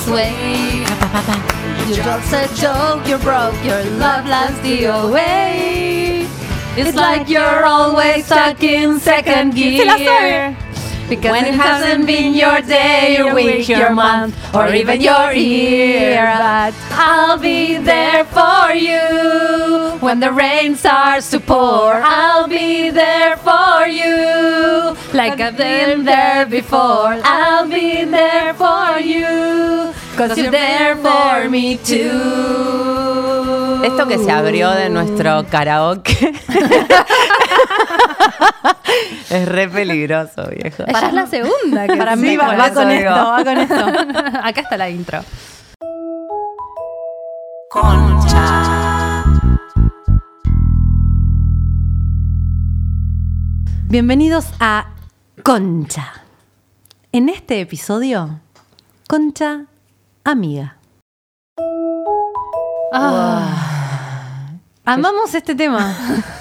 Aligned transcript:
this 0.00 0.12
way. 0.12 0.84
You're 1.88 2.04
just 2.04 2.32
a 2.32 2.60
joke, 2.60 3.06
you're 3.06 3.18
broke, 3.18 3.64
your 3.64 3.82
love 3.98 4.26
lasts 4.26 4.60
the 4.60 4.84
away. 4.84 6.26
It's 6.76 6.96
like 6.96 7.28
you're 7.28 7.64
always 7.64 8.26
stuck 8.26 8.62
in 8.62 9.00
second 9.00 9.54
gear. 9.54 10.56
Because 11.08 11.32
when 11.32 11.44
it 11.44 11.54
hasn't 11.54 12.06
been 12.06 12.34
your 12.34 12.60
day, 12.60 13.16
your 13.16 13.34
week, 13.34 13.68
your 13.68 13.90
month, 13.90 14.36
or 14.54 14.72
even 14.72 15.00
your 15.00 15.32
year. 15.32 16.24
But 16.24 16.74
I'll 16.92 17.36
be 17.38 17.78
there 17.78 18.24
for 18.26 18.72
you 18.72 19.49
when 20.00 20.20
the 20.20 20.30
rain 20.32 20.74
starts 20.76 21.30
to 21.30 21.40
pour. 21.40 21.92
I'll 21.94 22.48
be 22.48 22.90
there 22.90 23.36
for 23.36 23.86
you 23.86 24.96
like 25.12 25.40
I've 25.40 25.56
been 25.56 26.04
there 26.04 26.46
before. 26.46 27.18
I'll 27.24 27.66
be 27.68 28.04
there 28.04 28.54
for 28.54 28.98
you 29.00 29.92
cause 30.16 30.36
you're 30.38 30.50
there 30.50 30.96
for 30.96 31.48
me 31.50 31.76
too. 31.76 32.10
Esto 33.84 34.06
que 34.06 34.18
se 34.18 34.30
abrió 34.30 34.70
de 34.72 34.90
nuestro 34.90 35.46
karaoke 35.50 36.12
es 39.30 39.48
re 39.48 39.68
peligroso, 39.68 40.44
viejo. 40.50 40.84
Ella 40.86 41.08
es 41.08 41.12
la 41.14 41.26
segunda 41.26 41.86
que 41.86 41.96
Para 41.96 42.14
sí, 42.16 42.20
mí 42.22 42.36
va, 42.36 42.54
va 42.56 42.66
eso 42.66 42.74
con 42.74 42.88
digo. 42.90 43.10
esto, 43.10 43.24
va 43.30 43.44
con 43.44 43.58
esto. 43.58 43.84
Acá 44.44 44.60
está 44.60 44.76
la 44.76 44.90
intro. 44.90 45.20
Bienvenidos 53.90 54.44
a 54.60 54.94
Concha. 55.42 56.22
En 57.10 57.28
este 57.28 57.60
episodio, 57.60 58.38
Concha 59.08 59.66
amiga. 60.22 60.76
Ah, 62.92 64.52
Amamos 64.84 65.34
este 65.34 65.56
tema. 65.56 65.92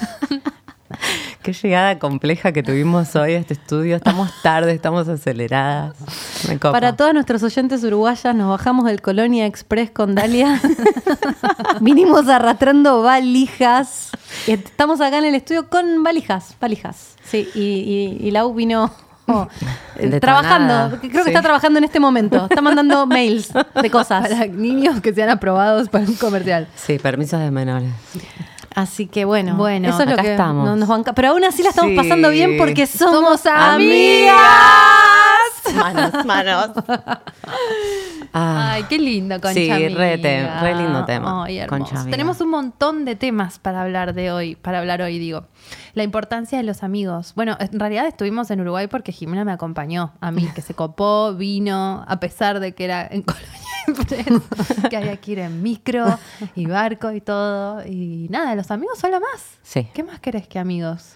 Qué 1.49 1.53
llegada 1.53 1.97
compleja 1.97 2.51
que 2.51 2.61
tuvimos 2.61 3.15
hoy 3.15 3.33
a 3.33 3.39
este 3.39 3.55
estudio. 3.55 3.95
Estamos 3.95 4.29
tarde, 4.43 4.71
estamos 4.71 5.07
aceleradas. 5.07 5.95
Me 6.47 6.59
copa. 6.59 6.73
Para 6.73 6.95
todas 6.95 7.11
nuestros 7.15 7.41
oyentes 7.41 7.83
uruguayas, 7.83 8.35
nos 8.35 8.49
bajamos 8.49 8.85
del 8.85 9.01
Colonia 9.01 9.47
Express 9.47 9.89
con 9.89 10.13
Dalia. 10.13 10.61
Vinimos 11.81 12.27
arrastrando 12.27 13.01
valijas. 13.01 14.11
Estamos 14.45 15.01
acá 15.01 15.17
en 15.17 15.25
el 15.25 15.33
estudio 15.33 15.69
con 15.69 16.03
valijas, 16.03 16.55
valijas. 16.61 17.15
Sí, 17.23 17.49
y, 17.55 17.59
y, 18.21 18.27
y 18.27 18.29
Lau 18.29 18.53
vino 18.53 18.91
oh, 19.25 19.47
trabajando. 20.21 20.99
Creo 20.99 21.11
que 21.11 21.23
Sí. 21.23 21.29
está 21.29 21.41
trabajando 21.41 21.79
en 21.79 21.85
este 21.85 21.99
momento. 21.99 22.43
Está 22.47 22.61
mandando 22.61 23.05
mails 23.07 23.51
de 23.81 23.89
cosas. 23.89 24.29
para 24.29 24.45
niños 24.45 25.01
que 25.01 25.15
sean 25.15 25.31
aprobados 25.31 25.89
para 25.89 26.05
un 26.05 26.13
comercial. 26.13 26.67
Sí, 26.75 26.99
permisos 26.99 27.39
de 27.39 27.49
menores. 27.49 27.89
Así 28.79 29.07
que 29.07 29.25
bueno, 29.25 29.55
Bueno, 29.55 29.89
eso 29.89 29.99
es 30.01 30.07
lo 30.07 30.13
acá 30.13 30.21
que 30.21 30.31
estamos. 30.31 30.65
no- 30.65 30.75
nos 30.77 30.87
banca. 30.87 31.13
Pero 31.13 31.29
aún 31.29 31.43
así 31.43 31.63
la 31.63 31.69
estamos 31.69 31.91
Sí. 31.91 31.97
pasando 31.97 32.29
bien 32.29 32.57
porque 32.57 32.87
somos, 32.87 33.13
Somos 33.15 33.45
amigas. 33.45 34.35
Manos, 35.75 36.25
manos. 36.25 36.69
Ah, 38.33 38.73
Ay, 38.73 38.83
qué 38.89 38.97
lindo, 38.99 39.35
Concha 39.41 39.53
Sí, 39.53 39.69
amiga. 39.69 39.97
re 39.97 40.17
re 40.17 40.75
lindo 40.75 41.05
tema, 41.05 41.45
Ay. 41.45 41.65
Concha. 41.67 42.05
Tenemos 42.05 42.39
un 42.41 42.49
montón 42.49 43.05
de 43.05 43.15
temas 43.15 43.59
para 43.59 43.81
hablar 43.81 44.13
de 44.13 44.31
hoy, 44.31 44.55
para 44.55 44.79
hablar 44.79 45.01
hoy, 45.01 45.17
digo. 45.19 45.47
La 45.93 46.03
importancia 46.03 46.57
de 46.57 46.63
los 46.63 46.83
amigos. 46.83 47.33
Bueno, 47.35 47.57
en 47.59 47.79
realidad 47.79 48.05
estuvimos 48.07 48.51
en 48.51 48.61
Uruguay 48.61 48.87
porque 48.87 49.11
Jimena 49.11 49.45
me 49.45 49.51
acompañó 49.51 50.13
a 50.21 50.31
mí, 50.31 50.47
que 50.53 50.61
se 50.61 50.73
copó, 50.73 51.33
vino, 51.33 52.03
a 52.07 52.19
pesar 52.19 52.59
de 52.59 52.73
que 52.73 52.85
era 52.85 53.07
en 53.09 53.21
Colonia 53.23 53.49
que 54.89 54.97
había 54.97 55.17
que 55.17 55.31
ir 55.31 55.39
en 55.39 55.63
micro 55.63 56.05
y 56.55 56.65
barco 56.67 57.11
y 57.11 57.21
todo. 57.21 57.83
Y 57.85 58.27
nada, 58.29 58.55
los 58.55 58.69
amigos 58.71 58.99
son 58.99 59.11
lo 59.11 59.19
más. 59.19 59.57
Sí. 59.63 59.87
¿Qué 59.93 60.03
más 60.03 60.19
querés 60.19 60.47
que 60.47 60.59
amigos? 60.59 61.15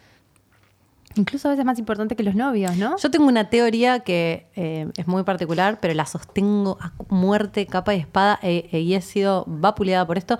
Incluso 1.16 1.48
a 1.48 1.52
veces 1.52 1.66
más 1.66 1.78
importante 1.80 2.16
que 2.16 2.24
los 2.24 2.36
novios, 2.36 2.76
¿no? 2.78 2.98
Yo 2.98 3.12
tengo 3.12 3.28
una 3.28 3.50
teoría 3.50 4.00
que 4.00 4.48
eh, 4.56 4.88
es 4.98 5.08
muy 5.08 5.24
particular, 5.24 5.78
pero 5.80 5.94
la 5.94 6.06
sostengo 6.06 6.78
a 6.82 6.92
muerte, 7.10 7.66
capa 7.68 7.94
y 7.94 8.00
espada, 8.00 8.40
eh, 8.42 8.70
eh, 8.72 8.80
y 8.80 8.96
he 8.96 9.02
sido 9.02 9.44
vapuleada 9.48 10.06
por 10.08 10.18
esto. 10.18 10.40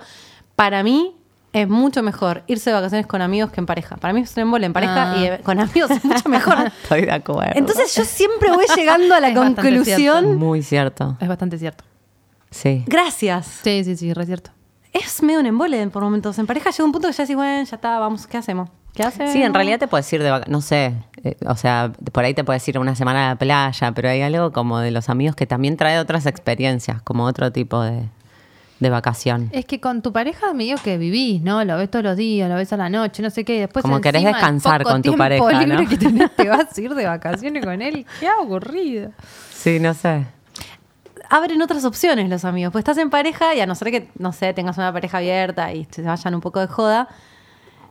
Para 0.56 0.82
mí 0.82 1.14
es 1.52 1.68
mucho 1.68 2.02
mejor 2.02 2.42
irse 2.48 2.70
de 2.70 2.74
vacaciones 2.74 3.06
con 3.06 3.22
amigos 3.22 3.52
que 3.52 3.60
en 3.60 3.66
pareja. 3.66 3.96
Para 3.96 4.12
mí 4.12 4.22
es 4.22 4.36
un 4.36 4.42
embole 4.42 4.66
en 4.66 4.72
pareja 4.72 5.12
Ah. 5.12 5.16
y 5.16 5.24
eh, 5.26 5.40
con 5.44 5.60
amigos 5.60 5.90
es 5.92 6.04
mucho 6.04 6.28
mejor. 6.28 6.66
Estoy 6.82 7.02
de 7.02 7.12
acuerdo. 7.12 7.52
Entonces 7.54 7.94
yo 7.94 8.04
siempre 8.04 8.50
voy 8.50 8.64
llegando 8.76 9.14
a 9.14 9.20
la 9.20 9.28
Es 9.30 9.34
conclusión. 9.36 10.36
Muy 10.36 10.62
cierto. 10.62 11.16
Es 11.20 11.28
bastante 11.28 11.58
cierto. 11.58 11.84
Sí. 12.50 12.82
Gracias. 12.86 13.60
Sí, 13.62 13.84
sí, 13.84 13.96
sí, 13.96 14.12
re 14.12 14.26
cierto. 14.26 14.50
Es 14.92 15.22
medio 15.22 15.40
un 15.40 15.46
embole 15.46 15.86
por 15.88 16.02
momentos. 16.02 16.38
En 16.38 16.46
pareja 16.46 16.70
llega 16.70 16.84
un 16.84 16.92
punto 16.92 17.08
que 17.08 17.14
ya 17.14 17.22
decís, 17.24 17.36
bueno, 17.36 17.64
ya 17.64 17.76
está, 17.76 17.98
vamos, 17.98 18.26
¿qué 18.26 18.36
hacemos? 18.38 18.68
Sí, 18.94 19.42
en 19.42 19.52
realidad 19.52 19.78
te 19.80 19.88
puedes 19.88 20.10
ir 20.12 20.22
de 20.22 20.30
vacaciones, 20.30 20.52
no 20.52 20.60
sé, 20.60 20.94
eh, 21.24 21.36
o 21.46 21.56
sea, 21.56 21.92
por 22.12 22.24
ahí 22.24 22.32
te 22.32 22.44
puedes 22.44 22.66
ir 22.68 22.78
una 22.78 22.94
semana 22.94 23.26
a 23.26 23.28
la 23.30 23.36
playa, 23.36 23.92
pero 23.92 24.08
hay 24.08 24.22
algo 24.22 24.52
como 24.52 24.78
de 24.78 24.92
los 24.92 25.08
amigos 25.08 25.34
que 25.34 25.46
también 25.46 25.76
trae 25.76 25.98
otras 25.98 26.26
experiencias, 26.26 27.02
como 27.02 27.24
otro 27.24 27.50
tipo 27.50 27.82
de, 27.82 28.04
de 28.78 28.90
vacación. 28.90 29.48
Es 29.52 29.64
que 29.64 29.80
con 29.80 30.02
tu 30.02 30.12
pareja 30.12 30.52
medio 30.52 30.76
que 30.76 30.96
vivís, 30.98 31.42
¿no? 31.42 31.64
Lo 31.64 31.76
ves 31.76 31.90
todos 31.90 32.04
los 32.04 32.16
días, 32.16 32.48
lo 32.48 32.56
ves 32.56 32.72
a 32.72 32.76
la 32.76 32.88
noche, 32.88 33.22
no 33.22 33.30
sé 33.30 33.44
qué. 33.44 33.60
Después 33.60 33.82
Como 33.82 34.00
querés 34.00 34.22
encima, 34.22 34.30
el 34.30 34.36
descansar 34.36 34.82
poco 34.82 34.92
con 34.92 35.02
tu 35.02 35.16
pareja, 35.16 35.60
libre 35.60 35.82
¿no? 35.82 35.88
que 35.88 35.96
tenés, 35.96 36.30
te 36.36 36.48
vas 36.48 36.76
a 36.76 36.80
ir 36.80 36.94
de 36.94 37.06
vacaciones 37.06 37.64
con 37.64 37.82
él. 37.82 38.06
Qué 38.20 38.28
aburrido. 38.28 39.10
Sí, 39.52 39.80
no 39.80 39.94
sé. 39.94 40.26
abren 41.30 41.62
otras 41.62 41.84
opciones 41.84 42.28
los 42.28 42.44
amigos. 42.44 42.72
Pues 42.72 42.82
estás 42.82 42.98
en 42.98 43.10
pareja 43.10 43.54
y 43.54 43.60
a 43.60 43.66
no 43.66 43.74
ser 43.74 43.90
que, 43.90 44.08
no 44.18 44.32
sé, 44.32 44.52
tengas 44.52 44.76
una 44.76 44.92
pareja 44.92 45.18
abierta 45.18 45.72
y 45.72 45.86
se 45.90 46.02
vayan 46.02 46.34
un 46.34 46.40
poco 46.40 46.60
de 46.60 46.66
joda. 46.66 47.08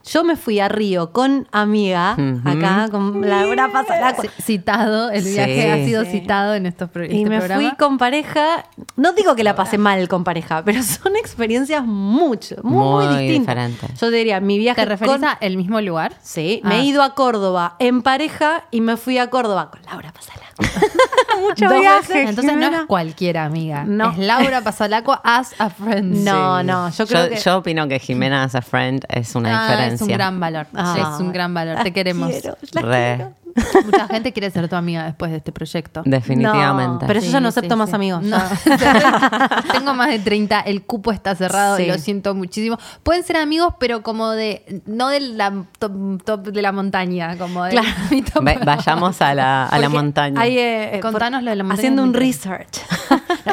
Yo 0.06 0.22
me 0.22 0.36
fui 0.36 0.60
a 0.60 0.68
Río 0.68 1.12
con 1.12 1.48
amiga, 1.50 2.12
acá, 2.44 2.88
con 2.90 3.26
la 3.28 3.46
hora 3.46 3.72
pasada. 3.72 4.14
C- 4.14 4.28
Citado, 4.42 5.10
el 5.10 5.22
Sí. 5.24 5.32
viaje 5.32 5.72
ha 5.72 5.76
sido 5.84 6.04
Sí. 6.04 6.10
citado 6.10 6.54
en 6.54 6.66
estos 6.66 6.90
pro- 6.90 7.04
Y 7.04 7.06
este 7.22 7.30
me 7.30 7.38
programa. 7.38 7.60
fui 7.62 7.76
con 7.78 7.96
pareja. 7.96 8.64
No 8.96 9.12
digo 9.14 9.34
que 9.34 9.44
la 9.44 9.56
pasé 9.56 9.78
mal 9.78 10.06
con 10.08 10.22
pareja, 10.22 10.62
pero 10.64 10.82
son 10.82 11.16
experiencias 11.16 11.84
mucho, 11.86 12.56
muy, 12.62 13.06
Muy 13.06 13.16
distintas. 13.16 13.40
diferentes. 13.56 14.00
Yo 14.00 14.10
te 14.10 14.16
diría, 14.16 14.40
mi 14.40 14.58
viaje 14.58 14.82
¿Te 14.82 14.86
referís 14.86 15.14
con- 15.14 15.24
a 15.24 15.38
el 15.40 15.56
mismo 15.56 15.80
lugar? 15.80 16.12
Sí, 16.22 16.60
Ah. 16.64 16.68
me 16.68 16.80
he 16.80 16.84
ido 16.84 17.02
a 17.02 17.14
Córdoba 17.14 17.76
en 17.78 18.02
pareja 18.02 18.64
y 18.70 18.82
me 18.82 18.96
fui 18.98 19.16
a 19.18 19.30
Córdoba 19.30 19.70
con 19.70 19.80
Laura 19.84 20.12
Pasala. 20.12 20.42
Mucho 21.40 21.68
Dos 21.68 21.80
viaje. 21.80 22.12
veces. 22.12 22.28
Entonces 22.30 22.56
no 22.56 22.66
es 22.66 22.86
cualquier 22.86 23.38
amiga. 23.38 23.84
No. 23.84 24.12
Es 24.12 24.18
Laura 24.18 24.60
Pasalaco 24.60 25.18
as 25.24 25.52
a 25.58 25.68
friend. 25.70 26.24
No, 26.24 26.60
Sí. 26.60 26.66
no, 26.66 26.90
yo 26.90 27.06
creo 27.06 27.28
que- 27.28 27.36
yo 27.40 27.58
opino 27.58 27.88
que 27.88 27.98
Jimena 27.98 28.44
as 28.44 28.54
a 28.54 28.62
friend 28.62 29.04
es 29.08 29.34
una 29.34 29.64
Ah, 29.64 29.66
diferencia. 29.68 29.93
Es 29.94 30.02
un 30.02 30.08
gran 30.08 30.40
valor. 30.40 30.66
Ah. 30.74 31.12
es 31.14 31.20
un 31.20 31.32
gran 31.32 31.54
valor. 31.54 31.76
Te 31.78 31.84
Las 31.84 31.92
queremos. 31.92 32.30
quiero, 32.30 32.56
Re. 32.72 33.14
quiero. 33.16 33.43
Mucha 33.84 34.08
gente 34.08 34.32
quiere 34.32 34.50
ser 34.50 34.68
tu 34.68 34.76
amiga 34.76 35.04
después 35.04 35.30
de 35.30 35.38
este 35.38 35.52
proyecto. 35.52 36.02
Definitivamente. 36.06 37.04
No, 37.04 37.06
pero 37.06 37.20
yo 37.20 37.30
ya 37.30 37.40
no 37.40 37.48
acepto 37.48 37.76
más 37.76 37.92
amigos. 37.92 38.22
No. 38.22 38.38
Tengo 39.72 39.94
más 39.94 40.08
de 40.08 40.18
30, 40.18 40.60
el 40.60 40.82
cupo 40.84 41.12
está 41.12 41.34
cerrado 41.34 41.78
y 41.78 41.84
Sí. 41.84 41.88
lo 41.90 41.98
siento 41.98 42.34
muchísimo. 42.34 42.78
Pueden 43.02 43.22
ser 43.24 43.36
amigos, 43.36 43.74
pero 43.78 44.02
como 44.02 44.30
de, 44.30 44.82
no 44.86 45.08
de 45.08 45.20
la 45.20 45.64
top, 45.78 46.22
top 46.24 46.40
de 46.48 46.62
la 46.62 46.72
montaña, 46.72 47.36
como 47.36 47.64
de 47.64 47.70
Claro. 47.70 47.88
mi 48.10 48.22
top. 48.22 48.44
Vayamos 48.64 49.20
a 49.22 49.34
la, 49.34 49.66
a 49.66 49.78
la 49.78 49.88
montaña. 49.88 50.40
hay, 50.40 50.58
eh, 50.58 50.96
eh, 50.96 51.00
Contanos 51.00 51.42
lo 51.42 51.50
de 51.50 51.56
la 51.56 51.64
montaña, 51.64 51.78
Haciendo 51.78 52.02
un 52.02 52.14
research. 52.14 52.78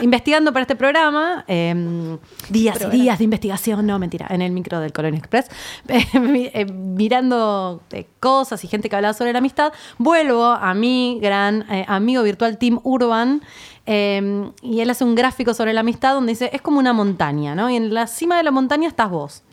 Investigando 0.01 0.53
para 0.53 0.61
este 0.63 0.75
programa. 0.75 1.43
eh, 1.47 2.17
días 2.49 2.79
y 2.81 2.85
días 2.89 3.17
de 3.17 3.23
investigación. 3.25 3.85
No, 3.85 3.99
mentira. 3.99 4.27
En 4.29 4.41
el 4.41 4.51
micro 4.51 4.79
del 4.79 4.93
Colón 4.93 5.15
Express. 5.15 5.47
eh, 5.87 6.19
mi- 6.19 6.49
eh, 6.53 6.65
mirando 6.65 7.81
eh, 7.91 8.07
cosas 8.19 8.63
y 8.63 8.67
gente 8.67 8.89
que 8.89 8.95
hablaba 8.95 9.13
sobre 9.13 9.33
la 9.33 9.39
amistad. 9.39 9.73
Vuelvo 9.97 10.45
a 10.45 10.73
mi 10.73 11.19
gran 11.21 11.65
eh, 11.71 11.85
amigo 11.87 12.23
virtual 12.23 12.57
Tim 12.57 12.79
Urban. 12.83 13.41
eh, 13.85 14.49
y 14.61 14.79
él 14.81 14.89
hace 14.89 15.03
un 15.03 15.15
gráfico 15.15 15.53
sobre 15.53 15.73
la 15.73 15.79
amistad 15.81 16.13
donde 16.13 16.31
dice, 16.33 16.49
es 16.53 16.61
como 16.61 16.79
una 16.79 16.93
montaña, 16.93 17.55
¿no? 17.55 17.69
Y 17.69 17.75
en 17.75 17.93
la 17.93 18.07
cima 18.07 18.37
de 18.37 18.43
la 18.43 18.51
montaña 18.51 18.87
estás 18.87 19.09
vos. 19.09 19.43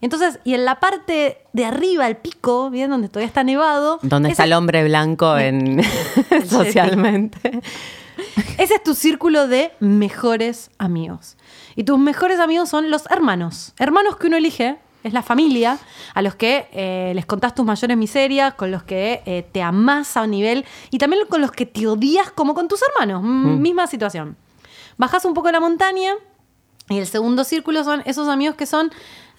Entonces, 0.00 0.40
y 0.44 0.54
en 0.54 0.64
la 0.64 0.78
parte 0.78 1.38
de 1.52 1.64
arriba, 1.64 2.06
el 2.06 2.16
pico, 2.16 2.68
¿bien? 2.70 2.90
Donde 2.90 3.08
todavía 3.08 3.28
está 3.28 3.44
nevado. 3.44 3.98
¿Dónde 4.02 4.28
está 4.30 4.44
el 4.44 4.52
hombre 4.52 4.84
blanco 4.84 5.36
en 5.38 5.82
socialmente? 6.46 7.60
Ese 8.58 8.74
es 8.74 8.82
tu 8.82 8.94
círculo 8.94 9.48
de 9.48 9.72
mejores 9.80 10.70
amigos. 10.78 11.36
Y 11.76 11.84
tus 11.84 11.98
mejores 11.98 12.40
amigos 12.40 12.68
son 12.68 12.90
los 12.90 13.10
hermanos. 13.10 13.74
Hermanos 13.78 14.16
que 14.16 14.26
uno 14.26 14.36
elige, 14.36 14.78
es 15.04 15.12
la 15.12 15.22
familia, 15.22 15.78
a 16.14 16.22
los 16.22 16.34
que 16.34 16.68
eh, 16.72 17.12
les 17.14 17.26
contás 17.26 17.54
tus 17.54 17.64
mayores 17.64 17.96
miserias, 17.96 18.54
con 18.54 18.70
los 18.70 18.82
que 18.82 19.22
eh, 19.26 19.46
te 19.52 19.62
amás 19.62 20.16
a 20.16 20.22
un 20.22 20.30
nivel 20.32 20.64
y 20.90 20.98
también 20.98 21.26
con 21.28 21.40
los 21.40 21.52
que 21.52 21.64
te 21.66 21.86
odias 21.86 22.30
como 22.32 22.54
con 22.54 22.66
tus 22.68 22.80
hermanos. 22.82 23.22
M- 23.24 23.56
Misma 23.58 23.86
situación. 23.86 24.36
Bajás 24.96 25.24
un 25.24 25.34
poco 25.34 25.50
la 25.50 25.60
montaña 25.60 26.12
y 26.88 26.98
el 26.98 27.06
segundo 27.06 27.44
círculo 27.44 27.84
son 27.84 28.02
esos 28.06 28.28
amigos 28.28 28.56
que 28.56 28.66
son, 28.66 28.90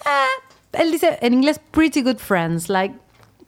ah, 0.05 0.25
él 0.73 0.91
dice 0.91 1.17
en 1.21 1.33
inglés, 1.33 1.59
pretty 1.71 2.01
good 2.01 2.17
friends, 2.17 2.69
like... 2.69 2.95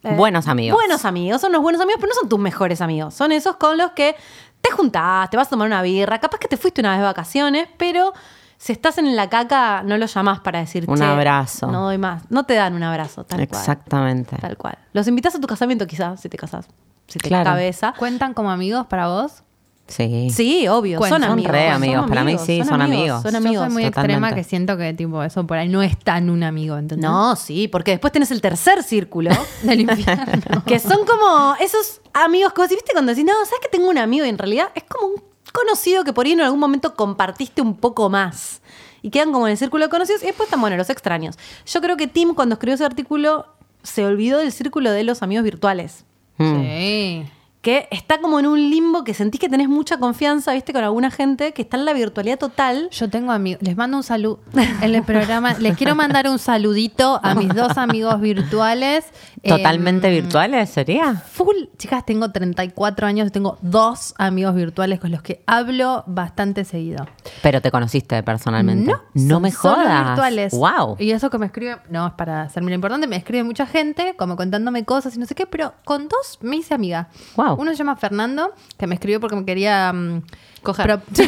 Buenos 0.02 0.48
amigos. 0.48 0.78
Buenos 0.78 1.04
amigos, 1.04 1.42
son 1.42 1.52
los 1.52 1.60
buenos 1.60 1.82
amigos, 1.82 2.00
pero 2.00 2.08
no 2.08 2.18
son 2.18 2.28
tus 2.30 2.38
mejores 2.38 2.80
amigos. 2.80 3.12
Son 3.12 3.32
esos 3.32 3.56
con 3.56 3.76
los 3.76 3.90
que 3.90 4.16
te 4.62 4.70
juntás, 4.70 5.28
te 5.28 5.36
vas 5.36 5.48
a 5.48 5.50
tomar 5.50 5.66
una 5.66 5.82
birra, 5.82 6.18
capaz 6.18 6.38
que 6.38 6.48
te 6.48 6.56
fuiste 6.56 6.80
una 6.80 6.92
vez 6.92 7.00
de 7.00 7.04
vacaciones, 7.04 7.68
pero 7.76 8.14
si 8.62 8.72
estás 8.72 8.98
en 8.98 9.16
la 9.16 9.30
caca, 9.30 9.82
no 9.84 9.96
lo 9.96 10.04
llamás 10.04 10.40
para 10.40 10.58
decir 10.58 10.84
Un 10.86 10.98
"Che, 10.98 11.02
abrazo. 11.04 11.66
No 11.68 11.84
doy 11.84 11.96
más. 11.96 12.24
No 12.30 12.44
te 12.44 12.52
dan 12.54 12.74
un 12.74 12.82
abrazo, 12.82 13.24
tal 13.24 13.38
cual. 13.48 13.60
Exactamente. 13.60 14.36
Tal 14.36 14.58
cual. 14.58 14.76
Los 14.92 15.08
invitas 15.08 15.34
a 15.34 15.40
tu 15.40 15.46
casamiento, 15.46 15.86
quizás, 15.86 16.20
si 16.20 16.28
te 16.28 16.36
casás. 16.36 16.66
Si 17.06 17.18
te 17.18 17.28
Claro. 17.28 17.44
cabeza. 17.50 17.94
¿Cuentan 17.98 18.34
como 18.34 18.50
amigos 18.50 18.86
para 18.86 19.08
vos? 19.08 19.42
Sí. 19.88 20.28
Sí, 20.30 20.68
obvio. 20.68 20.98
Cuentan. 20.98 21.22
Son 21.22 21.28
Son 21.30 21.32
amigos. 21.38 21.52
re 21.52 21.68
amigos. 21.70 22.06
Para 22.08 22.22
mí 22.22 22.36
sí, 22.38 22.62
son 22.62 22.82
amigos. 22.82 23.22
Son 23.22 23.32
Yo 23.32 23.38
amigos. 23.38 23.64
soy 23.64 23.72
muy 23.72 23.84
totalmente. 23.84 24.12
extrema 24.12 24.34
que 24.34 24.44
siento 24.44 24.76
que 24.76 24.92
tipo 24.92 25.22
eso 25.24 25.44
por 25.46 25.56
ahí 25.56 25.68
no 25.70 25.82
es 25.82 25.98
tan 25.98 26.28
un 26.30 26.42
amigo, 26.44 26.76
¿entendés? 26.76 27.10
No, 27.10 27.34
sí, 27.36 27.66
porque 27.66 27.92
después 27.92 28.12
tenés 28.12 28.30
el 28.30 28.40
tercer 28.42 28.82
círculo. 28.84 29.30
Del 29.64 29.80
infierno. 29.80 30.62
que 30.66 30.78
son 30.78 30.98
como 31.06 31.56
esos 31.60 32.02
amigos 32.12 32.52
que 32.52 32.60
vos 32.60 32.68
¿viste? 32.70 32.92
Cuando 32.92 33.10
decís, 33.10 33.24
no, 33.24 33.32
¿sabes 33.46 33.60
que 33.62 33.68
tengo 33.68 33.88
un 33.88 33.98
amigo? 33.98 34.24
Y 34.26 34.28
en 34.28 34.38
realidad 34.38 34.68
es 34.76 34.84
como 34.84 35.06
un 35.14 35.29
conocido 35.52 36.04
que 36.04 36.12
por 36.12 36.26
ahí 36.26 36.32
en 36.32 36.40
algún 36.40 36.60
momento 36.60 36.94
compartiste 36.94 37.62
un 37.62 37.76
poco 37.76 38.08
más. 38.08 38.60
Y 39.02 39.10
quedan 39.10 39.32
como 39.32 39.46
en 39.46 39.52
el 39.52 39.58
círculo 39.58 39.84
de 39.84 39.90
conocidos. 39.90 40.22
Y 40.22 40.26
después 40.26 40.46
están, 40.46 40.60
bueno, 40.60 40.76
los 40.76 40.90
extraños. 40.90 41.38
Yo 41.66 41.80
creo 41.80 41.96
que 41.96 42.06
Tim, 42.06 42.34
cuando 42.34 42.54
escribió 42.54 42.74
ese 42.74 42.84
artículo, 42.84 43.46
se 43.82 44.04
olvidó 44.04 44.38
del 44.38 44.52
círculo 44.52 44.92
de 44.92 45.04
los 45.04 45.22
amigos 45.22 45.44
virtuales. 45.44 46.04
Mm. 46.38 46.60
Sí. 46.60 47.24
Que 47.60 47.88
está 47.90 48.20
como 48.22 48.40
en 48.40 48.46
un 48.46 48.58
limbo 48.70 49.04
que 49.04 49.12
sentís 49.12 49.38
que 49.38 49.48
tenés 49.50 49.68
mucha 49.68 49.98
confianza, 49.98 50.54
¿viste? 50.54 50.72
Con 50.72 50.82
alguna 50.82 51.10
gente 51.10 51.52
que 51.52 51.60
está 51.60 51.76
en 51.76 51.84
la 51.84 51.92
virtualidad 51.92 52.38
total. 52.38 52.88
Yo 52.90 53.10
tengo 53.10 53.32
amigos, 53.32 53.60
les 53.62 53.76
mando 53.76 53.98
un 53.98 54.02
saludo 54.02 54.40
en 54.80 54.94
el 54.94 55.02
programa, 55.02 55.52
les 55.58 55.76
quiero 55.76 55.94
mandar 55.94 56.26
un 56.26 56.38
saludito 56.38 57.20
a 57.22 57.34
mis 57.34 57.54
dos 57.54 57.76
amigos 57.76 58.18
virtuales. 58.20 59.04
¿Totalmente 59.46 60.08
Em, 60.08 60.22
virtuales 60.22 60.70
sería? 60.70 61.14
Full, 61.16 61.56
chicas, 61.76 62.04
tengo 62.06 62.30
34 62.30 63.06
años 63.06 63.28
y 63.28 63.30
tengo 63.30 63.58
dos 63.60 64.14
amigos 64.18 64.54
virtuales 64.54 64.98
con 65.00 65.10
los 65.10 65.20
que 65.22 65.42
hablo 65.46 66.04
bastante 66.06 66.64
seguido. 66.64 67.06
Pero 67.42 67.60
te 67.60 67.70
conociste 67.70 68.22
personalmente. 68.22 68.90
No, 68.90 69.02
No 69.14 69.34
son 69.34 69.42
me 69.42 69.52
jodas. 69.52 70.06
virtuales. 70.06 70.52
Wow. 70.54 70.96
Y 70.98 71.10
eso 71.10 71.28
que 71.30 71.38
me 71.38 71.46
escribe, 71.46 71.76
no, 71.90 72.06
es 72.06 72.12
para 72.14 72.42
hacerme 72.42 72.70
lo 72.70 72.74
importante, 72.76 73.06
me 73.06 73.16
escribe 73.16 73.44
mucha 73.44 73.66
gente, 73.66 74.14
como 74.16 74.36
contándome 74.36 74.84
cosas 74.84 75.14
y 75.16 75.18
no 75.18 75.26
sé 75.26 75.34
qué, 75.34 75.46
pero 75.46 75.74
con 75.84 76.08
dos 76.08 76.38
me 76.40 76.56
hice 76.56 76.72
amiga. 76.74 77.08
Wow. 77.36 77.49
Uno 77.56 77.70
se 77.70 77.76
llama 77.76 77.96
Fernando, 77.96 78.54
que 78.78 78.86
me 78.86 78.94
escribió 78.94 79.20
porque 79.20 79.36
me 79.36 79.44
quería 79.44 79.92
mm, 79.92 80.22
Coger. 80.62 80.86
pro- 80.86 81.02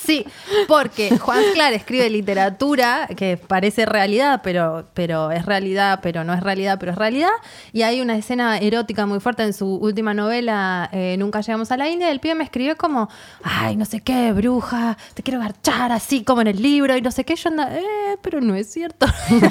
sí, 0.00 0.24
porque 0.66 1.16
Juan 1.18 1.42
Clar 1.54 1.72
escribe 1.72 2.08
literatura 2.10 3.08
que 3.16 3.36
parece 3.36 3.86
realidad, 3.86 4.40
pero, 4.42 4.86
pero 4.94 5.30
es 5.30 5.44
realidad, 5.46 6.00
pero 6.02 6.24
no 6.24 6.32
es 6.32 6.42
realidad, 6.42 6.78
pero 6.78 6.92
es 6.92 6.98
realidad. 6.98 7.30
Y 7.72 7.82
hay 7.82 8.00
una 8.00 8.16
escena 8.16 8.58
erótica 8.58 9.06
muy 9.06 9.20
fuerte 9.20 9.42
en 9.42 9.52
su 9.52 9.66
última 9.76 10.14
novela, 10.14 10.88
eh, 10.92 11.16
Nunca 11.18 11.40
llegamos 11.40 11.70
a 11.70 11.76
la 11.76 11.88
India. 11.88 12.10
El 12.10 12.20
pibe 12.20 12.34
me 12.34 12.44
escribió 12.44 12.76
como, 12.76 13.08
ay, 13.42 13.76
no 13.76 13.84
sé 13.84 14.00
qué, 14.00 14.32
bruja, 14.32 14.96
te 15.14 15.22
quiero 15.22 15.40
garchar 15.40 15.92
así 15.92 16.24
como 16.24 16.40
en 16.40 16.48
el 16.48 16.62
libro 16.62 16.96
y 16.96 17.02
no 17.02 17.10
sé 17.10 17.24
qué. 17.24 17.36
Yo 17.36 17.48
anda, 17.50 17.76
eh, 17.76 18.16
pero 18.22 18.40
no 18.40 18.54
es 18.54 18.70
cierto. 18.72 19.06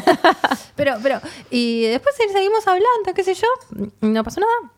pero, 0.75 0.95
pero, 1.01 1.21
y 1.51 1.83
después 1.83 2.15
seguimos 2.15 2.67
hablando, 2.67 3.13
qué 3.15 3.23
sé 3.23 3.33
yo, 3.35 3.47
no 4.01 4.23
pasó 4.23 4.41
nada 4.41 4.71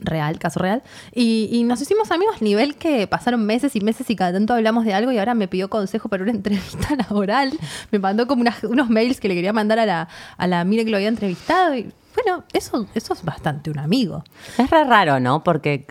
real, 0.00 0.38
caso 0.38 0.60
real. 0.60 0.82
Y, 1.14 1.48
y 1.52 1.64
nos 1.64 1.80
hicimos 1.80 2.10
amigos, 2.10 2.42
nivel 2.42 2.76
que 2.76 3.06
pasaron 3.06 3.44
meses 3.44 3.76
y 3.76 3.80
meses 3.80 4.08
y 4.10 4.16
cada 4.16 4.32
tanto 4.32 4.54
hablamos 4.54 4.84
de 4.84 4.94
algo 4.94 5.12
y 5.12 5.18
ahora 5.18 5.34
me 5.34 5.48
pidió 5.48 5.70
consejo 5.70 6.08
para 6.08 6.22
una 6.22 6.32
entrevista 6.40 6.96
laboral. 6.96 7.52
Me 7.90 7.98
mandó 7.98 8.26
como 8.26 8.44
unos 8.62 8.90
mails 8.90 9.20
que 9.20 9.28
le 9.28 9.34
quería 9.34 9.52
mandar 9.52 9.78
a 9.78 9.86
la, 9.86 10.08
a 10.36 10.46
la 10.46 10.64
mire 10.64 10.84
que 10.84 10.90
lo 10.90 10.96
había 10.96 11.08
entrevistado. 11.08 11.74
Y 11.74 11.92
bueno, 12.14 12.44
eso, 12.52 12.86
eso 12.94 13.12
es 13.14 13.24
bastante 13.24 13.70
un 13.70 13.78
amigo. 13.78 14.24
Es 14.58 14.68
raro, 14.70 15.20
¿no? 15.20 15.42
Porque 15.44 15.86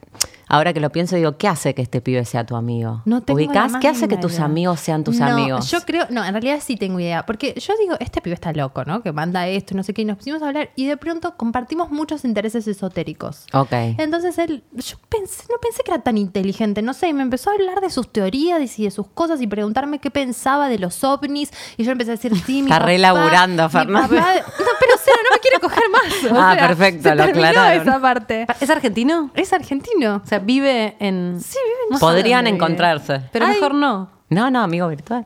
ahora 0.50 0.74
que 0.74 0.80
lo 0.82 0.90
pienso, 0.92 1.16
digo, 1.16 1.38
¿qué 1.38 1.48
hace 1.48 1.74
que 1.74 1.82
este 1.82 2.02
pibe 2.02 2.26
sea 2.26 2.46
tu 2.46 2.56
amigo? 2.58 3.02
No 3.06 3.22
tengo 3.22 3.38
¿Ubicás? 3.38 3.74
¿Qué 3.80 3.88
hace 3.88 4.08
que 4.10 4.18
tus 4.18 4.34
idea. 4.34 4.46
amigos 4.46 4.80
sean 4.82 5.04
tus 5.06 5.18
No, 5.20 5.28
amigos? 5.28 5.72
Yo 5.72 5.80
creo, 5.86 6.06
no, 6.10 6.26
en 6.26 6.34
realidad 6.34 6.60
sí 6.62 6.76
tengo 6.76 7.00
idea. 7.00 7.26
Porque 7.26 7.54
yo 7.58 7.74
digo, 7.80 7.96
este 8.00 8.20
pibe 8.20 8.34
está 8.34 8.52
loco, 8.52 8.84
¿no? 8.84 9.02
Que 9.02 9.12
manda 9.14 9.48
esto 9.48 9.76
no 9.76 9.84
sé 9.84 9.94
qué. 9.94 10.02
Y 10.02 10.06
nos 10.06 10.18
pusimos 10.18 10.42
a 10.42 10.48
hablar 10.48 10.72
y 10.76 10.86
de 10.88 10.98
pronto 10.98 11.38
compartimos 11.38 11.92
muchos 11.92 12.26
intereses 12.26 12.68
esotéricos. 12.68 13.46
Ok. 13.54 13.72
Entonces 13.72 14.38
él, 14.40 14.64
yo 14.74 14.98
pensé, 15.08 15.44
no 15.50 15.56
pensé 15.62 15.84
que 15.84 15.92
era 15.92 16.02
tan 16.02 16.18
inteligente, 16.18 16.82
no 16.82 16.94
sé, 16.94 17.08
y 17.10 17.14
me 17.14 17.22
empezó 17.22 17.50
a 17.52 17.54
hablar 17.54 17.80
de 17.82 17.90
sus 17.90 18.12
teorías 18.12 18.80
y 18.80 18.84
de 18.86 18.92
sus 18.92 19.08
cosas 19.08 19.42
y 19.42 19.48
preguntarme 19.48 20.00
qué 20.00 20.10
pensaba 20.12 20.68
de 20.70 20.80
los 20.80 21.04
ovnis. 21.04 21.52
Y 21.78 21.84
yo 21.84 21.92
empecé 21.92 22.12
a 22.12 22.16
decir, 22.16 22.36
sí, 22.46 22.62
mi 22.64 22.70
Está 22.72 22.80
re 22.80 22.98
papá, 23.00 23.14
laburando, 23.14 23.64
mi 23.64 23.70
Fernanda. 23.70 24.08
papá- 24.08 24.34
No, 24.60 24.66
pero 24.80 24.96
o 24.96 24.98
sea, 24.98 25.14
no 25.16 25.36
me 25.36 25.40
quiere 25.40 25.60
coger 25.60 25.84
más. 25.92 26.32
o 26.32 26.42
Ah, 26.42 26.56
sea, 26.56 26.68
perfecto, 26.68 27.10
se 27.10 27.16
lo 27.16 27.24
terminó 27.26 27.48
aclararon. 27.48 27.82
esa 27.88 28.02
parte. 28.02 28.48
¿Es 28.60 28.70
argentino? 28.70 29.32
Es 29.36 29.54
argentino. 29.54 30.22
O 30.24 30.28
sea, 30.28 30.39
vive 30.40 30.96
en. 31.00 31.40
Sí, 31.42 31.58
vive 31.64 31.78
en- 31.88 31.94
No 31.94 32.00
Podrían 32.00 32.48
encontrarse. 32.48 33.22
Pero 33.32 33.46
Ay. 33.46 33.54
mejor 33.56 33.76
no. 33.76 34.10
No, 34.30 34.50
no, 34.52 34.62
amigo 34.62 34.88
virtual. 34.88 35.26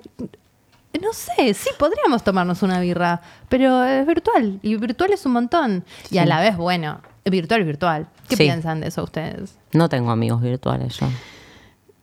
No 1.02 1.12
sé, 1.12 1.54
sí, 1.54 1.70
podríamos 1.78 2.24
tomarnos 2.24 2.62
una 2.62 2.80
birra, 2.80 3.20
pero 3.50 3.84
es 3.84 4.06
virtual. 4.06 4.60
Y 4.62 4.76
virtual 4.78 5.12
es 5.12 5.26
un 5.26 5.34
montón. 5.34 5.84
Y 6.12 6.20
a 6.20 6.26
la 6.26 6.40
vez, 6.40 6.56
bueno, 6.56 7.02
virtual 7.26 7.62
es 7.62 7.68
virtual. 7.68 8.08
¿Qué 8.30 8.36
Sí. 8.38 8.44
piensan 8.44 8.80
de 8.80 8.88
eso 8.88 9.04
ustedes? 9.04 9.58
No 9.74 9.90
tengo 9.90 10.12
amigos 10.12 10.42
virtuales 10.42 10.98
yo. 11.00 11.08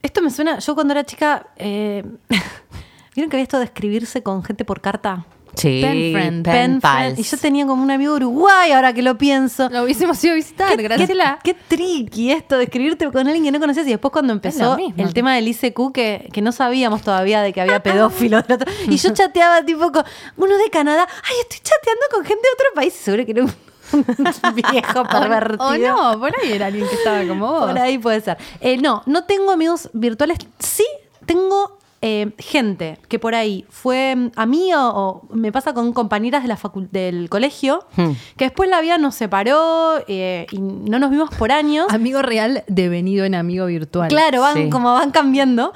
Esto 0.03 0.21
me 0.21 0.29
suena. 0.29 0.59
Yo 0.59 0.75
cuando 0.75 0.93
era 0.93 1.03
chica. 1.05 1.47
eh, 1.55 2.03
¿Vieron 3.15 3.29
que 3.29 3.37
había 3.37 3.43
esto 3.43 3.59
de 3.59 3.65
escribirse 3.65 4.23
con 4.23 4.43
gente 4.43 4.65
por 4.65 4.81
carta? 4.81 5.25
Sí, 5.55 5.81
Pen 5.83 6.11
friend. 6.13 6.45
pen 6.45 6.79
Pen 6.79 6.81
friend. 6.81 7.19
Y 7.19 7.23
yo 7.23 7.37
tenía 7.37 7.65
como 7.65 7.83
un 7.83 7.91
amigo 7.91 8.15
Uruguay, 8.15 8.71
ahora 8.71 8.93
que 8.93 9.01
lo 9.01 9.17
pienso. 9.17 9.69
Lo 9.69 9.83
hubiésemos 9.83 10.23
ido 10.23 10.33
a 10.33 10.35
visitar, 10.35 10.75
Qué- 10.77 10.83
Graciela. 10.83 11.39
Qué, 11.43 11.53
qué 11.53 11.59
tricky 11.75 12.31
esto 12.31 12.57
de 12.57 12.63
escribirte 12.65 13.09
con 13.11 13.27
alguien 13.27 13.43
que 13.43 13.51
no 13.51 13.59
conocías. 13.59 13.85
Y 13.87 13.91
después 13.91 14.11
cuando 14.11 14.33
empezó 14.33 14.77
el 14.97 15.13
tema 15.13 15.35
del 15.35 15.47
ICQ, 15.49 15.91
que, 15.93 16.29
que 16.31 16.41
no 16.41 16.51
sabíamos 16.51 17.01
todavía 17.01 17.41
de 17.41 17.51
que 17.53 17.61
había 17.61 17.81
pedófilos. 17.83 18.43
Y 18.87 18.97
yo 18.97 19.09
chateaba 19.13 19.63
tipo 19.65 19.91
con 19.91 20.03
uno 20.37 20.57
de 20.57 20.69
Canadá. 20.69 21.07
Ay, 21.23 21.35
estoy 21.41 21.59
chateando 21.59 22.01
con 22.11 22.23
gente 22.25 22.41
de 22.43 22.53
otro 22.53 22.65
país. 22.75 22.93
Seguro 22.93 23.25
que 23.25 23.31
era 23.31 23.43
un 23.43 23.51
viejo 24.71 25.03
pervertido. 25.05 25.65
O 25.67 25.77
no, 26.13 26.19
por 26.19 26.31
ahí 26.41 26.53
era 26.53 26.67
alguien 26.67 26.87
que 26.87 26.95
estaba 26.95 27.25
como 27.27 27.47
vos. 27.51 27.65
Por 27.67 27.77
ahí 27.79 27.97
puede 27.97 28.21
ser. 28.21 28.37
Eh, 28.61 28.77
no, 28.77 29.03
no 29.05 29.25
tengo 29.25 29.51
amigos 29.51 29.89
virtuales. 29.93 30.37
Sí 30.59 30.85
tengo 31.25 31.77
eh, 32.03 32.31
gente 32.39 32.97
que 33.07 33.19
por 33.19 33.35
ahí 33.35 33.63
fue 33.69 34.15
mm, 34.15 34.31
a 34.35 34.45
mí 34.47 34.73
o, 34.73 34.81
o 35.29 35.35
me 35.35 35.51
pasa 35.51 35.73
con 35.73 35.93
compañeras 35.93 36.41
de 36.41 36.47
la 36.47 36.57
facul- 36.57 36.89
del 36.89 37.29
colegio, 37.29 37.85
Hmm. 37.95 38.11
que 38.37 38.45
después 38.45 38.69
la 38.69 38.81
vida 38.81 38.97
nos 38.97 39.13
separó 39.15 39.95
eh, 40.07 40.47
y 40.51 40.59
no 40.59 40.97
nos 40.99 41.11
vimos 41.11 41.29
por 41.35 41.51
años. 41.51 41.87
Amigo 41.93 42.21
real 42.21 42.63
devenido 42.67 43.23
en 43.25 43.35
amigo 43.35 43.65
virtual. 43.67 44.09
Claro, 44.09 44.41
van 44.41 44.55
Sí. 44.55 44.69
como 44.69 44.93
van 44.93 45.11
cambiando. 45.11 45.73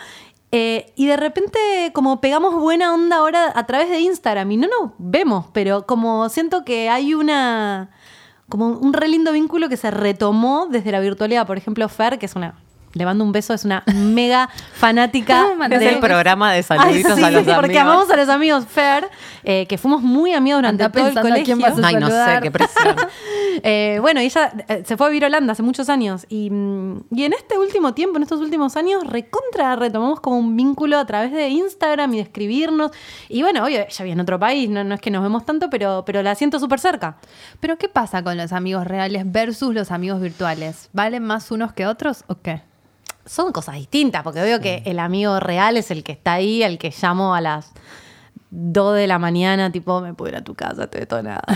Eh, 0.51 0.93
y 0.95 1.05
de 1.07 1.17
repente, 1.17 1.59
como 1.93 2.21
pegamos 2.21 2.55
buena 2.55 2.93
onda 2.93 3.17
ahora 3.17 3.51
a 3.53 3.65
través 3.65 3.89
de 3.89 3.99
Instagram, 3.99 4.49
y 4.51 4.57
no 4.57 4.67
nos 4.67 4.91
vemos, 4.97 5.45
pero 5.53 5.85
como 5.85 6.29
siento 6.29 6.63
que 6.63 6.89
hay 6.89 7.13
una. 7.13 7.89
como 8.47 8.69
un 8.69 8.93
re 8.93 9.07
lindo 9.09 9.31
vínculo 9.31 9.69
que 9.69 9.75
se 9.77 9.89
retomó 9.91 10.67
desde 10.69 10.91
la 10.91 10.99
virtualidad. 11.01 11.45
Por 11.47 11.57
ejemplo, 11.57 11.89
Fer, 11.89 12.19
que 12.19 12.25
es 12.27 12.35
una. 12.35 12.55
Le 12.95 13.03
mando 13.03 13.25
un 13.25 13.33
beso, 13.33 13.53
es 13.53 13.65
una 13.65 13.83
mega 13.93 14.49
fanática. 14.73 15.41
¿Cómo 15.43 15.55
mandé? 15.57 15.75
Es 15.75 15.93
el 15.93 15.99
programa 15.99 16.53
de 16.53 16.63
saluditos 16.63 17.11
Ay, 17.11 17.17
sí, 17.17 17.23
a 17.23 17.31
los 17.31 17.41
amigos. 17.41 17.55
porque 17.55 17.77
amamos 17.77 18.09
a 18.09 18.15
los 18.15 18.29
amigos 18.29 18.65
Fer, 18.67 19.09
eh, 19.43 19.65
que 19.67 19.77
fuimos 19.77 20.01
muy 20.01 20.33
amigos 20.33 20.59
durante 20.59 20.85
Anda 20.85 20.97
todo 20.97 21.07
el 21.09 21.13
colegio. 21.13 21.43
quién 21.43 21.59
vas 21.59 21.77
a 21.77 21.87
Ay, 21.87 21.95
no 21.95 22.07
sé, 22.07 22.39
qué 22.41 22.51
presión. 22.51 22.95
Eh, 23.63 23.99
bueno, 24.01 24.19
ella 24.19 24.51
eh, 24.67 24.83
se 24.85 24.97
fue 24.97 25.07
a 25.07 25.09
vivir 25.09 25.23
a 25.23 25.27
Holanda 25.27 25.53
hace 25.53 25.63
muchos 25.63 25.87
años 25.87 26.25
y, 26.27 26.49
mm, 26.49 27.05
y 27.11 27.23
en 27.23 27.31
este 27.31 27.57
último 27.57 27.93
tiempo, 27.93 28.17
en 28.17 28.23
estos 28.23 28.41
últimos 28.41 28.75
años, 28.75 29.07
recontra 29.07 29.77
retomamos 29.77 30.19
como 30.19 30.37
un 30.37 30.57
vínculo 30.57 30.97
a 30.97 31.05
través 31.05 31.31
de 31.31 31.47
Instagram 31.47 32.13
y 32.13 32.17
de 32.17 32.23
escribirnos. 32.23 32.91
Y 33.29 33.43
bueno, 33.43 33.63
obvio, 33.63 33.79
ella 33.79 34.03
vive 34.03 34.11
en 34.11 34.19
otro 34.19 34.39
país, 34.39 34.69
no, 34.69 34.83
no 34.83 34.95
es 34.95 35.01
que 35.01 35.09
nos 35.09 35.23
vemos 35.23 35.45
tanto, 35.45 35.69
pero, 35.69 36.03
pero 36.05 36.21
la 36.21 36.35
siento 36.35 36.59
súper 36.59 36.79
cerca. 36.79 37.17
Pero 37.61 37.77
¿qué 37.77 37.87
pasa 37.87 38.21
con 38.23 38.35
los 38.37 38.51
amigos 38.51 38.85
reales 38.85 39.23
versus 39.25 39.73
los 39.73 39.89
amigos 39.89 40.19
virtuales? 40.19 40.89
¿Valen 40.91 41.23
más 41.23 41.49
unos 41.49 41.71
que 41.71 41.87
otros 41.87 42.25
o 42.27 42.35
qué? 42.41 42.61
Son 43.25 43.51
cosas 43.51 43.75
distintas, 43.75 44.23
porque 44.23 44.41
veo 44.41 44.59
que 44.59 44.83
el 44.85 44.99
amigo 44.99 45.39
real 45.39 45.77
es 45.77 45.91
el 45.91 46.03
que 46.03 46.11
está 46.11 46.33
ahí, 46.33 46.63
al 46.63 46.77
que 46.77 46.93
llamo 47.01 47.33
a 47.33 47.41
las 47.41 47.73
2 48.51 48.95
de 48.95 49.07
la 49.07 49.19
mañana, 49.19 49.71
tipo, 49.71 49.99
me 49.99 50.13
puedo 50.13 50.31
ir 50.31 50.37
a 50.37 50.43
tu 50.43 50.55
casa, 50.55 50.83
estoy 50.83 51.01
detonada. 51.01 51.43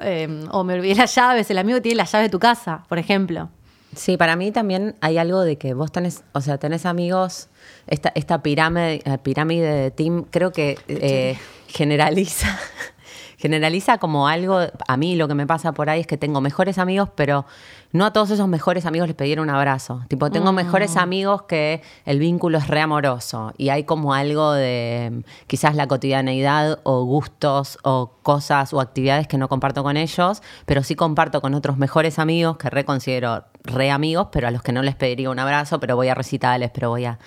Eh, 0.00 0.46
o 0.50 0.64
me 0.64 0.74
olvidé 0.74 0.94
las 0.94 1.14
llaves, 1.14 1.50
el 1.50 1.56
amigo 1.56 1.80
tiene 1.80 1.96
la 1.96 2.04
llave 2.04 2.24
de 2.24 2.30
tu 2.30 2.38
casa, 2.38 2.84
por 2.88 2.98
ejemplo. 2.98 3.48
Sí, 3.94 4.16
para 4.16 4.36
mí 4.36 4.50
también 4.52 4.96
hay 5.00 5.18
algo 5.18 5.40
de 5.42 5.56
que 5.56 5.74
vos 5.74 5.92
tenés, 5.92 6.24
o 6.32 6.40
sea, 6.40 6.58
tenés 6.58 6.86
amigos, 6.86 7.48
esta, 7.86 8.10
esta 8.14 8.42
pirámide, 8.42 9.02
eh, 9.04 9.18
pirámide 9.22 9.66
de 9.66 9.90
team, 9.90 10.24
creo 10.30 10.50
que 10.50 10.78
eh, 10.88 11.38
generaliza, 11.68 12.58
generaliza 13.38 13.98
como 13.98 14.28
algo, 14.28 14.60
a 14.60 14.96
mí 14.96 15.16
lo 15.16 15.28
que 15.28 15.34
me 15.34 15.46
pasa 15.46 15.72
por 15.72 15.90
ahí 15.90 16.00
es 16.00 16.06
que 16.06 16.16
tengo 16.16 16.40
mejores 16.40 16.78
amigos, 16.78 17.10
pero 17.14 17.46
no 17.92 18.04
a 18.06 18.12
todos 18.12 18.30
esos 18.30 18.48
mejores 18.48 18.86
amigos 18.86 19.06
les 19.08 19.16
pidieron 19.16 19.48
un 19.48 19.54
abrazo. 19.54 20.02
Tipo, 20.08 20.30
tengo 20.30 20.52
mejores 20.52 20.96
amigos 20.96 21.42
que 21.42 21.82
el 22.04 22.18
vínculo 22.18 22.58
es 22.58 22.66
re 22.68 22.80
amoroso 22.80 23.52
y 23.58 23.68
hay 23.68 23.84
como 23.84 24.14
algo 24.14 24.52
de 24.52 25.10
mm, 25.12 25.20
quizás 25.46 25.74
la 25.76 25.86
cotidianeidad 25.86 26.80
o 26.84 27.04
gustos 27.04 27.78
o 27.82 28.12
cosas 28.22 28.72
o 28.72 28.80
actividades 28.80 29.28
que 29.28 29.36
no 29.38 29.48
comparto 29.48 29.82
con 29.82 29.96
ellos, 29.96 30.42
pero 30.66 30.82
sí 30.82 30.94
comparto 30.94 31.40
con 31.40 31.54
otros 31.54 31.76
mejores 31.76 32.18
amigos 32.18 32.56
que 32.56 32.70
reconsidero 32.70 33.44
re 33.64 33.90
amigos, 33.90 34.28
pero 34.32 34.48
a 34.48 34.50
los 34.50 34.62
que 34.62 34.72
no 34.72 34.82
les 34.82 34.94
pediría 34.96 35.30
un 35.30 35.38
abrazo, 35.38 35.78
pero 35.78 35.94
voy 35.94 36.08
a 36.08 36.14
recitales, 36.14 36.70
pero 36.72 36.88
voy 36.90 37.04
a... 37.04 37.18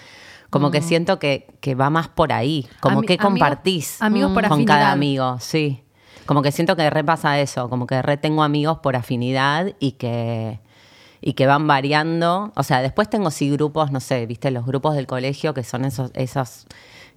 Como 0.50 0.70
Mm. 0.70 0.72
que 0.72 0.82
siento 0.82 1.20
que, 1.20 1.48
que 1.60 1.76
va 1.76 1.90
más 1.90 2.08
por 2.08 2.32
ahí, 2.34 2.68
como 2.80 3.02
Ami- 3.02 3.08
que 3.08 3.14
amigos- 3.14 3.26
compartís 3.30 4.02
amigos 4.02 4.32
por 4.32 4.48
con 4.48 4.64
cada 4.66 4.92
amigo, 4.92 5.38
sí. 5.40 5.82
Como 6.26 6.42
que 6.42 6.52
siento 6.52 6.76
que 6.76 6.90
repasa 6.90 7.40
eso, 7.40 7.70
como 7.70 7.86
que 7.88 8.02
re 8.02 8.18
tengo 8.18 8.44
amigos 8.44 8.80
por 8.80 8.96
afinidad 8.96 9.74
y 9.80 9.94
que, 9.94 10.60
y 11.22 11.34
que 11.34 11.46
van 11.48 11.68
variando. 11.68 12.52
O 12.56 12.64
sea, 12.64 12.82
después 12.82 13.10
tengo 13.10 13.30
sí 13.32 13.50
grupos, 13.52 13.92
no 13.92 14.00
sé, 14.00 14.26
viste, 14.26 14.50
los 14.52 14.66
grupos 14.66 14.96
del 14.96 15.06
colegio 15.08 15.54
que 15.54 15.64
son 15.64 15.86
esos, 15.86 16.12
esos, 16.16 16.66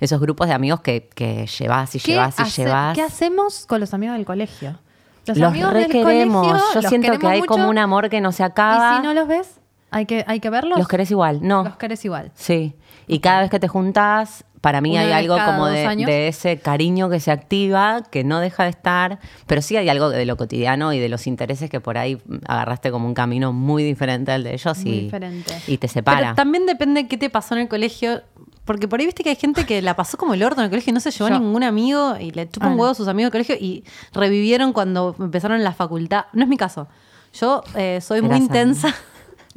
esos 0.00 0.20
grupos 0.20 0.48
de 0.48 0.54
amigos 0.54 0.80
que, 0.80 1.08
que 1.14 1.46
llevas 1.46 1.94
y 1.94 2.00
¿Qué, 2.00 2.12
llevas 2.12 2.38
y 2.38 2.42
hace- 2.42 2.62
llevas. 2.64 2.94
¿Qué 2.94 3.02
hacemos 3.02 3.64
con 3.66 3.80
los 3.80 3.94
amigos 3.94 4.16
del 4.16 4.26
colegio? 4.26 4.78
Los 5.26 5.40
amigos 5.42 5.74
del 5.74 5.90
colegio, 5.92 6.42
Yo 6.42 6.80
los 6.80 6.84
siento 6.86 7.18
que 7.18 7.26
hay 7.26 7.42
como 7.42 7.68
un 7.68 7.76
amor 7.78 8.08
que 8.08 8.20
no 8.20 8.32
se 8.32 8.42
¿Y 8.42 8.46
acaba. 8.46 8.96
si 8.96 9.02
no 9.02 9.12
los 9.14 9.28
ves? 9.28 9.60
¿Hay 9.90 10.04
que, 10.06 10.24
hay 10.26 10.40
que 10.40 10.48
verlos? 10.50 10.78
los 10.78 10.86
querés 10.88 11.10
igual, 11.10 11.40
no. 11.42 11.64
Los 11.64 11.76
querés 11.76 12.04
igual. 12.04 12.30
Sí. 12.34 12.74
Y 13.06 13.20
cada 13.20 13.40
vez 13.40 13.50
que 13.50 13.58
te 13.58 13.68
juntás, 13.68 14.44
para 14.60 14.80
mí 14.80 14.92
Una 14.92 15.00
hay 15.02 15.12
algo 15.12 15.36
como 15.44 15.66
de, 15.66 16.28
ese 16.28 16.58
cariño 16.58 17.08
que 17.08 17.20
se 17.20 17.30
activa, 17.30 18.02
que 18.10 18.24
no 18.24 18.40
deja 18.40 18.64
de 18.64 18.70
estar, 18.70 19.18
pero 19.46 19.62
sí 19.62 19.76
hay 19.76 19.88
algo 19.88 20.10
de 20.10 20.24
lo 20.26 20.36
cotidiano 20.36 20.92
y 20.92 20.98
de 20.98 21.08
los 21.08 21.26
intereses 21.26 21.70
que 21.70 21.80
por 21.80 21.98
ahí 21.98 22.20
agarraste 22.46 22.90
como 22.90 23.06
un 23.06 23.14
camino 23.14 23.52
muy 23.52 23.82
diferente 23.84 24.32
al 24.32 24.44
de 24.44 24.54
ellos 24.54 24.78
Muy 24.78 24.90
y, 24.90 25.00
diferente. 25.02 25.52
y 25.66 25.78
te 25.78 25.88
separa. 25.88 26.18
Pero 26.20 26.34
también 26.34 26.66
depende 26.66 27.06
qué 27.08 27.16
te 27.16 27.30
pasó 27.30 27.54
en 27.54 27.62
el 27.62 27.68
colegio. 27.68 28.22
Porque 28.64 28.86
por 28.86 29.00
ahí 29.00 29.06
viste 29.06 29.22
que 29.22 29.30
hay 29.30 29.36
gente 29.36 29.64
que 29.64 29.80
la 29.80 29.96
pasó 29.96 30.18
como 30.18 30.34
el 30.34 30.42
orto 30.42 30.60
en 30.60 30.64
el 30.64 30.70
colegio 30.70 30.90
y 30.90 30.94
no 30.94 31.00
se 31.00 31.10
llevó 31.10 31.30
Yo. 31.30 31.36
a 31.36 31.38
ningún 31.38 31.62
amigo 31.62 32.16
y 32.20 32.32
le 32.32 32.48
chupan 32.50 32.68
Ah, 32.68 32.74
no. 32.74 32.76
huevo 32.82 32.90
a 32.92 32.94
sus 32.94 33.08
amigos 33.08 33.32
del 33.32 33.42
colegio 33.46 33.56
y 33.58 33.82
revivieron 34.12 34.74
cuando 34.74 35.16
empezaron 35.18 35.64
la 35.64 35.72
facultad. 35.72 36.26
No 36.34 36.42
es 36.42 36.48
mi 36.50 36.58
caso. 36.58 36.86
Yo 37.32 37.62
eh, 37.74 38.00
soy 38.02 38.20
muy 38.20 38.36
intensa. 38.36 38.94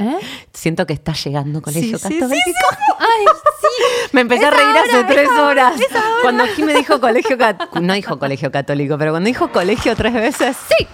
¿Eh? 0.02 0.18
Siento 0.54 0.86
que 0.86 0.94
está 0.94 1.14
llegando 1.14 1.62
colegio 1.62 1.98
Sí, 1.98 2.04
católico. 2.04 2.28
sí, 2.46 2.54
Ay, 3.00 3.26
sí. 3.60 3.68
Me 4.14 4.22
empecé 4.22 4.46
a 4.46 4.52
reír 4.52 4.76
hace 4.78 5.00
es 5.02 5.08
tres 5.08 5.30
horas. 5.30 5.74
Cuando 6.22 6.44
aquí 6.44 6.64
me 6.64 6.74
dijo 6.74 7.00
colegio 7.00 7.38
católico, 7.38 7.80
no 7.80 7.94
dijo 7.94 8.18
colegio 8.20 8.52
católico, 8.52 8.98
pero 8.98 9.12
cuando 9.12 9.28
dijo 9.28 9.52
colegio 9.52 9.96
tres 9.96 10.14
veces, 10.14 10.58
sí. 10.68 10.88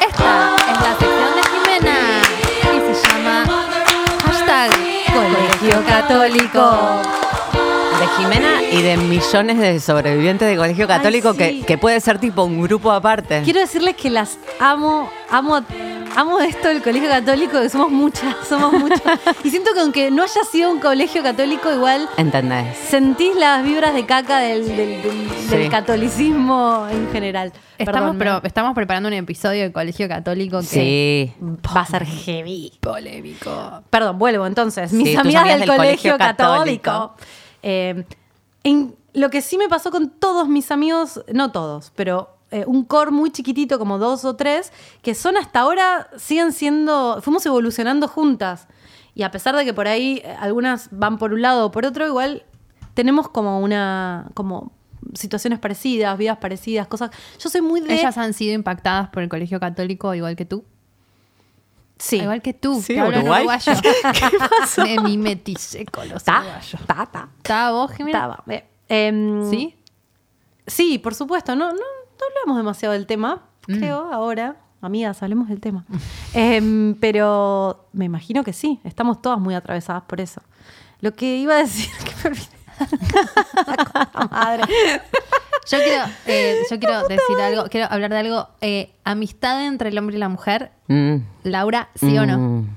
Esta 0.00 0.56
es 0.70 0.80
la 0.80 0.92
sección 0.98 1.34
de 1.36 1.42
Jimena 1.50 1.98
y 2.62 2.94
se 2.94 3.08
llama 3.08 3.44
hashtag 4.24 4.70
Colegio 5.12 5.84
Católico. 5.86 7.02
Jimena 8.16 8.62
y 8.62 8.82
de 8.82 8.96
millones 8.96 9.58
de 9.58 9.80
sobrevivientes 9.80 10.48
de 10.48 10.56
colegio 10.56 10.86
católico 10.86 11.32
sí. 11.32 11.38
que, 11.38 11.62
que 11.66 11.78
puede 11.78 12.00
ser 12.00 12.18
tipo 12.18 12.42
un 12.44 12.62
grupo 12.62 12.90
aparte. 12.92 13.42
Quiero 13.44 13.60
decirles 13.60 13.96
que 13.96 14.10
las 14.10 14.38
amo, 14.58 15.10
amo, 15.30 15.60
amo 16.16 16.40
esto 16.40 16.68
del 16.68 16.82
colegio 16.82 17.08
católico, 17.08 17.60
que 17.60 17.68
somos 17.68 17.90
muchas, 17.90 18.34
somos 18.48 18.72
muchas. 18.72 19.00
Y 19.44 19.50
siento 19.50 19.72
que 19.74 19.80
aunque 19.80 20.10
no 20.10 20.22
haya 20.22 20.44
sido 20.50 20.70
un 20.70 20.80
colegio 20.80 21.22
católico, 21.22 21.72
igual 21.72 22.08
¿Entendés? 22.16 22.76
sentís 22.76 23.34
las 23.36 23.64
vibras 23.64 23.94
de 23.94 24.04
caca 24.06 24.38
del, 24.40 24.66
del- 24.66 25.02
del- 25.02 25.48
del 25.50 25.62
Sí. 25.64 25.68
catolicismo 25.68 26.86
en 26.90 27.10
general. 27.12 27.52
Estamos, 27.78 28.00
Perdón, 28.00 28.18
pero, 28.18 28.40
estamos 28.44 28.74
preparando 28.74 29.08
un 29.08 29.14
episodio 29.14 29.62
de 29.62 29.72
Colegio 29.72 30.06
Católico 30.08 30.60
que 30.60 31.32
Sí. 31.32 31.32
va 31.74 31.80
a 31.80 31.86
ser 31.86 32.04
heavy. 32.06 32.72
polémico. 32.80 33.82
Perdón, 33.88 34.18
vuelvo 34.18 34.46
entonces. 34.46 34.92
Mis 34.92 35.16
amigas, 35.16 35.42
amigas 35.42 35.44
del, 35.44 35.60
del 35.60 35.68
colegio, 35.76 36.12
colegio 36.12 36.18
católico. 36.18 36.82
católico. 36.82 37.16
Eh, 37.62 38.04
en- 38.64 38.94
lo 39.12 39.30
que 39.30 39.42
sí 39.42 39.58
me 39.58 39.68
pasó 39.68 39.90
con 39.90 40.10
todos 40.10 40.48
mis 40.48 40.70
amigos, 40.70 41.22
no 41.32 41.50
todos, 41.50 41.92
pero 41.96 42.36
eh, 42.52 42.64
un 42.66 42.84
core 42.84 43.10
muy 43.10 43.30
chiquitito, 43.30 43.78
como 43.78 43.98
dos 43.98 44.24
o 44.24 44.36
tres, 44.36 44.72
que 45.02 45.14
son 45.14 45.36
hasta 45.36 45.60
ahora, 45.60 46.08
siguen 46.16 46.52
siendo, 46.52 47.20
fuimos 47.22 47.44
evolucionando 47.46 48.06
juntas. 48.08 48.66
Y 49.14 49.22
a 49.24 49.30
pesar 49.30 49.56
de 49.56 49.64
que 49.64 49.74
por 49.74 49.88
ahí 49.88 50.20
eh, 50.24 50.36
algunas 50.38 50.88
van 50.92 51.18
por 51.18 51.32
un 51.32 51.42
lado 51.42 51.66
o 51.66 51.70
por 51.70 51.84
otro, 51.86 52.06
igual 52.06 52.44
tenemos 52.94 53.28
como 53.28 53.60
una, 53.60 54.28
como 54.34 54.72
situaciones 55.14 55.58
parecidas, 55.58 56.16
vidas 56.18 56.38
parecidas, 56.38 56.86
cosas. 56.86 57.10
Yo 57.38 57.50
soy 57.50 57.60
muy 57.62 57.80
de... 57.80 57.94
Ellas 57.94 58.16
han 58.18 58.32
sido 58.32 58.54
impactadas 58.54 59.08
por 59.08 59.22
el 59.22 59.28
Colegio 59.28 59.58
Católico 59.58 60.14
igual 60.14 60.36
que 60.36 60.44
tú. 60.44 60.64
Sí. 62.00 62.16
Igual 62.16 62.42
que 62.42 62.52
tú, 62.54 62.80
Sí, 62.82 62.94
que 62.94 63.00
Uruguay. 63.02 63.44
uruguayo. 63.46 63.72
Me 64.84 64.98
mimeticé 65.00 65.84
con 65.86 66.08
los 66.08 66.22
uruguayos. 66.26 66.80
ta, 66.86 67.06
ta. 67.06 67.28
¿Estaba 67.36 67.70
vos, 67.72 67.92
Jimena? 67.92 68.36
Eh, 68.88 69.46
¿Sí? 69.50 69.76
Sí, 70.66 70.98
por 70.98 71.14
supuesto. 71.14 71.54
No, 71.54 71.66
no, 71.70 71.76
no 71.78 72.26
hablamos 72.28 72.56
demasiado 72.56 72.92
del 72.94 73.06
tema, 73.06 73.42
Mm. 73.68 73.78
creo, 73.78 74.12
ahora. 74.12 74.56
Amigas, 74.82 75.22
hablemos 75.22 75.48
del 75.48 75.60
tema. 75.60 75.84
Em, 76.32 76.94
pero 76.94 77.86
me 77.92 78.06
imagino 78.06 78.42
que 78.42 78.54
sí, 78.54 78.80
estamos 78.84 79.20
todas 79.20 79.38
muy 79.38 79.54
atravesadas 79.54 80.02
por 80.04 80.20
eso. 80.22 80.40
Lo 81.00 81.12
que 81.14 81.36
iba 81.36 81.54
a 81.54 81.58
decir, 81.58 81.90
que 82.04 82.14
me 82.24 82.30
olvidé. 82.30 82.48
Madre. 84.30 84.62
Yo 85.70 85.78
quiero, 85.78 86.04
eh, 86.26 86.56
yo 86.70 86.78
quiero 86.78 87.02
decir 87.08 87.40
algo, 87.40 87.64
quiero 87.68 87.86
hablar 87.90 88.10
de 88.10 88.18
algo. 88.18 88.48
eh, 88.60 88.92
amistad 89.04 89.64
entre 89.66 89.90
el 89.90 89.98
hombre 89.98 90.16
y 90.16 90.18
la 90.18 90.28
mujer. 90.28 90.70
Mm. 90.88 91.16
Laura, 91.44 91.88
¿sí 91.94 92.16
o 92.18 92.26
no? 92.26 92.38
Mm. 92.38 92.68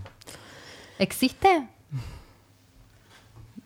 ¿Existe? 1.00 1.68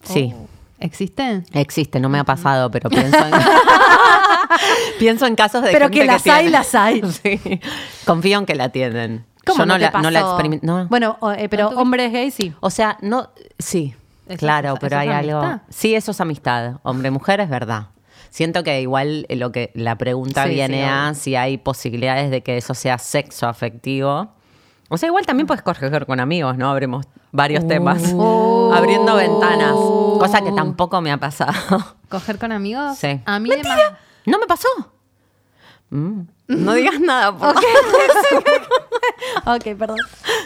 Sí. 0.03 0.33
¿Existe? 0.79 1.43
Existe, 1.53 1.99
no 1.99 2.07
me 2.07 2.19
ha 2.19 2.23
pasado, 2.23 2.69
pero 2.69 2.89
pienso 2.89 3.17
en, 3.17 3.31
pienso 4.99 5.25
en 5.25 5.35
casos 5.35 5.63
de 5.63 5.71
Pero 5.71 5.85
gente 5.85 5.99
que 6.01 6.05
las 6.05 6.27
hay, 6.27 6.41
tiene. 6.43 6.49
las 6.51 6.75
hay. 6.75 7.01
Sí. 7.23 7.59
Confío 8.05 8.37
en 8.39 8.45
que 8.45 8.53
la 8.55 8.69
tienen. 8.69 9.25
¿Cómo 9.45 9.59
Yo 9.59 9.65
no, 9.65 9.73
te 9.75 9.79
la, 9.79 9.91
no 10.01 10.11
la 10.11 10.19
pasó? 10.21 10.33
experimento. 10.33 10.65
no. 10.67 10.87
Bueno, 10.87 11.17
o- 11.19 11.31
eh, 11.31 11.49
pero 11.49 11.69
hombres 11.69 12.11
gays 12.13 12.33
sí. 12.33 12.53
O 12.59 12.69
sea, 12.69 12.97
no, 13.01 13.29
sí, 13.57 13.95
Eso 14.29 14.37
claro, 14.37 14.73
es- 14.75 14.79
pero 14.79 14.97
hay 14.97 15.09
algo. 15.09 15.39
amistad. 15.39 15.61
Sí, 15.69 15.95
eso 15.95 16.11
es 16.11 16.21
amistad. 16.21 16.75
Hombre-mujer 16.83 17.39
es 17.39 17.49
verdad. 17.49 17.87
Siento 18.29 18.63
que 18.63 18.81
igual 18.81 19.25
eh, 19.29 19.35
lo 19.37 19.51
que 19.51 19.71
la 19.73 19.97
pregunta 19.97 20.43
Sí, 20.43 20.49
viene 20.51 20.79
sí, 20.83 20.89
a 20.89 21.13
si 21.13 21.35
hay 21.35 21.57
posibilidades 21.57 22.29
de 22.29 22.43
que 22.43 22.57
eso 22.57 22.73
sea 22.73 22.97
sexo 22.97 23.47
afectivo. 23.47 24.33
O 24.89 24.97
sea, 24.97 25.07
igual 25.07 25.25
también 25.25 25.47
puedes 25.47 25.61
coger 25.63 26.05
con 26.05 26.19
amigos, 26.19 26.57
¿no? 26.57 26.69
Abremos 26.69 27.05
varios 27.31 27.67
temas. 27.67 28.13
Oh. 28.15 28.71
Abriendo 28.73 29.15
ventanas. 29.15 29.73
Cosa 29.73 30.41
que 30.41 30.51
tampoco 30.51 31.01
me 31.01 31.11
ha 31.11 31.17
pasado. 31.17 31.53
¿Coger 32.09 32.37
con 32.37 32.51
amigos? 32.51 32.97
Sí. 32.97 33.19
A 33.25 33.39
mí 33.39 33.49
más- 33.63 33.79
¿No 34.25 34.39
me 34.39 34.45
pasó? 34.45 34.67
Mm. 35.89 36.21
No 36.47 36.73
digas 36.73 36.99
nada, 36.99 37.31
por 37.37 37.53
favor. 37.55 37.63
Ok, 39.45 39.63
perdón. 39.77 39.97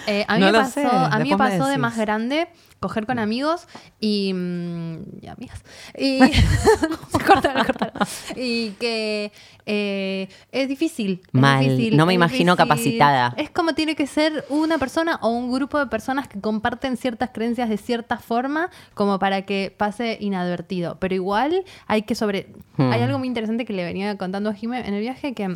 Eh, 0.07 0.25
a 0.27 0.35
mí 0.35 0.41
No 0.41 0.47
me 0.47 0.53
pasó, 0.59 0.71
sé, 0.71 0.87
a 0.87 1.09
mí 1.19 1.23
me 1.23 1.29
después 1.29 1.51
me 1.53 1.57
pasó 1.59 1.69
de 1.69 1.77
más 1.77 1.97
grande 1.97 2.47
coger 2.79 3.05
con 3.05 3.19
amigos 3.19 3.67
y, 3.99 4.33
mm, 4.33 4.97
y 5.21 5.27
amigas. 5.27 5.63
Y, 5.97 6.19
Córtalo, 7.27 7.63
córtalo. 7.63 7.91
y 8.35 8.71
que 8.79 9.31
eh, 9.67 10.27
es 10.51 10.67
difícil. 10.67 11.21
es 11.27 11.33
Mal. 11.33 11.59
difícil, 11.63 11.95
No 11.95 12.07
me 12.07 12.13
imagino 12.13 12.53
difícil. 12.55 12.67
capacitada. 12.97 13.33
Es 13.37 13.51
como 13.51 13.73
tiene 13.75 13.95
que 13.95 14.07
ser 14.07 14.45
una 14.49 14.79
persona 14.79 15.19
o 15.21 15.29
un 15.29 15.51
grupo 15.51 15.77
de 15.77 15.85
personas 15.87 16.27
que 16.27 16.41
comparten 16.41 16.97
ciertas 16.97 17.29
creencias 17.31 17.69
de 17.69 17.77
cierta 17.77 18.17
forma 18.17 18.71
como 18.95 19.19
para 19.19 19.43
que 19.43 19.73
pase 19.77 20.17
inadvertido. 20.19 20.97
Pero 20.99 21.13
igual 21.13 21.63
hay 21.85 22.01
que 22.01 22.15
sobre... 22.15 22.47
Hmm. 22.77 22.91
Hay 22.91 23.01
algo 23.01 23.19
muy 23.19 23.27
interesante 23.27 23.65
que 23.65 23.73
le 23.73 23.83
venía 23.83 24.17
contando 24.17 24.49
a 24.49 24.53
Jimé 24.53 24.79
en 24.87 24.95
el 24.95 25.01
viaje 25.01 25.33
que 25.35 25.55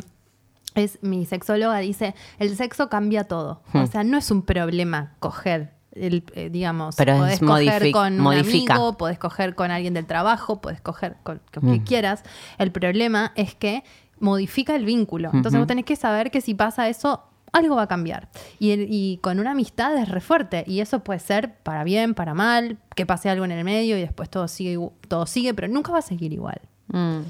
es 0.76 0.98
mi 1.02 1.24
sexóloga 1.26 1.78
dice, 1.78 2.14
el 2.38 2.54
sexo 2.56 2.88
cambia 2.88 3.24
todo. 3.24 3.62
Hmm. 3.72 3.78
O 3.82 3.86
sea, 3.86 4.04
no 4.04 4.16
es 4.18 4.30
un 4.30 4.42
problema 4.42 5.14
coger. 5.18 5.74
El, 5.92 6.24
eh, 6.34 6.50
digamos, 6.50 6.94
Pero 6.96 7.16
podés 7.16 7.40
coger 7.40 7.90
con 7.90 8.20
un 8.20 8.34
amigo, 8.34 8.96
podés 8.98 9.18
coger 9.18 9.54
con 9.54 9.70
alguien 9.70 9.94
del 9.94 10.04
trabajo, 10.04 10.60
podés 10.60 10.82
coger 10.82 11.16
con 11.22 11.40
con 11.54 11.62
quien 11.62 11.84
quieras. 11.84 12.22
El 12.58 12.70
problema 12.70 13.32
es 13.34 13.54
que 13.54 13.82
modifica 14.20 14.76
el 14.76 14.84
vínculo. 14.84 15.28
Entonces 15.32 15.52
Ujú. 15.54 15.60
vos 15.60 15.66
tenés 15.66 15.86
que 15.86 15.96
saber 15.96 16.30
que 16.30 16.42
si 16.42 16.52
pasa 16.52 16.86
eso, 16.90 17.22
algo 17.50 17.76
va 17.76 17.82
a 17.84 17.86
cambiar. 17.88 18.28
Y, 18.58 18.72
el- 18.72 18.88
y 18.90 19.18
con 19.22 19.38
una 19.40 19.52
amistad 19.52 19.96
es 19.96 20.10
re 20.10 20.20
fuerte. 20.20 20.64
Y 20.66 20.80
eso 20.80 21.00
puede 21.00 21.18
ser 21.20 21.54
para 21.62 21.82
bien, 21.82 22.12
para 22.12 22.34
mal, 22.34 22.76
que 22.94 23.06
pase 23.06 23.30
algo 23.30 23.46
en 23.46 23.52
el 23.52 23.64
medio 23.64 23.96
y 23.96 24.00
después 24.02 24.28
todo 24.28 24.48
sigue, 24.48 24.76
igu- 24.76 24.92
todo 25.08 25.24
sigue, 25.24 25.54
pero 25.54 25.66
nunca 25.68 25.92
va 25.92 26.00
a 26.00 26.02
seguir 26.02 26.30
igual. 26.34 26.60
Mm. 26.88 27.20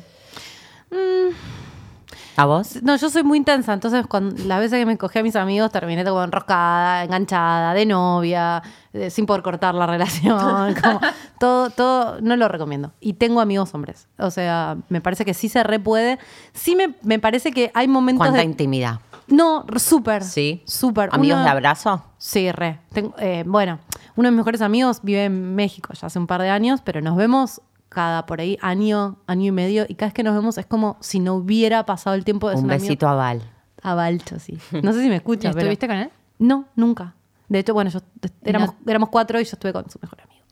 ¿A 2.37 2.45
vos? 2.45 2.83
No, 2.83 2.97
yo 2.97 3.09
soy 3.09 3.23
muy 3.23 3.39
intensa, 3.39 3.73
entonces 3.73 4.07
cuando 4.07 4.37
las 4.45 4.61
veces 4.61 4.79
que 4.79 4.87
me 4.87 4.99
cogí 4.99 5.19
a 5.19 5.23
mis 5.23 5.37
amigos 5.37 5.71
terminé 5.73 6.05
como 6.05 6.23
enroscada, 6.23 7.05
enganchada, 7.05 7.73
de 7.75 7.87
novia, 7.87 8.63
sin 9.11 9.25
poder 9.27 9.43
cortar 9.43 9.75
la 9.75 9.87
relación, 9.87 10.75
como 10.75 11.01
todo, 11.41 11.71
todo, 11.71 12.21
no 12.21 12.37
lo 12.37 12.49
recomiendo. 12.49 12.93
Y 13.01 13.15
tengo 13.15 13.41
amigos 13.41 13.75
hombres, 13.75 14.07
o 14.19 14.31
sea, 14.31 14.77
me 14.89 15.01
parece 15.01 15.25
que 15.25 15.33
sí 15.35 15.49
se 15.49 15.63
re 15.63 15.79
puede. 15.81 16.19
Sí 16.53 16.77
me, 16.77 16.95
me 17.03 17.19
parece 17.19 17.53
que 17.53 17.71
hay 17.75 17.89
momentos 17.89 18.19
¿Cuánta 18.27 18.39
de... 18.41 18.45
intimidad? 18.45 19.01
No, 19.29 19.65
súper. 19.77 20.23
Sí. 20.23 20.63
Súper. 20.67 21.09
¿Amigos 21.13 21.37
Uno- 21.37 21.45
de 21.45 21.51
abrazo? 21.51 22.05
Sí, 22.19 22.53
re. 22.53 22.79
Tengo- 22.93 23.15
eh, 23.19 23.43
bueno, 23.47 23.81
uno 24.15 24.27
de 24.29 24.31
mis 24.31 24.37
mejores 24.39 24.61
amigos 24.63 25.01
vive 25.03 25.25
en 25.25 25.55
México 25.57 25.93
ya 25.95 26.07
hace 26.07 26.19
un 26.19 26.27
par 26.29 26.43
de 26.43 26.51
años, 26.51 26.81
pero 26.85 27.01
nos 27.01 27.17
vemos 27.17 27.61
cada 27.89 28.27
por 28.27 28.41
ahí 28.41 28.59
año, 28.61 29.17
año 29.27 29.47
y 29.47 29.53
medio, 29.53 29.87
y 29.89 29.95
cada 29.95 30.09
vez 30.09 30.15
que 30.15 30.23
nos 30.23 30.35
vemos 30.35 30.59
es 30.59 30.67
como 30.67 30.97
si 31.01 31.21
no 31.21 31.35
hubiera 31.35 31.85
pasado 31.87 32.15
el 32.17 32.25
tiempo. 32.25 32.51
Es 32.51 32.59
Un 32.59 32.71
amigo- 32.71 32.81
besito 32.83 33.09
a 33.09 33.15
Val. 33.15 33.43
A 33.83 33.95
Balcho, 33.95 34.39
sí. 34.39 34.59
No 34.83 34.93
sé 34.93 35.03
si 35.03 35.09
me 35.09 35.15
¿Y 35.15 35.17
escucha, 35.19 35.51
pero... 35.51 35.61
¿Estuviste 35.61 35.87
con 35.87 35.97
él? 35.97 36.11
No, 36.39 36.67
nunca. 36.75 37.15
De 37.49 37.61
hecho, 37.61 37.73
bueno, 37.75 37.91
yo 37.91 38.01
éramos, 38.43 38.71
no- 38.85 38.91
éramos 38.91 39.09
cuatro 39.11 39.41
y 39.41 39.45
yo 39.45 39.51
estuve 39.53 39.73
con 39.73 39.89
su 39.89 39.99
mejor 40.03 40.21
amigo. 40.21 40.43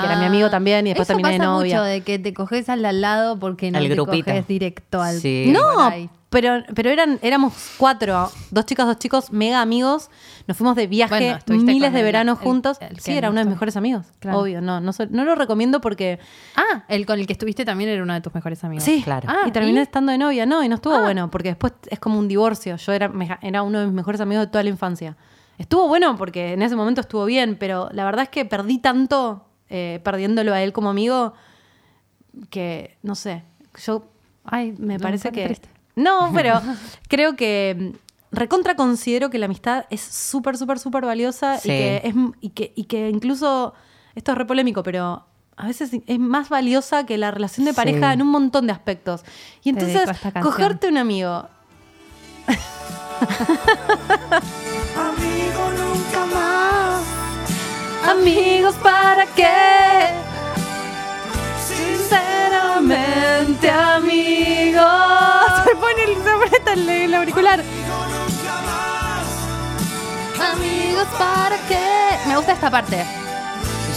que 0.00 0.06
era 0.06 0.18
mi 0.18 0.24
amigo 0.26 0.48
también 0.50 0.86
y 0.86 0.90
después 0.90 1.10
Ah, 1.10 1.12
Eso 1.12 1.16
terminé 1.18 1.32
de 1.32 1.38
pasa 1.38 1.50
novia. 1.50 1.76
mucho 1.76 1.84
de 1.84 2.00
que 2.02 2.18
te 2.20 2.32
coges 2.32 2.68
al 2.68 2.82
de 2.82 2.88
al 2.88 3.00
lado 3.00 3.38
porque 3.38 3.70
no 3.72 3.78
El 3.78 3.88
te 3.88 3.94
grupito. 3.94 4.24
coges 4.26 4.46
directo 4.46 5.02
al 5.02 5.18
Sí. 5.18 5.50
No, 5.52 5.60
por 5.74 5.92
ahí. 5.92 6.08
Pero, 6.34 6.62
pero 6.74 6.90
eran, 6.90 7.18
éramos 7.22 7.54
cuatro, 7.78 8.30
dos 8.50 8.66
chicas, 8.66 8.86
dos 8.86 8.98
chicos, 8.98 9.32
mega 9.32 9.62
amigos. 9.62 10.10
Nos 10.46 10.56
fuimos 10.58 10.76
de 10.76 10.86
viaje 10.86 11.38
Bueno, 11.46 11.62
miles 11.62 11.92
de 11.92 12.02
veranos 12.02 12.38
juntos. 12.40 12.76
el 12.80 12.98
sí, 13.00 13.12
era 13.12 13.28
no 13.28 13.32
uno 13.32 13.40
de 13.40 13.44
mis 13.46 13.54
mejores 13.54 13.76
amigos. 13.76 14.06
Claro. 14.18 14.40
Obvio, 14.40 14.60
no, 14.60 14.80
no, 14.80 14.90
no 15.10 15.24
lo 15.24 15.34
recomiendo 15.36 15.80
porque. 15.80 16.18
Ah, 16.56 16.84
el 16.88 17.06
con 17.06 17.18
el 17.18 17.26
que 17.26 17.32
estuviste 17.32 17.64
también 17.64 17.88
era 17.88 18.02
uno 18.02 18.12
de 18.12 18.20
tus 18.20 18.34
mejores 18.34 18.62
amigos. 18.64 18.84
Sí, 18.84 19.00
claro. 19.02 19.28
y 19.44 19.48
Ah, 19.48 19.52
terminé 19.52 19.78
¿y? 19.80 19.82
estando 19.84 20.12
de 20.12 20.18
novia, 20.18 20.44
no, 20.44 20.62
y 20.62 20.68
no 20.68 20.74
estuvo 20.74 20.96
Ah. 20.96 21.00
bueno, 21.02 21.30
porque 21.30 21.48
después 21.50 21.72
es 21.88 21.98
como 22.00 22.18
un 22.18 22.28
divorcio. 22.28 22.76
Yo 22.76 22.92
era, 22.92 23.10
era 23.40 23.62
uno 23.62 23.78
de 23.78 23.86
mis 23.86 23.94
mejores 23.94 24.20
amigos 24.20 24.44
de 24.46 24.50
toda 24.50 24.64
la 24.64 24.70
infancia. 24.70 25.16
Estuvo 25.56 25.86
bueno 25.88 26.16
porque 26.16 26.52
en 26.54 26.62
ese 26.62 26.74
momento 26.76 27.00
estuvo 27.00 27.24
bien, 27.24 27.56
pero 27.58 27.88
la 27.92 28.04
verdad 28.04 28.24
es 28.24 28.28
que 28.28 28.44
perdí 28.44 28.78
tanto 28.78 29.46
eh, 29.70 30.00
perdiéndolo 30.04 30.52
a 30.52 30.60
él 30.62 30.72
como 30.72 30.90
amigo 30.90 31.32
que, 32.50 32.98
no 33.02 33.14
sé, 33.14 33.44
yo 33.84 34.08
Ay, 34.44 34.74
me 34.78 34.94
no, 34.98 35.00
parece 35.00 35.30
que... 35.32 35.44
triste. 35.46 35.68
No, 35.96 36.30
pero 36.34 36.60
creo 37.08 37.36
que 37.36 37.76
mm, 37.78 37.92
recontra 38.36 38.74
considero 38.76 39.30
que 39.30 39.38
la 39.38 39.46
amistad 39.46 39.86
es 39.90 40.00
súper, 40.00 40.56
súper, 40.56 40.78
súper 40.78 41.04
valiosa 41.04 41.58
Sí. 41.58 41.70
y, 41.70 41.72
que 41.72 41.96
es, 42.04 42.14
y, 42.40 42.50
que, 42.50 42.72
y 42.74 42.84
que 42.84 43.08
incluso, 43.10 43.74
esto 44.14 44.32
es 44.32 44.38
re 44.38 44.44
polémico, 44.44 44.82
pero 44.82 45.26
a 45.56 45.66
veces 45.68 45.90
es 46.06 46.18
más 46.18 46.48
valiosa 46.48 47.06
que 47.06 47.16
la 47.16 47.30
relación 47.30 47.64
de 47.64 47.72
Sí. 47.72 47.76
pareja 47.76 48.12
en 48.12 48.22
un 48.22 48.28
montón 48.28 48.66
de 48.66 48.72
aspectos. 48.72 49.22
Y 49.62 49.68
entonces, 49.70 50.08
cogerte 50.42 50.88
un 50.88 50.98
amigo. 50.98 51.46
Amigo 54.96 55.70
nunca 55.78 56.26
más. 56.34 57.04
Amigos, 58.10 58.74
¿para 58.82 59.26
qué? 59.34 60.08
Sinceramente, 61.64 63.70
amigos. 63.70 65.33
Se 65.74 65.80
pone 65.80 66.04
el, 66.04 66.22
se 66.22 66.30
aprieta 66.30 66.72
el, 66.74 66.88
el 66.88 67.14
auricular. 67.14 67.60
Amigos, 70.52 71.06
¿para 71.18 71.56
qué? 71.66 72.28
Me 72.28 72.36
gusta 72.36 72.52
esta 72.52 72.70
parte. 72.70 73.04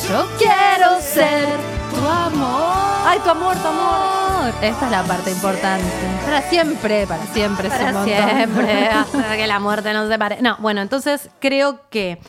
Yo 0.10 0.26
quiero 0.40 1.00
ser 1.00 1.48
tu 1.94 2.08
amor. 2.08 3.06
Ay, 3.06 3.20
tu 3.20 3.30
amor, 3.30 3.56
tu 3.58 3.68
amor. 3.68 4.54
Esta 4.60 4.86
es 4.86 4.92
la 4.92 5.04
parte 5.04 5.30
importante. 5.30 5.86
Para 6.26 6.42
siempre, 6.50 7.06
para 7.06 7.28
siempre. 7.28 7.68
es 7.68 7.74
un 7.76 7.80
Para 7.80 8.06
siempre, 8.06 8.88
hasta 8.88 9.38
que 9.38 9.46
la 9.46 9.60
muerte 9.60 9.94
nos 9.94 10.10
separe. 10.10 10.42
No, 10.42 10.58
bueno, 10.58 10.82
entonces 10.82 11.30
creo 11.40 11.88
que 11.92 12.20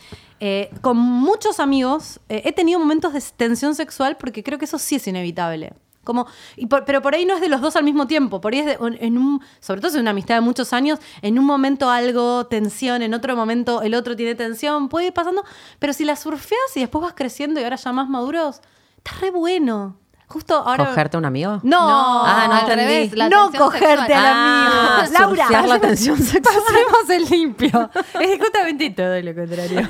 eh, 0.40 0.68
con 0.82 0.98
muchos 0.98 1.58
amigos 1.58 2.20
eh, 2.28 2.42
he 2.44 2.52
tenido 2.52 2.78
momentos 2.80 3.14
de 3.14 3.22
tensión 3.34 3.74
sexual 3.74 4.18
porque 4.18 4.42
creo 4.42 4.58
que 4.58 4.66
eso 4.66 4.78
sí 4.78 4.96
es 4.96 5.06
inevitable. 5.06 5.72
Como, 6.08 6.26
y 6.56 6.64
por- 6.66 6.86
pero 6.86 7.02
por 7.02 7.14
ahí 7.14 7.26
no 7.26 7.34
es 7.34 7.40
de 7.42 7.50
los 7.50 7.60
dos 7.60 7.76
al 7.76 7.84
mismo 7.84 8.06
tiempo, 8.06 8.40
por 8.40 8.54
ahí 8.54 8.60
es 8.60 8.66
de- 8.66 8.78
en 9.00 9.18
un, 9.18 9.42
sobre 9.60 9.82
todo 9.82 9.90
si 9.90 9.98
es 9.98 10.00
una 10.00 10.12
amistad 10.12 10.36
de 10.36 10.40
muchos 10.40 10.72
años, 10.72 10.98
en 11.20 11.38
un 11.38 11.44
momento 11.44 11.90
algo 11.90 12.46
tensión, 12.46 13.02
en 13.02 13.12
otro 13.12 13.36
momento 13.36 13.82
el 13.82 13.94
otro 13.94 14.16
tiene 14.16 14.34
tensión, 14.34 14.88
puede 14.88 15.08
ir 15.08 15.12
pasando, 15.12 15.44
pero 15.78 15.92
si 15.92 16.04
la 16.04 16.16
surfeas 16.16 16.74
y 16.76 16.80
después 16.80 17.02
vas 17.02 17.12
creciendo 17.14 17.60
y 17.60 17.64
ahora 17.64 17.76
ya 17.76 17.92
más 17.92 18.08
maduros, 18.08 18.62
está 18.96 19.12
re 19.20 19.30
bueno. 19.30 19.96
Justo 20.30 20.56
ahora... 20.56 20.84
¿Cogerte 20.84 21.16
a 21.16 21.20
un 21.20 21.24
amigo? 21.24 21.58
No, 21.62 21.88
No, 21.88 22.22
Ah, 22.26 22.44
no 22.48 22.52
al 22.54 22.60
entendí. 22.60 22.84
revés. 22.84 23.12
la 23.16 23.28
no 23.30 23.50
cogerte 23.50 23.86
sexual. 23.96 24.10
al 24.12 24.26
Ah, 24.26 24.96
amigo. 24.98 25.12
Laura, 25.18 25.42
surfear 25.44 25.68
la 25.68 25.74
hacemos- 25.76 25.80
tensión 25.80 26.18
sexual. 26.18 26.42
Pasemos 26.66 27.10
el 27.10 27.24
limpio. 27.30 27.90
es 28.20 28.38
justamente 28.38 28.90
todo 28.90 29.20
lo 29.22 29.34
contrario. 29.34 29.88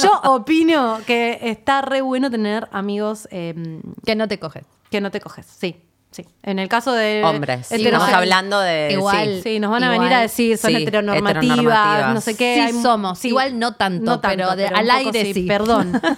Yo 0.00 0.20
opino 0.32 1.00
que 1.08 1.40
está 1.42 1.82
re 1.82 2.02
bueno 2.02 2.30
tener 2.30 2.68
amigos 2.70 3.26
eh, 3.32 3.80
Que 4.06 4.14
no 4.14 4.28
te 4.28 4.38
coges. 4.38 4.64
Que 4.94 5.00
no 5.00 5.10
te 5.10 5.20
coges. 5.20 5.46
Sí, 5.46 5.82
sí. 6.14 6.24
En 6.42 6.58
el 6.58 6.68
caso 6.68 6.92
de 6.92 7.22
Hombres. 7.24 7.70
Estamos 7.72 8.08
hablando 8.12 8.60
de. 8.60 8.90
Igual. 8.92 9.26
sí. 9.36 9.40
Sí, 9.54 9.60
nos 9.60 9.70
van 9.70 9.82
a 9.82 9.86
Igual. 9.86 9.98
venir 10.00 10.14
a 10.14 10.20
decir, 10.20 10.56
son 10.58 10.70
Sí, 10.70 10.76
heteronormativas, 10.76 11.44
heteronormativas. 11.58 12.14
no 12.14 12.20
sé 12.20 12.36
qué. 12.36 12.54
Sí 12.54 12.60
hay- 12.60 12.82
somos. 12.82 13.24
Igual 13.24 13.58
no 13.58 13.72
tanto, 13.74 14.20
pero 14.20 14.54
de- 14.56 14.66
al 14.68 14.90
aire 14.90 15.32
sí. 15.34 15.42
Perdón. 15.46 16.00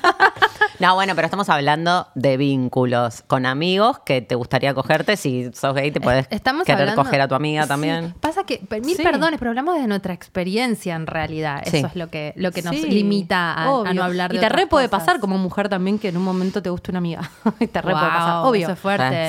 No, 0.78 0.94
bueno, 0.94 1.14
pero 1.14 1.24
estamos 1.24 1.48
hablando 1.48 2.06
de 2.14 2.36
vínculos 2.36 3.22
con 3.26 3.46
amigos 3.46 3.98
que 4.04 4.20
te 4.20 4.34
gustaría 4.34 4.74
cogerte. 4.74 5.16
Si 5.16 5.50
sos 5.54 5.74
gay, 5.74 5.90
te 5.90 6.02
puedes 6.02 6.26
Estamos 6.28 6.64
querer 6.64 6.82
hablando- 6.82 7.02
coger 7.02 7.20
a 7.22 7.28
tu 7.28 7.34
amiga 7.34 7.62
Sí, 7.62 7.68
también. 7.68 8.14
Pasa 8.20 8.44
que, 8.44 8.60
mil 8.84 8.94
Sí. 8.94 9.02
perdones, 9.02 9.38
pero 9.38 9.52
hablamos 9.52 9.76
de 9.76 9.86
nuestra 9.86 10.12
experiencia 10.12 10.94
en 10.94 11.06
realidad. 11.06 11.62
Sí. 11.64 11.78
Eso 11.78 11.86
es 11.86 11.96
lo 11.96 12.08
que, 12.08 12.34
lo 12.36 12.52
que 12.52 12.60
nos 12.60 12.76
Sí, 12.76 12.90
limita 12.90 13.54
a, 13.54 13.64
a 13.64 13.70
obvio. 13.70 13.94
no 13.94 14.04
hablar 14.04 14.30
de 14.30 14.36
Y 14.36 14.40
te 14.40 14.44
otras 14.46 14.60
re 14.60 14.66
puede 14.66 14.90
cosas. 14.90 15.00
pasar 15.06 15.18
como 15.20 15.38
mujer 15.38 15.70
también 15.70 15.98
que 15.98 16.08
en 16.08 16.18
un 16.18 16.24
momento 16.24 16.60
te 16.62 16.68
guste 16.68 16.90
una 16.90 16.98
amiga. 16.98 17.22
Y 17.58 17.68
te 17.68 17.80
re 17.80 17.92
puede 17.92 18.04
pasar, 18.06 18.44
obvio. 18.44 18.64
Eso 18.64 18.72
es 18.72 18.78
fuerte. 18.78 19.26
¿eh? 19.26 19.28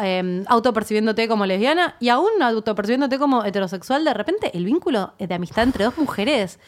Eh, 0.00 0.44
autopercibiéndote 0.46 1.28
como 1.28 1.46
lesbiana 1.46 1.96
y 2.00 2.08
aún 2.08 2.40
autopercibiéndote 2.40 3.18
como 3.18 3.44
heterosexual, 3.44 4.04
de 4.04 4.14
repente 4.14 4.56
el 4.56 4.64
vínculo 4.64 5.14
de 5.18 5.34
amistad 5.34 5.64
entre 5.64 5.84
dos 5.84 5.98
mujeres 5.98 6.58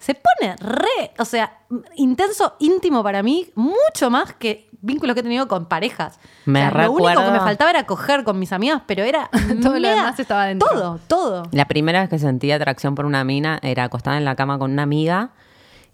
se 0.00 0.14
pone 0.14 0.56
re, 0.56 1.12
o 1.18 1.26
sea, 1.26 1.58
intenso, 1.94 2.54
íntimo 2.58 3.02
para 3.02 3.22
mí, 3.22 3.50
mucho 3.54 4.08
más 4.10 4.32
que 4.32 4.70
vínculos 4.80 5.12
que 5.12 5.20
he 5.20 5.22
tenido 5.22 5.46
con 5.46 5.66
parejas. 5.66 6.18
Me 6.46 6.66
O 6.66 6.70
sea, 6.70 6.84
lo 6.86 6.92
único 6.92 7.22
que 7.22 7.30
me 7.30 7.38
faltaba 7.38 7.70
era 7.70 7.84
coger 7.84 8.24
con 8.24 8.38
mis 8.38 8.50
amigas, 8.52 8.80
pero 8.86 9.04
era 9.04 9.28
Todo 9.62 9.78
lo 9.78 9.88
demás 9.88 10.18
estaba 10.18 10.46
dentro. 10.46 10.68
Todo, 10.68 11.00
todo. 11.06 11.42
La 11.52 11.66
primera 11.66 12.00
vez 12.00 12.08
que 12.08 12.18
sentí 12.18 12.50
atracción 12.50 12.94
por 12.94 13.04
una 13.04 13.24
mina 13.24 13.58
era 13.62 13.84
acostada 13.84 14.16
en 14.16 14.24
la 14.24 14.36
cama 14.36 14.58
con 14.58 14.72
una 14.72 14.82
amiga 14.82 15.32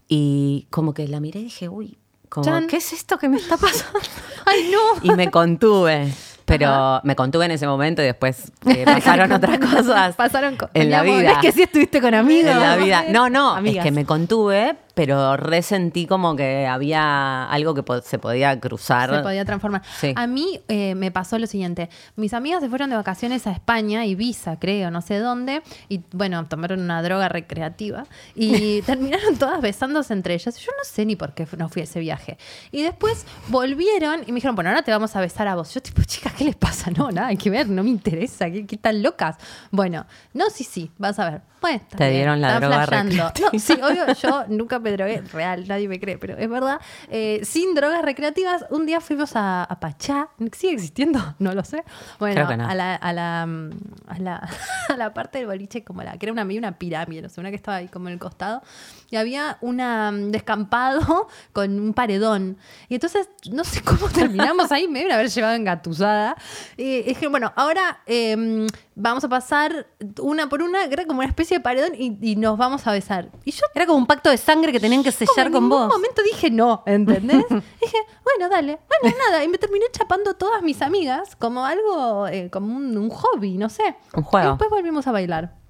y 0.07 0.69
como 0.71 0.95
que 0.95 1.09
la 1.09 1.19
miré 1.19 1.41
y 1.41 1.45
dije, 1.45 1.69
uy, 1.69 1.99
como. 2.29 2.67
¿qué 2.69 2.77
es 2.77 2.93
esto 2.93 3.19
que 3.19 3.29
me 3.29 3.39
está 3.39 3.57
pasando? 3.57 3.99
Ay, 4.47 4.71
no. 4.71 5.03
Y 5.03 5.17
me 5.17 5.33
contuve. 5.33 6.13
Pero 6.47 7.01
me 7.03 7.17
contuve 7.17 7.45
en 7.45 7.51
ese 7.51 7.67
momento 7.67 8.03
y 8.03 8.07
después 8.07 8.53
eh, 8.67 8.85
pasaron 8.85 9.31
otras 9.33 9.59
cosas 9.59 10.15
Pasaron 10.17 10.57
en 10.75 10.91
la 10.91 11.03
vida. 11.03 11.33
Es 11.33 11.39
que 11.39 11.53
sí 11.53 11.63
estuviste 11.63 12.01
con 12.01 12.15
amigos. 12.15 12.53
En 12.53 12.61
la 12.61 12.77
vida. 12.77 13.05
No, 13.09 13.29
no, 13.29 13.51
Amigas. 13.55 13.85
es 13.85 13.91
que 13.91 13.91
me 13.91 14.05
contuve, 14.07 14.77
pero 14.97 15.37
resentí 15.37 16.07
como 16.07 16.35
que 16.37 16.67
había 16.67 17.45
algo 17.51 17.75
que 17.75 17.83
po- 17.83 18.01
se 18.01 18.19
podía 18.19 18.59
cruzar. 18.59 19.15
Se 19.15 19.21
podía 19.21 19.45
transformar. 19.45 19.83
Sí. 20.01 20.15
A 20.17 20.27
mí 20.27 20.59
eh, 20.69 20.95
me 20.95 21.11
pasó 21.11 21.39
lo 21.39 21.47
siguiente. 21.47 21.91
Mis 22.17 22.33
amigas 22.33 22.63
se 22.63 22.71
fueron 22.71 22.89
de 22.89 22.97
vacaciones 22.97 23.47
a 23.47 23.53
España, 23.53 24.07
Ibiza, 24.07 24.59
creo, 24.59 24.91
no 24.91 25.03
sé 25.03 25.19
dónde. 25.19 25.63
Y 25.91 26.01
bueno, 26.13 26.47
tomaron 26.47 26.81
una 26.81 27.03
droga 27.03 27.29
recreativa. 27.29 28.05
Y 28.35 28.81
terminaron 28.87 29.37
todas 29.37 29.61
besándose 29.61 30.15
entre 30.15 30.33
ellas. 30.33 30.57
Yo 30.57 30.73
no 30.79 30.83
sé 30.85 31.05
ni 31.05 31.15
por 31.15 31.35
qué 31.35 31.47
no 31.59 31.69
fui 31.69 31.83
a 31.83 31.85
ese 31.85 32.01
viaje. 32.01 32.39
Y 32.73 32.81
después 32.81 33.27
volvieron 33.49 34.21
y 34.27 34.33
me 34.33 34.37
dijeron, 34.37 34.55
bueno, 34.57 34.71
ahora 34.71 34.81
te 34.81 34.93
vamos 34.93 35.15
a 35.15 35.21
besar 35.21 35.47
a 35.47 35.57
vos. 35.57 35.75
Yo 35.75 35.83
tipo, 35.83 36.03
chicas, 36.05 36.33
¿qué 36.33 36.45
les 36.45 36.57
pasa? 36.57 36.91
No, 36.91 37.11
nada 37.11 37.35
que 37.37 37.51
ver, 37.51 37.69
no 37.69 37.85
me 37.85 37.91
interesa. 37.91 38.51
¿Qué, 38.51 38.65
qué 38.65 38.79
tan 38.79 39.03
locas? 39.03 39.37
Bueno, 39.71 40.07
no, 40.33 40.49
sí, 40.49 40.65
sí, 40.65 40.91
vas 40.97 41.19
a 41.19 41.31
ver. 41.31 41.43
Está 41.67 41.97
Te 41.97 42.11
dieron 42.11 42.41
la 42.41 42.61
droga 42.61 42.87
recreativa. 42.87 43.33
No, 43.53 43.59
sí, 43.59 43.73
obvio, 43.73 44.07
yo 44.23 44.45
nunca 44.49 44.79
me 44.87 44.93
drogué, 44.93 45.21
real, 45.33 45.67
nadie 45.67 45.89
me 45.89 45.99
cree, 45.99 46.17
pero 46.17 46.37
es 46.37 46.49
verdad. 46.49 46.81
Eh, 47.11 47.41
sin 47.43 47.75
drogas 47.75 48.03
recreativas, 48.03 48.65
un 48.71 48.87
día 48.87 49.01
fuimos 49.01 49.35
a, 49.35 49.65
a 49.65 49.81
Pachá, 49.81 50.29
¿sigue 50.53 50.75
existiendo? 50.75 51.21
No 51.39 51.53
lo 51.55 51.65
sé. 51.65 51.85
Bueno, 52.19 52.57
no. 52.57 52.67
a, 52.67 52.75
la, 52.75 52.95
a, 52.95 53.13
la, 53.13 53.47
mm, 53.47 53.71
a, 54.07 54.19
la, 54.19 54.51
a 54.89 54.97
la 54.97 55.13
parte 55.13 55.39
del 55.39 55.47
boliche, 55.47 55.85
como 55.85 56.03
la 56.03 56.17
que 56.17 56.27
era 56.27 56.33
una, 56.33 56.45
una 56.45 56.79
pirámide, 56.79 57.23
no 57.23 57.29
sé, 57.29 57.41
una 57.41 57.51
que 57.51 57.57
estaba 57.57 57.79
ahí 57.79 57.89
como 57.89 58.09
en 58.09 58.15
el 58.15 58.19
costado, 58.19 58.63
y 59.11 59.17
había 59.17 59.59
un 59.61 60.33
descampado 60.33 61.29
con 61.53 61.79
un 61.79 61.95
paredón. 61.95 62.59
Y 62.89 62.95
entonces, 62.95 63.29
no 63.51 63.65
sé 63.65 63.83
cómo 63.85 64.09
terminamos 64.09 64.73
ahí, 64.73 64.89
me 64.89 65.01
deben 65.01 65.13
haber 65.15 65.29
llevado 65.29 65.55
engatusada. 65.55 66.37
Y 66.77 67.03
dije, 67.03 67.29
bueno, 67.29 67.53
ahora 67.57 68.01
eh, 68.07 68.67
vamos 68.95 69.25
a 69.25 69.29
pasar 69.29 69.87
una 70.21 70.49
por 70.49 70.63
una, 70.63 70.87
que 70.89 70.95
era 70.95 71.07
como 71.07 71.21
una 71.21 71.29
especie 71.29 71.59
de 71.59 71.63
paredón, 71.63 71.93
y, 71.97 72.17
y 72.21 72.37
nos 72.37 72.59
vamos 72.59 72.87
a 72.87 72.93
besar. 72.93 73.31
Y 73.45 73.53
yo 73.53 73.65
Era 73.75 73.87
como 73.87 73.99
un 73.99 74.07
pacto 74.07 74.31
de 74.31 74.37
sangre 74.37 74.73
que 74.73 74.81
tenían 74.81 75.03
que 75.03 75.13
sellar 75.13 75.49
en 75.49 75.53
con 75.53 75.69
vos. 75.69 75.89
momento 75.89 76.23
dije 76.23 76.51
no, 76.51 76.83
¿entendés? 76.87 77.45
dije, 77.81 77.99
bueno, 78.25 78.49
dale. 78.49 78.79
Bueno, 78.89 79.17
nada. 79.19 79.45
Y 79.45 79.49
me 79.49 79.59
terminé 79.59 79.87
chapando 79.93 80.35
todas 80.35 80.63
mis 80.63 80.83
amigas 80.83 81.37
como 81.37 81.65
algo, 81.65 82.27
eh, 82.29 82.51
como 82.51 82.75
un, 82.75 82.97
un 82.97 83.11
hobby, 83.11 83.59
no 83.59 83.69
sé. 83.69 83.97
Un 84.15 84.23
juego. 84.23 84.47
Y 84.47 84.51
después 84.51 84.71
volvimos 84.71 85.07
a 85.07 85.13
bailar. 85.13 85.66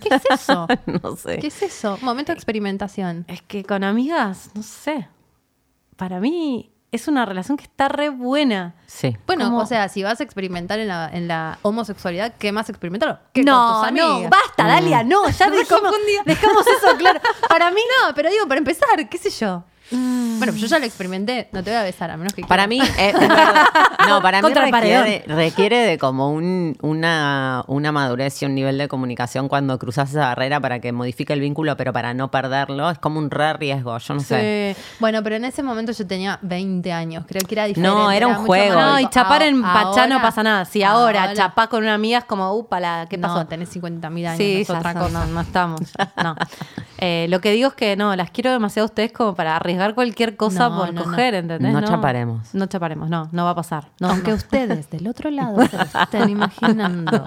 ¿Qué 0.00 0.14
es 0.14 0.22
eso? 0.30 0.66
no 1.02 1.16
sé. 1.16 1.38
¿Qué 1.38 1.46
es 1.48 1.62
eso? 1.62 1.98
Momento 2.02 2.32
de 2.32 2.36
experimentación. 2.36 3.24
Es 3.28 3.42
que 3.42 3.64
con 3.64 3.84
amigas, 3.84 4.50
no 4.54 4.62
sé. 4.62 5.08
Para 5.96 6.20
mí 6.20 6.70
es 6.90 7.06
una 7.06 7.26
relación 7.26 7.56
que 7.56 7.64
está 7.64 7.88
re 7.88 8.08
buena. 8.08 8.74
Sí. 8.86 9.16
Bueno, 9.26 9.56
o 9.58 9.66
sea, 9.66 9.88
si 9.88 10.02
vas 10.02 10.20
a 10.20 10.22
experimentar 10.24 10.78
en 10.78 10.88
la, 10.88 11.10
en 11.12 11.28
la 11.28 11.58
homosexualidad, 11.62 12.34
¿qué 12.38 12.50
más 12.52 12.70
experimentarlo? 12.70 13.18
Que 13.32 13.42
no, 13.42 13.80
con 13.82 13.94
tus 13.94 13.98
no, 13.98 14.22
basta, 14.30 14.66
Dalia, 14.66 15.04
no, 15.04 15.28
ya 15.28 15.46
confundí. 15.68 16.18
dejamos 16.24 16.66
eso 16.66 16.96
claro. 16.96 17.20
Para 17.48 17.70
mí 17.70 17.80
No, 18.06 18.14
pero 18.14 18.30
digo, 18.30 18.46
para 18.46 18.58
empezar, 18.58 19.08
qué 19.08 19.18
sé 19.18 19.30
yo. 19.30 19.64
Bueno, 19.90 20.52
yo 20.54 20.66
ya 20.66 20.78
lo 20.78 20.84
experimenté, 20.84 21.48
no 21.52 21.62
te 21.64 21.70
voy 21.70 21.78
a 21.78 21.82
besar 21.82 22.10
a 22.10 22.16
menos 22.16 22.32
que 22.32 22.42
Para 22.42 22.68
quieras. 22.68 22.88
mí, 22.90 23.02
eh, 23.02 23.08
es 23.14 23.18
verdad. 23.18 23.54
no, 24.08 24.22
para 24.22 24.40
mí 24.42 24.52
requiere, 24.52 25.24
requiere 25.26 25.78
de 25.78 25.98
como 25.98 26.30
un- 26.30 26.76
una, 26.82 27.64
una 27.66 27.90
madurez 27.92 28.40
y 28.42 28.46
un 28.46 28.54
nivel 28.54 28.78
de 28.78 28.86
comunicación 28.88 29.48
cuando 29.48 29.78
cruzas 29.78 30.10
esa 30.10 30.20
barrera 30.26 30.60
para 30.60 30.80
que 30.80 30.92
modifique 30.92 31.32
el 31.32 31.40
vínculo, 31.40 31.76
pero 31.76 31.92
para 31.92 32.14
no 32.14 32.30
perderlo. 32.30 32.90
Es 32.90 32.98
como 32.98 33.18
un 33.18 33.30
re 33.30 33.52
riesgo, 33.54 33.96
yo 33.98 34.14
no 34.14 34.20
sé. 34.20 34.74
Sí. 34.76 34.82
Bueno, 35.00 35.22
pero 35.22 35.36
en 35.36 35.44
ese 35.44 35.62
momento 35.62 35.92
yo 35.92 36.06
tenía 36.06 36.38
20 36.42 36.92
años, 36.92 37.24
creo 37.26 37.42
que 37.46 37.54
era 37.54 37.64
diferente. 37.64 37.96
No, 37.96 38.10
era 38.10 38.26
un 38.28 38.34
juego. 38.46 38.74
más 38.76 38.92
No, 38.92 39.00
y 39.00 39.08
chapar 39.10 39.42
en 39.42 39.64
Ahora- 39.64 39.90
Pachá 39.90 40.06
no 40.06 40.20
pasa 40.20 40.42
nada. 40.42 40.64
Si 40.64 40.82
ahora, 40.82 41.32
chapás 41.34 41.68
con 41.68 41.82
una 41.82 41.94
amiga 41.94 42.18
es 42.18 42.24
como, 42.24 42.52
upala, 42.54 43.06
¿qué 43.08 43.18
pasó? 43.18 43.36
No, 43.36 43.46
tenés 43.46 43.70
50 43.70 44.10
mil 44.10 44.26
años, 44.26 44.38
Sí, 44.38 44.60
es 44.60 44.68
ya 44.68 44.78
otra 44.78 44.94
cosa. 44.94 45.08
No, 45.10 45.26
no 45.26 45.40
estamos. 45.40 45.80
No. 46.22 46.36
Eh, 47.00 47.26
lo 47.30 47.40
que 47.40 47.52
digo 47.52 47.68
es 47.68 47.74
que 47.74 47.94
no, 47.94 48.16
las 48.16 48.32
quiero 48.32 48.50
demasiado 48.50 48.86
a 48.86 48.90
ustedes 48.90 49.12
como 49.12 49.32
para 49.36 49.54
arriesgar 49.54 49.77
cualquier 49.94 50.36
cosa 50.36 50.68
No, 50.68 50.76
por 50.78 50.86
no, 50.94 51.00
no. 51.00 51.04
coger, 51.04 51.34
¿entendés? 51.34 51.72
No 51.72 51.82
chaparemos. 51.82 52.54
No 52.54 52.66
chaparemos, 52.66 53.08
no, 53.10 53.28
no 53.32 53.44
va 53.44 53.50
a 53.50 53.54
pasar. 53.54 53.90
No, 54.00 54.08
Aunque 54.10 54.30
no. 54.30 54.36
ustedes 54.36 54.90
del 54.90 55.06
otro 55.08 55.30
lado 55.30 55.66
se 55.66 55.76
lo 55.76 55.82
estén 55.82 56.28
imaginando, 56.30 57.24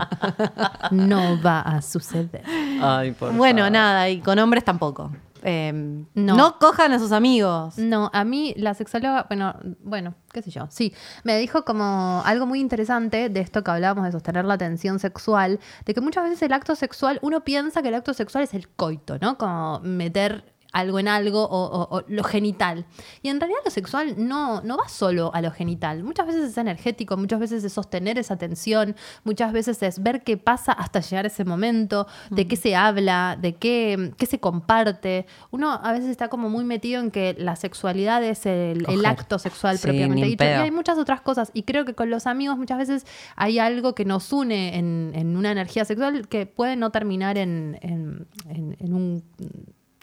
no 0.92 1.42
va 1.42 1.62
a 1.62 1.82
suceder. 1.82 2.44
Ay, 2.82 3.12
por 3.12 3.34
Bueno, 3.34 3.60
favor. 3.60 3.72
nada, 3.72 4.10
y 4.10 4.20
con 4.22 4.38
hombres 4.40 4.64
tampoco. 4.64 5.12
Eh, 5.44 5.72
No. 6.14 6.36
no. 6.36 6.60
cojan 6.60 6.92
a 6.94 7.00
sus 7.00 7.12
amigos. 7.12 7.76
No, 7.80 8.12
a 8.14 8.24
mí 8.24 8.54
la 8.58 8.76
sexóloga, 8.76 9.26
bueno, 9.28 9.56
bueno, 9.84 10.14
qué 10.32 10.44
sé 10.44 10.52
yo, 10.52 10.68
sí, 10.70 10.94
me 11.24 11.36
dijo 11.40 11.66
como 11.66 12.22
algo 12.26 12.46
muy 12.46 12.60
interesante 12.60 13.28
de 13.30 13.40
esto 13.40 13.64
que 13.64 13.72
hablábamos 13.72 14.06
de 14.06 14.12
sostener 14.12 14.46
la 14.46 14.60
tensión 14.60 15.00
sexual, 15.00 15.60
de 15.86 15.94
que 15.96 16.02
muchas 16.02 16.26
veces 16.26 16.44
el 16.44 16.54
acto 16.54 16.76
sexual, 16.76 17.18
uno 17.24 17.44
piensa 17.44 17.82
que 17.82 17.88
el 17.88 17.96
acto 17.96 18.14
sexual 18.14 18.44
es 18.44 18.54
el 18.54 18.68
coito, 18.70 19.18
¿no? 19.20 19.40
Como 19.40 19.80
meter 19.80 20.51
algo 20.72 21.00
en 21.00 21.08
algo 21.08 21.44
o, 21.44 21.66
o- 21.66 21.98
o 21.98 22.04
lo 22.08 22.24
genital. 22.24 22.86
Y 23.22 23.30
en 23.30 23.40
realidad 23.40 23.60
lo 23.66 23.72
sexual 23.72 24.16
no, 24.18 24.62
no 24.62 24.78
va 24.78 24.88
solo 24.88 25.32
a 25.34 25.42
lo 25.42 25.52
genital. 25.52 26.04
Muchas 26.04 26.28
veces 26.28 26.50
es 26.52 26.58
energético, 26.58 27.18
muchas 27.18 27.40
veces 27.40 27.64
es 27.64 27.74
sostener 27.74 28.18
esa 28.18 28.38
tensión, 28.38 28.96
muchas 29.24 29.52
veces 29.54 29.82
es 29.84 30.02
ver 30.02 30.24
qué 30.24 30.38
pasa 30.38 30.72
hasta 30.72 31.00
llegar 31.02 31.26
a 31.26 31.28
ese 31.28 31.44
momento, 31.46 32.08
de 32.30 32.48
qué 32.48 32.56
se 32.56 32.76
habla, 32.76 33.38
de 33.40 33.56
qué, 33.56 34.14
qué 34.18 34.26
se 34.26 34.40
comparte. 34.40 35.26
Uno 35.52 35.72
a 35.72 35.92
veces 35.92 36.10
está 36.10 36.30
como 36.30 36.50
muy 36.50 36.64
metido 36.64 37.02
en 37.02 37.12
que 37.12 37.36
la 37.38 37.56
sexualidad 37.56 38.24
es 38.24 38.46
el, 38.46 38.86
acto 39.06 39.40
sexual 39.40 39.78
Sí, 39.78 39.84
propiamente 39.84 40.26
dicho. 40.26 40.44
Y 40.62 40.64
hay 40.64 40.72
muchas 40.72 40.98
otras 40.98 41.22
cosas. 41.22 41.52
Y 41.54 41.64
creo 41.64 41.86
que 41.86 41.94
con 41.96 42.10
los 42.10 42.28
amigos 42.28 42.58
muchas 42.58 42.78
veces 42.78 43.06
hay 43.36 43.60
algo 43.60 43.94
que 43.96 44.06
nos 44.06 44.32
une 44.32 44.78
en, 44.78 45.12
en 45.16 45.36
una 45.36 45.52
energía 45.52 45.86
sexual 45.86 46.28
que 46.28 46.46
puede 46.46 46.76
no 46.76 46.90
terminar 46.92 47.38
en- 47.38 47.78
en 47.82 48.94
un 48.94 49.24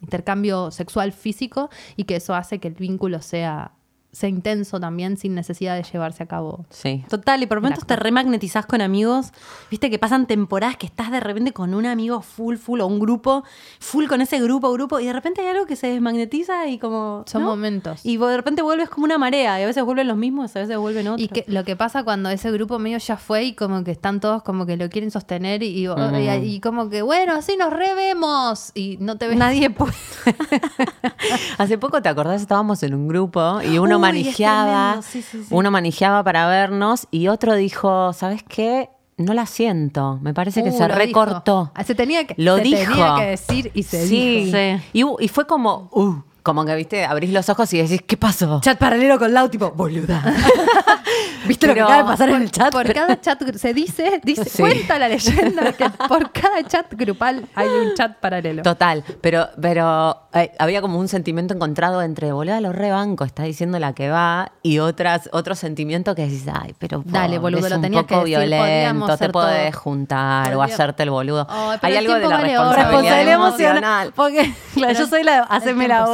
intercambio 0.01 0.71
sexual 0.71 1.13
físico 1.13 1.71
y 1.97 2.05
que 2.05 2.17
eso 2.17 2.35
hace 2.35 2.59
que 2.59 2.69
el 2.69 2.75
vínculo 2.75 3.21
sea, 3.21 3.73
sea 4.11 4.29
intenso 4.29 4.81
también 4.81 5.17
sin 5.19 5.35
necesidad 5.35 5.77
de 5.77 5.83
llevarse 5.83 6.23
a 6.23 6.27
cabo. 6.27 6.65
Sí. 6.71 7.05
Total, 7.11 7.43
y 7.43 7.47
por 7.47 7.61
momentos 7.61 7.87
te 7.87 7.95
remagnetizás 7.95 8.65
con 8.67 8.81
amigos. 8.81 9.33
Viste 9.71 9.91
que 9.91 9.99
pasan 9.99 10.27
temporadas 10.27 10.77
que 10.77 10.87
estás 10.87 11.11
de 11.11 11.21
repente 11.21 11.53
con 11.53 11.75
un 11.75 11.85
amigo 11.87 12.23
full, 12.23 12.57
full, 12.57 12.81
o 12.81 12.87
un 12.87 13.01
grupo, 13.01 13.45
full 13.81 14.07
con 14.07 14.21
ese 14.21 14.41
grupo, 14.41 14.73
grupo, 14.73 14.99
y 14.99 15.07
de 15.07 15.13
repente 15.13 15.43
hay 15.43 15.49
algo 15.49 15.67
que 15.67 15.77
se 15.77 15.89
desmagnetiza 15.89 16.67
y 16.69 16.79
como. 16.79 17.25
Son 17.27 17.43
¿no? 17.43 17.49
momentos. 17.51 18.01
Y 18.05 18.17
de 18.17 18.37
repente 18.37 18.63
vuelves 18.63 18.89
como 18.89 19.05
una 19.05 19.19
marea, 19.19 19.61
y 19.61 19.63
a 19.63 19.67
veces 19.67 19.85
vuelven 19.85 20.09
los 20.09 20.17
mismos, 20.17 20.57
a 20.57 20.61
veces 20.61 20.77
vuelven 20.79 21.09
otros. 21.09 21.21
Y 21.23 21.29
que, 21.29 21.45
lo 21.47 21.65
que 21.65 21.77
pasa 21.77 22.03
cuando 22.03 22.31
ese 22.31 22.51
grupo 22.51 22.79
medio 22.79 22.99
ya 22.99 23.17
fue 23.19 23.45
y 23.45 23.53
como 23.55 23.85
que 23.85 23.91
están 23.91 24.21
todos 24.21 24.43
como 24.43 24.65
que 24.67 24.77
lo 24.77 24.89
quieren 24.89 25.11
sostener 25.11 25.63
y, 25.63 25.87
y- 25.87 25.89
y 26.45 26.61
como 26.61 26.89
que, 26.89 27.03
bueno, 27.03 27.35
así 27.35 27.57
nos 27.59 27.73
revemos 27.73 28.73
y 28.75 28.97
no 29.01 29.17
te 29.19 29.29
ves 29.29 29.37
Nadie 29.37 29.71
puede. 29.71 29.93
Hace 31.59 31.79
poco, 31.79 32.03
¿te 32.03 32.09
acordás? 32.09 32.41
Estábamos 32.41 32.83
en 32.83 32.95
un 32.95 33.09
grupo 33.09 33.61
y 33.63 33.79
uno 33.79 33.97
es 33.97 34.01
manejaba. 34.13 35.03
Sí, 35.03 35.23
sí, 35.23 35.43
sí. 35.43 35.47
uno 35.51 35.71
manejaba 35.71 36.23
para 36.25 36.47
vernos 36.49 37.07
y 37.11 37.29
otro 37.29 37.55
dijo, 37.55 38.13
¿sabes 38.13 38.43
qué? 38.43 38.91
No 39.17 39.35
la 39.35 39.47
siento, 39.47 40.19
me 40.23 40.33
parece 40.33 40.63
que 40.63 40.71
Uh, 40.71 40.79
se 40.79 40.87
recortó. 40.89 41.61
dijo. 41.65 41.73
Ah, 41.75 41.83
Se 41.85 41.95
tenía 41.97 42.25
que, 42.27 42.35
Lo 42.39 42.57
se 42.59 42.63
dijo. 42.63 42.93
tenía 42.93 43.15
que 43.17 43.25
decir 43.27 43.71
y 43.75 43.83
se 43.83 44.07
dijo. 44.07 44.57
Sí. 44.57 44.83
Y, 44.93 45.25
y 45.25 45.29
fue 45.29 45.47
como, 45.47 45.89
uh, 45.93 46.23
como 46.49 46.65
que, 46.65 46.75
viste, 46.75 47.05
abrís 47.05 47.31
los 47.31 47.47
ojos 47.51 47.71
y 47.75 47.83
decís, 47.83 48.01
¿qué 48.07 48.17
pasó? 48.17 48.61
Chat 48.63 48.79
paralelo 48.79 49.19
con 49.19 49.35
Lau, 49.35 49.51
tipo, 49.51 49.71
boluda. 49.73 50.23
¿Viste 51.47 51.67
lo 51.67 51.75
que 51.75 51.81
Pero- 51.81 51.87
acaba 51.87 52.03
de 52.03 52.09
pasar 52.17 52.29
en 52.31 52.43
el 52.43 52.51
chat? 52.51 52.73
Por 52.73 52.93
cada 52.93 53.21
chat 53.21 53.43
se 53.57 53.75
dice, 53.75 54.21
dice, 54.25 54.45
Sí. 54.47 54.63
cuenta 54.63 54.99
la 54.99 55.09
leyenda 55.09 55.73
que 55.73 55.89
por 56.09 56.31
cada 56.33 56.63
chat 56.65 56.87
grupal 56.95 57.45
hay 57.55 57.69
un 57.69 57.95
chat 57.95 58.17
paralelo. 58.19 58.63
Total, 58.63 59.05
pero, 59.21 59.49
pero 59.61 60.23
eh, 60.35 60.53
había 60.59 60.81
como 60.81 60.99
un 60.99 61.09
sentimiento 61.09 61.55
encontrado 61.55 62.03
entre, 62.03 62.33
boluda, 62.33 62.61
lo 62.61 62.73
rebanco, 62.73 63.25
está 63.25 63.43
diciendo 63.45 63.79
la 63.79 63.93
que 63.93 64.09
va, 64.11 64.53
y 64.63 64.79
otras, 64.79 65.29
otro 65.33 65.55
sentimiento 65.55 66.15
que 66.15 66.23
decís, 66.23 66.45
ay, 66.53 66.75
pero 66.79 67.03
Dale, 67.05 67.39
boludo, 67.39 67.65
es 67.67 67.71
lo 67.71 67.77
un 67.77 67.83
tenías 67.83 68.05
que 68.05 68.15
poco 68.15 68.27
decir, 68.27 68.39
violento, 68.39 69.17
te 69.17 69.29
podés 69.31 69.71
todos- 69.73 69.83
juntar 69.83 70.55
o 70.55 70.63
hacerte 70.63 71.03
el 71.05 71.11
boludo. 71.11 71.47
Pero 71.47 71.79
Hay 71.83 71.97
algo 71.97 72.15
de 72.15 72.21
la 72.21 72.29
vale 72.29 72.49
responsabilidad, 72.49 72.75
Responsabilidad 72.89 73.35
emocional. 73.35 73.77
emocional. 74.09 74.13
Porque 74.15 74.55
claro, 74.75 74.99
yo 74.99 75.07
soy 75.07 75.23
la 75.23 75.41
haceme 75.45 75.89
la 75.89 76.05
tiempo 76.05 76.13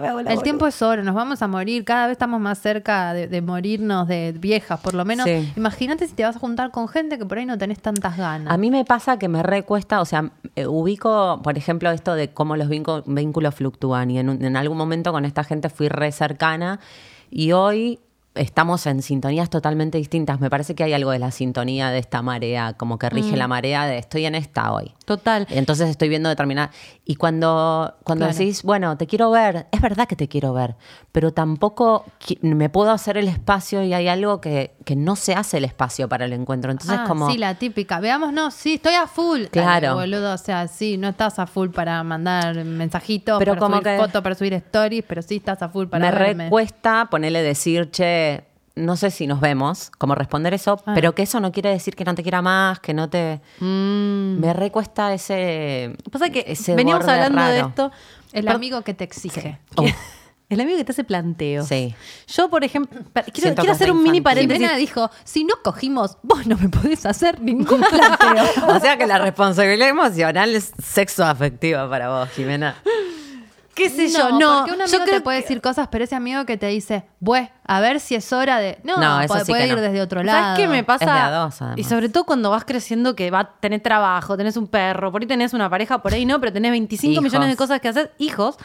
me 0.00 0.08
hago 0.08 0.22
la 0.22 0.32
El 0.32 0.42
tiempo 0.42 0.66
es 0.66 0.80
oro, 0.82 1.02
nos 1.02 1.14
vamos 1.14 1.42
a 1.42 1.48
morir. 1.48 1.84
Cada 1.84 2.06
vez 2.06 2.12
estamos 2.12 2.40
más 2.40 2.58
cerca 2.58 3.12
de, 3.14 3.26
de 3.28 3.42
morirnos 3.42 4.06
de 4.08 4.32
viejas, 4.38 4.80
por 4.80 4.94
lo 4.94 5.04
menos. 5.04 5.26
Sí. 5.26 5.52
Imagínate 5.56 6.06
si 6.06 6.14
te 6.14 6.24
vas 6.24 6.36
a 6.36 6.38
juntar 6.38 6.70
con 6.70 6.88
gente 6.88 7.18
que 7.18 7.26
por 7.26 7.38
ahí 7.38 7.46
no 7.46 7.58
tenés 7.58 7.80
tantas 7.80 8.16
ganas. 8.16 8.52
A 8.52 8.56
mí 8.56 8.70
me 8.70 8.84
pasa 8.84 9.18
que 9.18 9.28
me 9.28 9.42
recuesta, 9.42 10.00
o 10.00 10.04
sea, 10.04 10.30
eh, 10.56 10.66
ubico, 10.66 11.40
por 11.42 11.56
ejemplo, 11.58 11.90
esto 11.90 12.14
de 12.14 12.28
cómo 12.30 12.56
los 12.56 12.68
vínculos 12.68 13.54
fluctúan 13.54 14.10
y 14.10 14.18
en, 14.18 14.28
un- 14.28 14.44
en 14.44 14.56
algún 14.56 14.76
momento 14.78 15.12
con 15.12 15.24
esta 15.24 15.44
gente 15.44 15.68
fui 15.68 15.88
re 15.88 16.12
cercana 16.12 16.78
y 17.30 17.52
hoy 17.52 17.98
estamos 18.34 18.86
en 18.86 19.02
sintonías 19.02 19.50
totalmente 19.50 19.98
distintas. 19.98 20.40
Me 20.40 20.48
parece 20.48 20.74
que 20.74 20.82
hay 20.84 20.94
algo 20.94 21.10
de 21.10 21.18
la 21.18 21.30
sintonía 21.30 21.90
de 21.90 21.98
esta 21.98 22.22
marea, 22.22 22.72
como 22.74 22.98
que 22.98 23.06
Mm. 23.08 23.10
rige 23.10 23.36
la 23.36 23.46
marea 23.46 23.84
de 23.84 23.98
estoy 23.98 24.24
en 24.24 24.34
esta 24.34 24.72
hoy. 24.72 24.92
Total. 25.04 25.46
Entonces 25.50 25.88
estoy 25.90 26.08
viendo 26.08 26.28
determinada. 26.28 26.70
Y 27.04 27.16
cuando, 27.16 27.94
cuando 28.04 28.24
Claro. 28.26 28.38
decís, 28.38 28.62
bueno, 28.62 28.96
te 28.96 29.06
quiero 29.06 29.30
ver, 29.30 29.66
es 29.72 29.80
verdad 29.80 30.06
que 30.06 30.14
te 30.16 30.28
quiero 30.28 30.52
ver, 30.52 30.76
pero 31.10 31.32
tampoco 31.32 32.04
me 32.40 32.68
puedo 32.68 32.90
hacer 32.92 33.16
el 33.16 33.26
espacio 33.28 33.82
y 33.82 33.92
hay 33.94 34.06
algo 34.08 34.40
que, 34.40 34.74
que 34.84 34.94
no 34.94 35.16
se 35.16 35.34
hace 35.34 35.58
el 35.58 35.64
espacio 35.64 36.08
para 36.08 36.24
el 36.26 36.32
encuentro. 36.32 36.70
Entonces, 36.70 36.98
Ah, 37.00 37.04
como. 37.08 37.28
Sí, 37.30 37.38
la 37.38 37.56
típica. 37.56 37.98
Veamos, 38.00 38.32
no, 38.32 38.50
sí, 38.50 38.74
estoy 38.74 38.94
a 38.94 39.06
full. 39.06 39.44
Claro. 39.50 39.88
Dale, 39.96 40.00
boludo, 40.12 40.34
o 40.34 40.38
sea, 40.38 40.68
sí, 40.68 40.96
no 40.96 41.08
estás 41.08 41.38
a 41.38 41.46
full 41.46 41.70
para 41.70 42.02
mandar 42.04 42.64
mensajitos, 42.64 43.38
Pero 43.38 43.52
para 43.52 43.60
como 43.60 43.76
subir 43.78 43.88
que- 43.88 43.96
fotos, 43.98 44.22
para 44.22 44.34
subir 44.36 44.54
stories, 44.54 45.04
pero 45.06 45.22
sí 45.22 45.36
estás 45.36 45.62
a 45.62 45.68
full 45.68 45.86
para 45.88 46.10
me 46.10 46.16
verme. 46.16 46.44
recuesta 46.44 47.08
ponerle 47.10 47.42
decir, 47.42 47.90
che, 47.90 48.44
no 48.74 48.96
sé 48.96 49.10
si 49.10 49.26
nos 49.26 49.40
vemos, 49.40 49.90
como 49.98 50.14
responder 50.14 50.54
eso, 50.54 50.82
Ah. 50.86 50.92
pero 50.94 51.14
que 51.14 51.22
eso 51.22 51.40
no 51.40 51.52
quiere 51.52 51.70
decir 51.70 51.94
que 51.94 52.04
no 52.04 52.14
te 52.14 52.22
quiera 52.22 52.40
más, 52.42 52.80
que 52.80 52.94
no 52.94 53.08
te. 53.10 53.40
Mm. 53.60 54.38
Me 54.40 54.52
recuesta 54.54 55.12
ese. 55.12 55.96
Pasa 56.10 56.30
que 56.30 56.44
ese 56.46 56.74
veníamos 56.74 57.06
hablando 57.06 57.42
de 57.42 57.60
esto. 57.60 57.92
El 58.32 58.48
amigo 58.48 58.82
que 58.82 58.94
te 58.94 59.04
exige. 59.04 59.58
Oh, 59.76 59.84
El 60.54 60.60
amigo 60.60 60.76
que 60.76 60.84
te 60.84 60.92
hace 60.92 61.04
planteos. 61.04 61.66
Sí. 61.66 61.94
Yo, 62.28 62.50
por 62.50 62.62
ejemplo, 62.62 63.00
quiero, 63.32 63.72
hacer 63.72 63.90
un 63.90 64.02
mini 64.02 64.20
paréntesis. 64.20 64.60
Jimena 64.60 64.76
dijo, 64.78 65.10
si 65.24 65.44
no 65.44 65.54
cogimos, 65.64 66.18
vos 66.22 66.46
no 66.46 66.58
me 66.58 66.68
podés 66.68 67.06
hacer 67.06 67.40
ningún 67.40 67.80
planteo. 67.90 68.44
o 68.68 68.78
sea 68.78 68.98
que 68.98 69.06
la 69.06 69.16
responsabilidad 69.18 69.88
emocional 69.88 70.54
es 70.54 70.72
sexo 70.82 71.24
afectiva 71.24 71.88
para 71.88 72.10
vos, 72.10 72.28
Jimena. 72.36 72.76
¿Qué 73.74 73.88
sé 73.88 74.08
yo? 74.08 74.30
No, 74.38 74.58
porque 74.58 74.72
un 74.72 74.78
yo 74.78 74.84
amigo 74.84 75.04
te 75.04 75.10
creo 75.10 75.22
puede 75.22 75.38
que- 75.38 75.42
decir 75.44 75.60
cosas, 75.62 75.88
pero 75.90 76.04
ese 76.04 76.14
amigo 76.14 76.44
que 76.44 76.56
te 76.58 76.66
dice, 76.66 77.04
bueno, 77.20 77.48
a 77.64 77.80
ver 77.80 78.00
si 78.00 78.14
es 78.14 78.32
hora 78.32 78.58
de... 78.58 78.78
No, 78.84 78.98
No, 78.98 79.20
eso 79.20 79.28
puede, 79.32 79.44
sí 79.46 79.52
puede 79.52 79.62
que 79.64 79.68
ir 79.70 79.76
no. 79.76 79.80
desde 79.82 80.00
otro 80.02 80.22
lado. 80.22 80.38
¿Sabes 80.42 80.58
qué 80.58 80.68
me 80.68 80.84
pasa? 80.84 81.04
Es 81.04 81.10
de 81.12 81.18
a 81.18 81.30
dos, 81.30 81.62
además. 81.62 81.78
y 81.78 81.84
sobre 81.84 82.08
todo 82.10 82.24
cuando 82.24 82.50
vas 82.50 82.64
creciendo 82.66 83.16
que 83.16 83.30
va 83.30 83.40
a 83.40 83.60
tener 83.60 83.80
trabajo, 83.80 84.36
tenés 84.36 84.56
un 84.58 84.66
perro, 84.68 85.10
por 85.10 85.22
ahí 85.22 85.26
tenés 85.26 85.54
una 85.54 85.70
pareja, 85.70 86.02
por 86.02 86.12
ahí 86.12 86.26
no, 86.26 86.38
pero 86.40 86.52
tenés 86.52 86.70
25 86.72 87.12
Hijos. 87.12 87.24
millones 87.24 87.48
de 87.48 87.56
cosas 87.56 87.80
que 87.80 87.88
hacer, 87.88 88.12
hijos. 88.18 88.56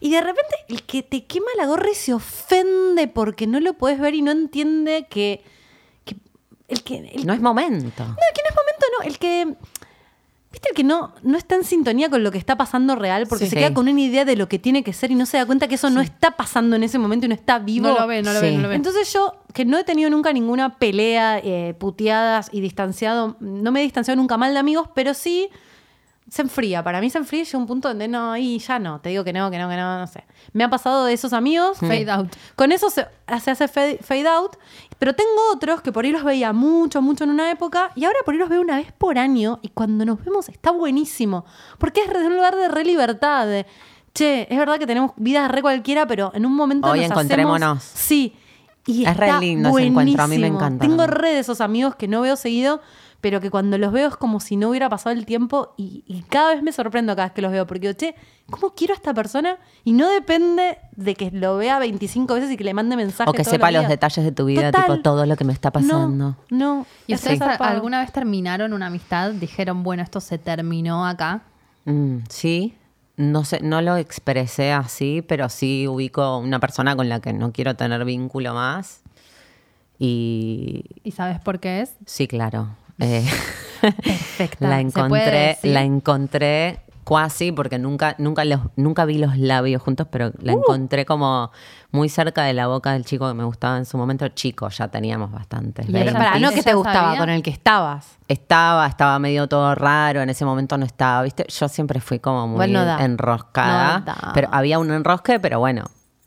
Y 0.00 0.10
de 0.10 0.20
repente 0.20 0.54
el 0.68 0.82
que 0.82 1.02
te 1.02 1.24
quema 1.26 1.46
la 1.56 1.64
gorra 1.66 1.88
y 1.90 1.94
se 1.94 2.12
ofende 2.12 3.06
porque 3.08 3.46
no 3.46 3.60
lo 3.60 3.74
puedes 3.74 4.00
ver 4.00 4.14
y 4.14 4.22
no 4.22 4.32
entiende 4.32 5.06
que... 5.08 5.44
que 6.04 6.16
el 6.68 6.82
que, 6.82 6.96
el, 7.14 7.24
No 7.26 7.32
es 7.32 7.40
momento. 7.40 8.04
No, 8.04 8.16
que 8.34 8.42
no 8.42 8.48
es 8.50 8.56
momento, 8.56 8.86
no. 8.98 9.06
El 9.06 9.18
que. 9.18 9.54
¿Viste 10.52 10.68
el 10.68 10.74
que 10.76 10.84
no, 10.84 11.14
no 11.22 11.38
está 11.38 11.54
en 11.56 11.64
sintonía 11.64 12.10
con 12.10 12.22
lo 12.22 12.30
que 12.30 12.36
está 12.38 12.56
pasando 12.56 12.94
real? 12.94 13.26
Porque 13.26 13.46
Sí. 13.46 13.50
se 13.50 13.56
queda 13.56 13.72
con 13.72 13.88
una 13.88 14.00
idea 14.00 14.24
de 14.26 14.36
lo 14.36 14.48
que 14.48 14.58
tiene 14.58 14.84
que 14.84 14.92
ser 14.92 15.10
y 15.10 15.14
no 15.14 15.24
se 15.24 15.38
da 15.38 15.46
cuenta 15.46 15.66
que 15.66 15.76
eso 15.76 15.88
no 15.88 16.02
está 16.02 16.32
pasando 16.36 16.76
en 16.76 16.82
ese 16.82 16.98
momento 16.98 17.24
y 17.24 17.30
no 17.30 17.34
está 17.34 17.58
vivo. 17.58 17.88
No 17.88 17.98
lo 18.00 18.06
ve, 18.06 18.22
no 18.22 18.32
lo 18.34 18.40
ve, 18.40 18.50
Sí. 18.50 18.56
no 18.56 18.62
lo 18.62 18.68
ve. 18.68 18.74
Entonces 18.74 19.10
yo, 19.12 19.34
que 19.54 19.64
no 19.64 19.78
he 19.78 19.84
tenido 19.84 20.10
nunca 20.10 20.30
ninguna 20.32 20.76
pelea, 20.78 21.38
eh, 21.42 21.74
puteadas 21.78 22.50
y 22.52 22.60
distanciado, 22.60 23.36
no 23.40 23.72
me 23.72 23.80
he 23.80 23.82
distanciado 23.82 24.16
nunca 24.20 24.36
mal 24.36 24.52
de 24.52 24.58
amigos, 24.60 24.88
pero 24.94 25.14
sí 25.14 25.48
se 26.28 26.42
enfría. 26.42 26.82
Para 26.82 27.00
mí 27.00 27.10
se 27.10 27.18
enfría 27.18 27.42
y 27.42 27.44
llega 27.44 27.58
un 27.58 27.66
punto 27.66 27.88
donde 27.88 28.08
no, 28.08 28.36
y 28.36 28.58
ya 28.58 28.78
no, 28.78 29.00
te 29.00 29.10
digo 29.10 29.22
que 29.24 29.32
no, 29.32 29.50
que 29.50 29.58
no, 29.58 29.68
que 29.68 29.76
no, 29.76 29.98
no 29.98 30.06
sé. 30.06 30.24
Me 30.52 30.64
ha 30.64 30.70
pasado 30.70 31.04
de 31.04 31.12
esos 31.12 31.32
amigos. 31.32 31.78
Fade 31.78 32.10
out. 32.10 32.32
Con 32.56 32.72
eso 32.72 32.88
se, 32.90 33.06
se 33.42 33.50
hace 33.50 33.68
fade, 33.68 33.98
fade 34.02 34.26
out. 34.28 34.56
Pero 34.98 35.14
tengo 35.14 35.30
otros 35.52 35.82
que 35.82 35.92
por 35.92 36.04
ahí 36.04 36.12
los 36.12 36.24
veía 36.24 36.52
mucho, 36.52 37.02
mucho 37.02 37.24
en 37.24 37.30
una 37.30 37.50
época 37.50 37.90
y 37.96 38.04
ahora 38.04 38.18
por 38.24 38.34
ahí 38.34 38.38
los 38.38 38.48
veo 38.48 38.60
una 38.60 38.76
vez 38.76 38.92
por 38.92 39.18
año 39.18 39.58
y 39.62 39.68
cuando 39.70 40.04
nos 40.04 40.24
vemos 40.24 40.48
está 40.48 40.70
buenísimo. 40.70 41.44
Porque 41.78 42.00
es 42.02 42.08
un 42.14 42.36
lugar 42.36 42.54
de 42.56 42.68
re 42.68 42.84
libertad. 42.84 43.46
de 43.46 43.66
che, 44.14 44.46
es 44.50 44.58
verdad 44.58 44.78
que 44.78 44.86
tenemos 44.86 45.12
vidas 45.16 45.50
re 45.50 45.62
cualquiera, 45.62 46.06
pero 46.06 46.30
en 46.34 46.44
un 46.46 46.54
momento 46.54 46.88
Hoy 46.88 47.00
nos 47.00 47.10
encontrémonos. 47.10 47.78
hacemos- 47.78 47.82
Sí. 47.98 48.36
Y 48.84 49.04
Es 49.06 49.16
re 49.16 49.32
lindo 49.38 49.68
ese 49.70 49.86
encuentro, 49.86 50.22
a 50.24 50.26
mí 50.26 50.34
me 50.36 50.40
buenísimo. 50.40 50.58
encanta 50.58 50.86
Tengo 50.86 51.06
re 51.06 51.34
de 51.34 51.38
esos 51.38 51.60
amigos 51.60 51.94
que 51.94 52.08
no 52.08 52.20
veo 52.20 52.34
seguido, 52.36 52.80
pero 53.22 53.40
que 53.40 53.50
cuando 53.50 53.78
los 53.78 53.90
veo 53.92 54.08
es 54.08 54.16
como 54.16 54.38
si 54.40 54.56
no 54.56 54.68
hubiera 54.68 54.90
pasado 54.90 55.16
el 55.16 55.24
tiempo 55.24 55.72
y, 55.78 56.04
y 56.06 56.20
cada 56.28 56.52
vez 56.52 56.62
me 56.62 56.72
sorprendo 56.72 57.16
cada 57.16 57.28
vez 57.28 57.32
que 57.32 57.40
los 57.40 57.50
veo, 57.52 57.66
porque 57.66 57.88
digo, 57.88 57.92
che, 57.94 58.14
¿cómo 58.50 58.74
quiero 58.74 58.92
a 58.92 58.96
esta 58.96 59.14
persona? 59.14 59.56
Y 59.84 59.92
no 59.92 60.08
depende 60.10 60.76
de 60.96 61.14
que 61.14 61.30
lo 61.30 61.56
vea 61.56 61.78
25 61.78 62.34
veces 62.34 62.50
y 62.50 62.56
que 62.58 62.64
le 62.64 62.74
mande 62.74 62.96
mensajes 62.96 63.30
O 63.30 63.32
que 63.32 63.42
todos 63.44 63.52
sepa 63.54 63.70
los 63.70 63.80
días. 63.82 63.88
detalles 63.90 64.24
de 64.24 64.32
tu 64.32 64.44
vida, 64.44 64.70
Total. 64.70 64.86
tipo 64.86 65.02
todo 65.02 65.24
lo 65.24 65.36
que 65.36 65.44
me 65.44 65.54
está 65.54 65.70
pasando. 65.70 66.08
No, 66.08 66.36
no. 66.50 66.86
¿Y 67.06 67.14
ustedes 67.14 67.38
zarpado. 67.38 67.70
alguna 67.70 68.00
vez 68.00 68.12
terminaron 68.12 68.72
una 68.74 68.88
amistad? 68.88 69.30
Dijeron, 69.30 69.82
bueno, 69.82 70.02
esto 70.02 70.20
se 70.20 70.36
terminó 70.38 71.06
acá. 71.06 71.42
Mm, 71.86 72.18
sí, 72.28 72.74
no 73.16 73.44
sé, 73.44 73.60
no 73.62 73.80
lo 73.82 73.96
expresé 73.96 74.72
así, 74.72 75.22
pero 75.26 75.48
sí 75.48 75.86
ubico 75.86 76.38
una 76.38 76.58
persona 76.58 76.96
con 76.96 77.08
la 77.08 77.20
que 77.20 77.32
no 77.32 77.52
quiero 77.52 77.76
tener 77.76 78.04
vínculo 78.04 78.52
más. 78.54 79.00
Y 79.98 80.84
¿Y 81.04 81.12
sabes 81.12 81.38
por 81.40 81.60
qué 81.60 81.82
es? 81.82 81.94
sí, 82.06 82.26
claro. 82.26 82.68
Eh, 83.02 83.24
Perfecta. 83.80 84.68
la 84.68 84.76
¿Se 84.78 84.84
puede 84.84 85.22
encontré, 85.24 85.30
decir? 85.48 85.72
la 85.72 85.82
encontré 85.82 86.80
cuasi 87.04 87.50
porque 87.50 87.80
nunca, 87.80 88.14
nunca 88.18 88.44
los, 88.44 88.60
nunca 88.76 89.04
vi 89.04 89.18
los 89.18 89.36
labios 89.36 89.82
juntos, 89.82 90.06
pero 90.10 90.28
Uh. 90.28 90.32
la 90.40 90.52
encontré 90.52 91.04
como 91.04 91.50
muy 91.90 92.08
cerca 92.08 92.44
de 92.44 92.52
la 92.52 92.68
boca 92.68 92.92
del 92.92 93.04
chico 93.04 93.26
que 93.26 93.34
me 93.34 93.42
gustaba 93.44 93.76
en 93.76 93.84
su 93.84 93.98
momento. 93.98 94.26
Chico, 94.28 94.68
ya 94.68 94.86
teníamos 94.88 95.32
bastantes. 95.32 95.88
Y 95.88 95.92
Pero 95.92 96.04
ella- 96.10 96.12
20. 96.12 96.28
para, 96.30 96.38
no 96.38 96.48
que 96.50 96.62
te 96.62 96.70
¿Ella 96.70 96.74
gustaba, 96.76 97.06
sabía? 97.08 97.18
con 97.18 97.28
el 97.30 97.42
que 97.42 97.50
estabas. 97.50 98.18
Estaba, 98.28 98.86
estaba 98.86 99.18
medio 99.18 99.48
todo 99.48 99.74
raro, 99.74 100.22
en 100.22 100.30
ese 100.30 100.44
momento 100.44 100.78
no 100.78 100.86
estaba, 100.86 101.22
¿viste? 101.24 101.44
Yo 101.48 101.68
siempre 101.68 102.00
fui 102.00 102.20
como 102.20 102.46
muy 102.46 102.54
Igual 102.54 102.72
no 102.72 102.84
da. 102.84 103.04
enroscada. 103.04 103.98
No. 104.06 104.32
Pero 104.32 104.48
había 104.52 104.78
un 104.78 104.90
enrosque, 104.92 105.40
pero 105.40 105.58
bueno, 105.58 105.84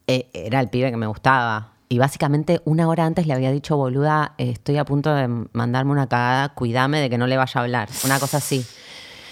eh, 0.08 0.30
era 0.34 0.60
el 0.60 0.70
pibe 0.70 0.92
que 0.92 0.98
me 0.98 1.08
gustaba. 1.08 1.70
Y 1.88 2.00
básicamente 2.00 2.62
una 2.66 2.88
hora 2.88 3.06
antes 3.06 3.28
le 3.28 3.34
había 3.34 3.52
dicho, 3.52 3.78
boluda, 3.78 4.34
estoy 4.38 4.78
a 4.78 4.86
punto 4.86 5.14
de 5.14 5.28
mandarme 5.54 5.92
una 5.92 6.08
cagada, 6.08 6.50
cuidame 6.50 7.00
de 7.00 7.10
que 7.10 7.18
no 7.18 7.28
le 7.28 7.38
vaya 7.38 7.60
a 7.60 7.64
hablar. 7.64 7.90
Una 8.04 8.20
cosa 8.20 8.38
así. 8.38 8.66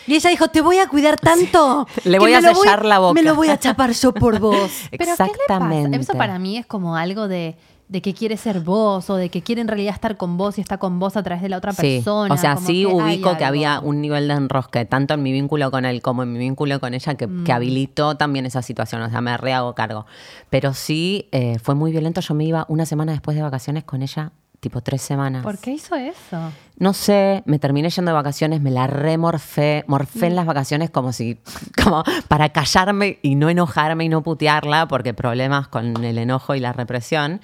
Y 0.05 0.15
ella 0.15 0.29
dijo, 0.29 0.49
te 0.49 0.61
voy 0.61 0.79
a 0.79 0.87
cuidar 0.87 1.17
tanto. 1.17 1.87
Le 2.03 2.19
voy 2.19 2.33
a 2.33 2.41
sellar 2.41 2.83
la 2.83 2.99
boca". 2.99 3.13
Me 3.13 3.23
lo 3.23 3.35
voy 3.35 3.47
a 3.47 3.57
chapar 3.57 3.91
yo 3.93 4.13
por 4.13 4.37
vos. 4.41 4.69
¿Pero 4.91 4.97
qué 4.99 5.05
le 5.05 5.11
Exactamente. 5.11 5.97
pasa? 5.97 6.01
Eso 6.01 6.17
para 6.17 6.39
mí 6.39 6.57
es 6.57 6.65
como 6.65 6.97
algo 6.97 7.29
de, 7.29 7.55
de 7.93 8.01
que 8.01 8.15
quiere 8.15 8.37
ser 8.37 8.59
vos 8.59 9.07
o 9.11 9.15
de 9.17 9.29
que 9.29 9.43
quiere 9.43 9.61
en 9.61 9.67
realidad 9.67 9.93
estar 9.93 10.17
con 10.17 10.35
vos 10.35 10.57
y 10.57 10.61
está 10.61 10.79
con 10.79 10.97
vos 10.97 11.15
a 11.15 11.21
través 11.21 11.43
de 11.43 11.49
la 11.49 11.57
otra 11.57 11.73
Sí, 11.73 11.97
persona. 12.03 12.33
o 12.33 12.37
sea, 12.37 12.57
sí 12.57 12.81
que 12.81 12.87
ubico 12.87 13.37
que 13.37 13.45
había 13.45 13.79
un 13.79 14.01
nivel 14.01 14.27
de 14.27 14.33
enrosque, 14.33 14.83
tanto 14.85 15.13
en 15.13 15.21
mi 15.21 15.31
vínculo 15.31 15.69
con 15.69 15.85
él 15.85 16.01
como 16.01 16.23
en 16.23 16.33
mi 16.33 16.39
vínculo 16.39 16.79
con 16.79 16.95
ella, 16.95 17.13
que, 17.13 17.27
Mm. 17.27 17.43
que 17.43 17.53
habilitó 17.53 18.17
también 18.17 18.47
esa 18.47 18.63
situación, 18.63 19.03
o 19.03 19.09
sea, 19.11 19.21
me 19.21 19.37
re 19.37 19.53
hago 19.53 19.75
cargo. 19.75 20.07
Pero 20.49 20.73
sí, 20.73 21.29
eh, 21.31 21.59
fue 21.61 21.75
muy 21.75 21.91
violento, 21.91 22.19
yo 22.19 22.33
me 22.33 22.45
iba 22.45 22.65
una 22.67 22.87
semana 22.87 23.11
después 23.11 23.37
de 23.37 23.43
vacaciones 23.43 23.83
con 23.83 24.01
ella, 24.01 24.31
tipo 24.59 24.81
tres 24.81 25.01
semanas. 25.03 25.43
¿Por 25.43 25.59
qué 25.59 25.71
hizo 25.71 25.93
eso? 25.95 26.39
No 26.79 26.93
sé, 26.93 27.43
me 27.45 27.59
terminé 27.59 27.89
yendo 27.91 28.09
de 28.09 28.15
vacaciones, 28.15 28.59
me 28.59 28.71
la 28.71 28.87
remorfé, 28.87 29.83
morfé 29.87 30.21
Mm. 30.21 30.31
en 30.31 30.35
las 30.35 30.45
vacaciones 30.47 30.89
como 30.89 31.13
si, 31.13 31.37
como 31.83 32.03
para 32.27 32.49
callarme 32.49 33.19
y 33.21 33.35
no 33.35 33.49
enojarme 33.49 34.05
y 34.05 34.09
no 34.09 34.23
putearla, 34.23 34.87
porque 34.87 35.13
problemas 35.13 35.67
con 35.67 36.03
el 36.03 36.17
enojo 36.17 36.55
y 36.55 36.59
la 36.59 36.73
represión. 36.73 37.39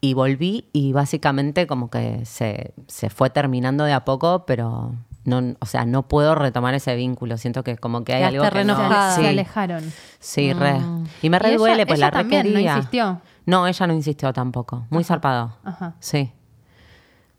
Y 0.00 0.14
volví 0.14 0.68
y 0.72 0.92
básicamente 0.92 1.66
como 1.66 1.90
que 1.90 2.24
se, 2.24 2.72
se 2.86 3.10
fue 3.10 3.28
terminando 3.30 3.84
de 3.84 3.92
a 3.92 4.04
poco, 4.06 4.46
pero 4.46 4.94
no, 5.24 5.54
o 5.60 5.66
sea, 5.66 5.84
no 5.84 6.08
puedo 6.08 6.34
retomar 6.34 6.72
ese 6.74 6.94
vínculo. 6.96 7.36
Siento 7.36 7.62
que 7.62 7.76
como 7.76 8.02
que 8.02 8.14
hay 8.14 8.22
algo 8.22 8.48
que 8.50 8.64
no- 8.64 9.14
Se, 9.14 9.20
sí, 9.20 9.26
alejaron. 9.26 9.92
sí, 10.18 10.52
re. 10.54 10.76
Y 11.20 11.28
me 11.28 11.36
¿Y 11.36 11.40
re 11.40 11.48
ella- 11.50 11.58
duele, 11.58 11.86
pues 11.86 11.98
ella 11.98 12.06
la 12.06 12.12
también 12.12 12.50
no 12.52 12.58
insistió? 12.58 13.20
No, 13.44 13.66
ella 13.66 13.86
no 13.86 13.92
insistió 13.92 14.32
tampoco. 14.32 14.86
Muy 14.90 15.04
zarpado. 15.04 15.56
Ajá. 15.64 15.94
Sí. 16.00 16.32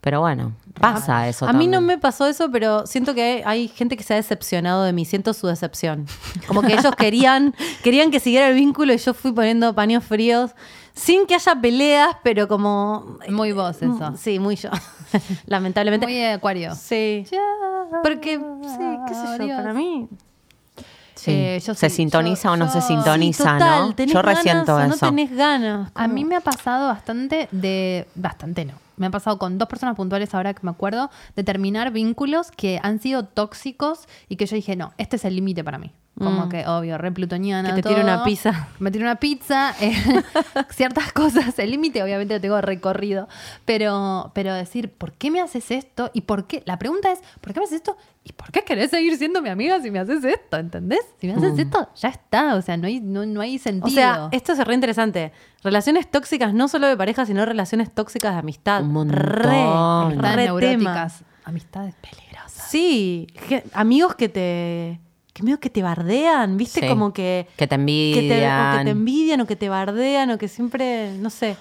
Pero 0.02 0.19
bueno, 0.19 0.54
pasa 0.80 1.28
eso 1.28 1.45
A 1.47 1.54
mí 1.54 1.67
no 1.67 1.74
también. 1.78 1.97
me 1.97 2.02
pasó 2.02 2.26
eso, 2.26 2.50
pero 2.52 2.88
siento 2.88 3.13
que 3.13 3.21
hay, 3.24 3.41
hay 3.45 3.67
gente 3.67 3.95
que 3.97 4.02
se 4.04 4.13
ha 4.13 4.17
decepcionado 4.17 4.84
de 4.84 4.93
mí. 4.93 5.06
Siento 5.06 5.32
su 5.34 5.45
decepción. 5.47 6.08
Como 6.47 6.63
que 6.63 6.74
ellos 6.74 6.95
querían, 6.97 7.54
querían 7.84 8.10
que 8.10 8.19
siguiera 8.19 8.50
el 8.50 8.56
vínculo 8.56 8.93
y 8.93 8.97
yo 8.97 9.13
fui 9.13 9.32
poniendo 9.32 9.76
paños 9.76 10.04
fríos 10.04 10.56
sin 10.93 11.25
que 11.25 11.36
haya 11.36 11.56
peleas, 11.62 12.15
pero 12.23 12.47
como... 12.47 13.17
Muy 13.30 13.51
vos 13.51 13.82
eso. 13.82 14.13
Sí, 14.17 14.39
muy 14.39 14.56
yo. 14.56 14.69
Lamentablemente. 15.45 16.06
Muy 16.06 16.15
de 16.15 16.32
acuario. 16.34 16.75
Sí. 16.75 17.25
Porque, 18.04 18.38
sí, 18.38 18.99
qué 19.08 19.13
sé 19.13 19.38
yo, 19.39 19.43
Dios. 19.45 19.58
para 19.62 19.73
mí... 19.73 20.08
Sí. 21.15 21.32
Eh, 21.32 21.62
yo 21.63 21.75
¿Se 21.75 21.89
sí, 21.89 21.97
sintoniza 21.97 22.47
yo- 22.49 22.54
o 22.54 22.58
no 22.58 22.65
yo- 22.65 22.71
se 22.71 22.82
Sí, 22.82 22.88
sintoniza, 22.88 23.43
total, 23.54 23.89
no? 23.89 23.95
tenés 23.95 24.13
Yo 24.13 24.21
ganas 24.23 24.38
resiento 24.38 24.75
o 24.75 24.80
no 24.80 24.93
eso. 24.95 25.06
tenés 25.06 25.32
ganas. 25.32 25.91
A 25.93 26.08
mí 26.08 26.25
me 26.25 26.36
ha 26.36 26.39
pasado 26.41 26.88
bastante 26.88 27.47
de. 27.51 28.08
Bastante 28.15 28.65
no. 28.65 28.73
Me 28.97 29.06
ha 29.06 29.12
pasado 29.12 29.38
con 29.38 29.60
dos 29.60 29.67
personas 29.67 29.95
puntuales 29.95 30.34
ahora 30.34 30.56
que 30.56 30.62
me 30.63 30.71
acuerdo 30.71 31.12
de 31.36 31.43
terminar 31.43 31.91
vínculos 31.91 32.49
que 32.49 32.80
han 32.82 32.99
sido 32.99 33.25
tóxicos 33.25 34.08
y 34.30 34.36
que 34.36 34.47
yo 34.47 34.56
dije, 34.56 34.75
no, 34.75 34.93
este 34.97 35.17
es 35.17 35.25
el 35.25 35.36
límite 35.36 35.63
para 35.63 35.77
mí. 35.77 35.91
Como 36.17 36.45
Mm. 36.45 36.50
que, 36.50 36.67
obvio, 36.67 36.97
re 36.97 37.12
plutoniana. 37.12 37.69
Que 37.69 37.82
te 37.82 37.88
tire 37.89 38.02
todo. 38.02 38.13
una 38.13 38.24
pizza. 38.24 38.67
Me 38.80 38.91
tire 38.91 39.04
una 39.06 39.15
pizza. 39.15 39.74
eh, 39.80 39.91
ciertas 40.69 41.12
cosas. 41.13 41.58
El 41.58 41.71
límite, 41.71 42.04
obviamente, 42.04 42.34
lo 42.36 42.41
tengo 42.41 42.60
recorrido. 42.62 43.28
Pero, 43.65 44.32
pero 44.36 44.54
decir, 44.54 44.91
¿por 44.91 45.13
qué 45.13 45.32
me 45.32 45.39
haces 45.41 45.71
esto? 45.71 46.12
Y 46.13 46.21
por 46.21 46.45
qué. 46.47 46.63
La 46.65 46.78
pregunta 46.78 47.12
es, 47.12 47.19
¿por 47.39 47.54
qué 47.54 47.60
me 47.62 47.63
haces 47.65 47.78
esto? 47.78 47.97
¿Y 48.24 48.34
por 48.34 48.52
qué 48.52 48.63
querés 48.63 48.91
seguir 48.91 49.17
siendo 49.17 49.41
mi 49.41 49.50
amiga 49.50 49.82
si 49.82 49.89
me 49.89 50.00
haces 50.00 50.24
esto? 50.24 50.58
¿Entendés? 50.58 51.00
Si 51.19 51.28
me 51.28 51.34
haces 51.34 51.58
esto, 51.58 51.89
ya 51.95 52.10
está. 52.10 52.56
O 52.56 52.62
sea, 52.62 52.78
no 52.78 52.88
hay, 52.88 53.00
no, 53.00 53.26
no 53.26 53.41
hay 53.41 53.58
sentido. 53.58 53.88
O 53.88 53.89
sea, 53.89 54.28
esto 54.32 54.52
es 54.52 54.60
re 54.60 54.74
interesante. 54.76 55.32
Relaciones 55.63 56.12
tóxicas, 56.12 56.54
no 56.54 56.67
solo 56.67 56.88
de 56.88 56.97
pareja, 56.97 57.26
sino 57.26 57.45
relaciones 57.45 57.89
tóxicas 57.91 58.34
de 58.34 58.39
amistad. 58.39 58.82
Un 58.84 58.91
montón. 58.91 59.17
Re, 59.17 59.63
Amistades 59.63 60.36
re 60.36 60.43
neuróticas. 60.45 61.17
tema. 61.19 61.30
Amistades 61.45 61.95
peligrosas. 61.95 62.67
Sí, 62.69 63.28
que- 63.47 63.63
amigos 63.74 64.13
que 64.15 64.30
te. 64.30 65.00
Que 65.34 65.44
medio 65.44 65.60
que 65.60 65.70
te 65.70 65.82
bardean, 65.82 66.58
¿viste? 66.58 66.82
Sí. 66.82 66.88
Como 66.88 67.13
que. 67.13 67.48
Que 67.58 67.67
te 67.67 67.78
que 67.78 67.78
te, 67.78 67.82
o 67.82 68.13
que 68.13 68.20
envidian. 68.34 68.86
te 68.86 68.91
envidian 68.91 69.41
o 69.41 69.48
que 69.48 69.56
te 69.56 69.70
bardean 69.70 70.30
o 70.32 70.38
que 70.38 70.48
siempre, 70.48 71.13
no 71.17 71.30
sé. 71.30 71.56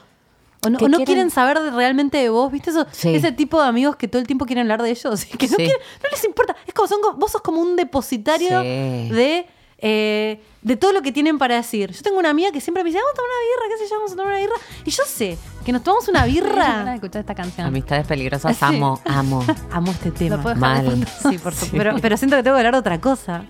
O 0.63 0.69
no, 0.69 0.77
o 0.79 0.89
no 0.89 0.99
quieren- 0.99 1.07
quieren 1.07 1.31
saber 1.31 1.57
realmente 1.73 2.19
de 2.19 2.29
vos, 2.29 2.51
¿viste? 2.53 2.71
Eso, 2.71 2.87
Sí. 2.91 3.15
Ese 3.15 3.33
tipo 3.33 3.63
de 3.63 3.69
amigos 3.69 3.97
que 3.97 4.09
todo 4.09 4.21
el 4.21 4.27
tiempo 4.27 4.45
quieren 4.45 4.63
hablar 4.63 4.83
de 4.83 4.91
ellos 4.91 5.25
que 5.25 5.47
no, 5.47 5.51
Sí. 5.51 5.57
quieren- 5.57 5.79
no 6.03 6.09
les 6.11 6.25
importa. 6.25 6.55
Es 6.67 6.75
como 6.75 6.89
son, 6.89 6.99
vos 7.19 7.31
sos 7.33 7.41
como 7.41 7.61
un 7.63 7.77
depositario 7.77 8.61
de, 8.61 9.47
eh, 9.79 10.41
de 10.61 10.77
todo 10.77 10.93
lo 10.93 11.01
que 11.01 11.13
tienen 11.13 11.39
para 11.39 11.55
decir. 11.57 11.93
Yo 11.93 12.03
tengo 12.03 12.19
una 12.19 12.29
amiga 12.31 12.53
que 12.53 12.61
siempre 12.61 12.85
me 12.85 12.91
dice, 12.91 12.99
vamos 12.99 13.13
a 13.13 13.17
tomar 13.17 13.31
una 13.31 13.41
birra, 13.47 13.75
qué 13.79 13.85
sé 13.85 13.89
yo, 13.91 13.97
vamos 13.97 14.13
a 14.13 14.17
tomar 14.17 14.33
una 14.33 14.41
birra. 14.41 14.55
Y 14.85 14.91
yo 14.91 15.03
sé 15.07 15.39
que 15.71 15.73
nos 15.75 15.83
tomamos 15.85 16.09
una 16.09 16.25
birra. 16.25 16.95
escuchar 16.95 17.21
esta 17.21 17.35
canción. 17.37 17.65
Amistades 17.65 18.05
peligrosas, 18.05 18.57
Sí. 18.57 18.65
amo, 18.65 19.01
amo. 19.05 19.45
Amo 19.71 19.93
este 19.93 20.11
tema. 20.11 20.37
Lo 20.37 20.43
puedo 20.43 20.55
dejar 20.57 20.83
de 20.83 20.89
Mal. 20.97 21.07
Sí, 21.31 21.39
por 21.39 21.53
supuesto. 21.55 21.77
Pero, 21.79 21.95
pero 22.03 22.17
siento 22.17 22.37
que 22.37 22.43
tengo 22.43 22.57
que 22.57 22.61
hablar 22.61 22.73
de 22.75 22.81
otra 22.81 23.01
cosa. 23.01 23.45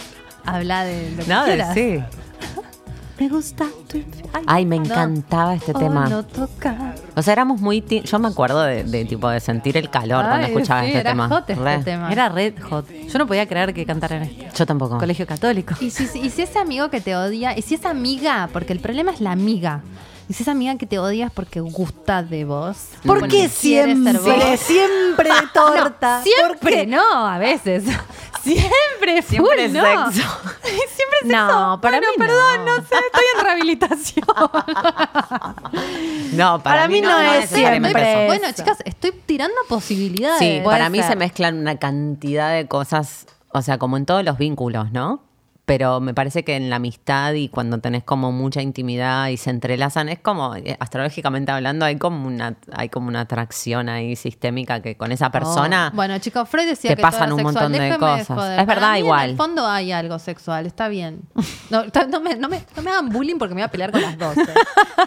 Habla 0.45 0.85
de 0.85 1.13
lo 1.17 1.25
que 1.25 1.31
No, 1.33 1.45
quieras. 1.45 1.73
sí. 1.75 1.99
Me 3.19 3.29
gusta 3.29 3.67
tu 3.89 3.99
Ay, 4.33 4.45
Ay, 4.47 4.67
me 4.67 4.77
encantaba 4.77 5.55
este 5.55 5.73
Oh, 5.75 5.79
tema. 5.79 6.09
no 6.09 6.23
toca. 6.25 6.95
O 7.17 7.23
sea, 7.23 7.33
éramos 7.35 7.61
muy... 7.61 7.83
Yo 8.05 8.19
me 8.19 8.29
acuerdo 8.29 8.63
de, 8.63 8.85
de, 8.85 9.05
tipo 9.07 9.29
de 9.29 9.41
sentir 9.41 9.77
el 9.79 9.89
calor 9.91 10.25
cuando 10.27 10.47
escuchaba 10.47 10.81
sí, 10.83 10.87
este 10.89 11.01
era 11.01 11.11
tema. 11.11 11.29
hot 11.29 11.49
este 11.51 11.79
tema. 11.85 12.11
Era 12.13 12.29
red 12.31 12.55
hot. 12.69 12.87
Yo 12.91 13.19
no 13.19 13.27
podía 13.27 13.47
creer 13.47 13.73
que 13.75 13.85
cantaran 13.87 14.23
esto. 14.23 14.45
Yo 14.57 14.67
tampoco. 14.67 14.97
Colegio 14.99 15.27
católico. 15.27 15.75
Y 15.81 15.91
si, 15.91 16.05
y 16.19 16.29
si 16.31 16.43
ese 16.43 16.59
amigo 16.59 16.89
que 16.91 17.01
te 17.03 17.15
odia, 17.17 17.57
y 17.59 17.63
si 17.63 17.75
esa 17.77 17.91
amiga, 17.91 18.49
porque 18.53 18.73
el 18.75 18.81
problema 18.81 19.11
es 19.13 19.21
la 19.21 19.33
amiga, 19.33 19.83
y 20.31 20.33
si 20.33 20.45
esa 20.45 20.53
amiga 20.53 20.79
que 20.79 20.87
te 20.87 21.01
odia 21.01 21.27
es 21.27 21.33
porque 21.33 21.59
gusta 21.59 22.23
de 22.23 22.45
vos. 22.45 22.77
¿Por 23.05 23.19
porque 23.19 23.37
qué 23.43 23.49
siempre? 23.49 24.13
vos. 24.13 24.61
Siempre 24.61 25.29
de 25.35 25.47
torta. 25.53 26.19
No, 26.19 26.23
siempre 26.23 26.87
no, 26.87 27.27
a 27.27 27.37
veces. 27.39 27.83
Siempre, 28.43 29.21
full, 29.21 29.37
Siempre 29.37 29.69
no. 29.69 29.83
sexo. 30.13 30.29
siempre 30.63 31.19
es 31.23 31.27
No, 31.27 31.75
eso. 31.75 31.81
para 31.83 31.99
bueno, 31.99 32.13
mí 32.13 32.17
no. 32.17 32.25
perdón, 32.27 32.65
no. 32.65 32.77
sé, 32.77 32.95
estoy 33.05 33.25
en 33.37 33.45
rehabilitación. 33.45 34.27
No, 36.33 36.63
para, 36.63 36.77
Para 36.77 36.89
mí 36.89 37.01
no 37.03 37.21
es 37.21 37.51
siempre. 37.51 37.91
eso. 38.13 38.27
bueno, 38.27 38.47
chicas, 38.55 38.79
estoy 38.87 39.13
tirando 39.27 39.55
posibilidades. 39.69 40.39
Sí, 40.39 40.61
para 40.65 40.89
mí 40.89 40.99
ser. 41.01 41.09
se 41.09 41.17
mezclan 41.17 41.59
una 41.59 41.77
cantidad 41.77 42.55
de 42.55 42.67
cosas, 42.67 43.27
o 43.53 43.61
sea, 43.61 43.77
como 43.79 43.97
en 43.99 44.07
todos 44.07 44.25
los 44.25 44.39
vínculos, 44.39 44.91
¿no? 44.91 45.21
Pero 45.71 46.01
me 46.01 46.15
parece 46.15 46.43
que 46.43 46.57
en 46.57 46.69
la 46.69 46.77
amistad 46.77 47.33
y 47.35 47.49
cuando 47.49 47.79
tenés 47.79 48.03
como 48.03 48.33
mucha 48.33 48.61
intimidad 48.61 49.29
y 49.29 49.37
se 49.37 49.51
entrelazan, 49.51 50.09
es 50.09 50.19
como, 50.19 50.57
eh, 50.57 50.77
astrológicamente 50.81 51.53
hablando, 51.53 51.85
hay 51.85 51.97
como 51.97 52.27
una, 52.27 52.57
hay 52.73 52.89
como 52.89 53.07
una 53.07 53.21
atracción 53.21 53.89
ahí 53.89 54.17
sistémica 54.17 54.83
que 54.83 54.97
con 54.97 55.13
esa 55.13 55.31
persona. 55.31 55.93
Bueno, 55.95 56.19
chicos, 56.19 56.49
Freud 56.49 56.67
decía 56.67 56.91
Te 56.91 56.97
que 56.97 57.03
pasan 57.03 57.29
todo 57.29 57.37
un 57.37 57.45
sexual. 57.45 57.71
montón 57.71 57.89
de 57.91 57.99
cosas. 57.99 58.27
joder. 58.27 58.59
Es 58.59 58.67
verdad, 58.67 58.97
igual. 58.97 59.25
En 59.27 59.31
el 59.31 59.37
fondo 59.37 59.65
hay 59.65 59.93
algo 59.93 60.19
sexual, 60.19 60.67
está 60.67 60.89
bien. 60.89 61.21
No, 61.71 61.85
no 61.85 62.21
me, 62.21 62.35
no 62.35 62.49
me- 62.49 62.65
no 62.75 62.83
me 62.83 62.91
hagan 62.91 63.09
bullying 63.09 63.37
porque 63.39 63.55
me 63.55 63.61
voy 63.61 63.67
a 63.67 63.71
pelear 63.71 63.93
con 63.93 64.03
las 64.03 64.19
dos. 64.19 64.35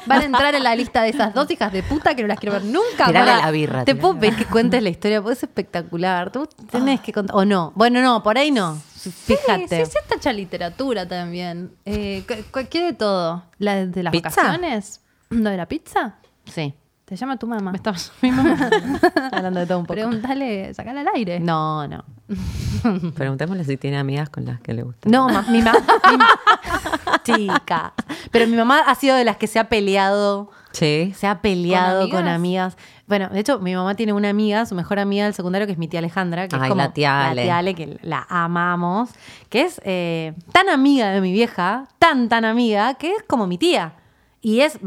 Van 0.05 0.21
a 0.21 0.23
entrar 0.23 0.55
en 0.55 0.63
la 0.63 0.75
lista 0.77 1.01
de 1.01 1.09
esas 1.09 1.33
dos 1.33 1.51
hijas 1.51 1.73
de 1.73 1.83
puta 1.83 2.15
que 2.15 2.21
no 2.21 2.29
las 2.29 2.39
quiero 2.39 2.53
ver 2.53 2.63
nunca. 2.63 3.07
Tirale 3.07 3.35
la 3.35 3.51
birra. 3.51 3.83
Te 3.83 3.95
puedo 3.95 4.17
pedir 4.17 4.37
que 4.37 4.45
cuentes 4.45 4.81
la 4.81 4.87
historia, 4.89 5.21
porque 5.21 5.33
es 5.33 5.43
espectacular. 5.43 6.31
Tú 6.31 6.47
tenés 6.71 7.01
que 7.01 7.11
contar. 7.11 7.35
O 7.35 7.43
no. 7.43 7.73
Bueno, 7.75 8.01
no, 8.01 8.23
por 8.23 8.37
ahí 8.37 8.49
no. 8.49 8.77
Fíjate. 9.11 9.85
Sí, 9.85 9.91
sí, 9.91 9.97
está 10.01 10.15
hecha 10.15 10.31
literatura 10.33 11.07
también. 11.07 11.71
Eh, 11.85 12.23
¿Qué 12.69 12.83
de 12.83 12.93
todo? 12.93 13.43
¿La 13.59 13.85
de 13.85 14.03
las 14.03 14.11
¿Pizza? 14.11 14.29
vacaciones? 14.29 15.01
¿Lo 15.29 15.49
de 15.49 15.57
la 15.57 15.65
pizza? 15.67 16.15
Sí. 16.45 16.73
Te 17.05 17.17
llama 17.17 17.37
tu 17.37 17.47
mamá. 17.47 17.71
Me 17.71 17.77
está 17.77 17.93
mi 18.21 18.31
mamá 18.31 18.69
hablando 19.31 19.59
de 19.59 19.65
todo 19.65 19.79
un 19.79 19.85
poco. 19.85 19.95
Pregúntale, 19.95 20.73
sacala 20.73 21.01
al 21.01 21.07
aire. 21.15 21.39
No, 21.39 21.85
no. 21.87 22.03
Preguntémosle 23.15 23.65
si 23.65 23.75
tiene 23.77 23.97
amigas 23.97 24.29
con 24.29 24.45
las 24.45 24.61
que 24.61 24.73
le 24.73 24.83
gusta. 24.83 25.09
No, 25.09 25.27
ma- 25.27 25.41
mi 25.43 25.61
mamá. 25.61 25.79
Chica. 27.23 27.93
Pero 28.31 28.47
mi 28.47 28.55
mamá 28.55 28.79
ha 28.87 28.95
sido 28.95 29.15
de 29.15 29.25
las 29.25 29.37
que 29.37 29.47
se 29.47 29.59
ha 29.59 29.69
peleado. 29.69 30.51
Sí. 30.71 31.13
Se 31.15 31.27
ha 31.27 31.41
peleado 31.41 32.01
¿Con 32.09 32.11
con 32.11 32.27
amigas? 32.27 32.77
Bueno, 33.05 33.27
de 33.29 33.39
hecho, 33.39 33.59
mi 33.59 33.75
mamá 33.75 33.95
tiene 33.95 34.13
una 34.13 34.29
amiga, 34.29 34.65
su 34.65 34.75
mejor 34.75 34.97
amiga 34.99 35.25
del 35.25 35.33
secundario, 35.33 35.65
que 35.67 35.73
es 35.73 35.77
mi 35.77 35.87
tía 35.89 35.99
Alejandra, 35.99 36.47
que 36.47 36.55
es 36.55 36.61
Ay, 36.61 36.69
como 36.69 36.81
la 36.81 36.93
tía 36.93 37.27
Ale. 37.29 37.51
Ale, 37.51 37.75
que 37.75 37.97
la 38.01 38.25
amamos, 38.29 39.09
que 39.49 39.61
es 39.63 39.81
eh, 39.83 40.33
tan 40.53 40.69
amiga 40.69 41.11
de 41.11 41.19
mi 41.19 41.33
vieja, 41.33 41.87
tan, 41.99 42.29
tan 42.29 42.45
amiga, 42.45 42.93
que 42.95 43.09
es 43.11 43.23
como 43.27 43.45
mi 43.47 43.57
tía. 43.57 43.93
Y 44.41 44.61
es. 44.61 44.79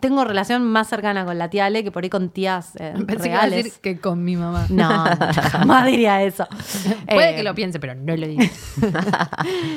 Tengo 0.00 0.24
relación 0.24 0.64
más 0.64 0.88
cercana 0.88 1.24
con 1.24 1.38
la 1.38 1.50
tía 1.50 1.66
Ale 1.66 1.84
que 1.84 1.92
por 1.92 2.02
ahí 2.02 2.10
con 2.10 2.30
tías 2.30 2.72
eh, 2.80 2.94
Pensé 3.06 3.22
que 3.24 3.28
iba 3.28 3.38
a 3.38 3.40
reales. 3.42 3.64
decir 3.64 3.80
que 3.80 4.00
con 4.00 4.24
mi 4.24 4.34
mamá. 4.34 4.66
No, 4.70 4.88
jamás 5.52 5.86
diría 5.86 6.20
eso. 6.24 6.48
Puede 7.06 7.34
Eh, 7.34 7.36
que 7.36 7.42
lo 7.44 7.54
piense, 7.54 7.78
pero 7.78 7.94
no 7.94 8.16
lo 8.16 8.26
digo. 8.26 8.42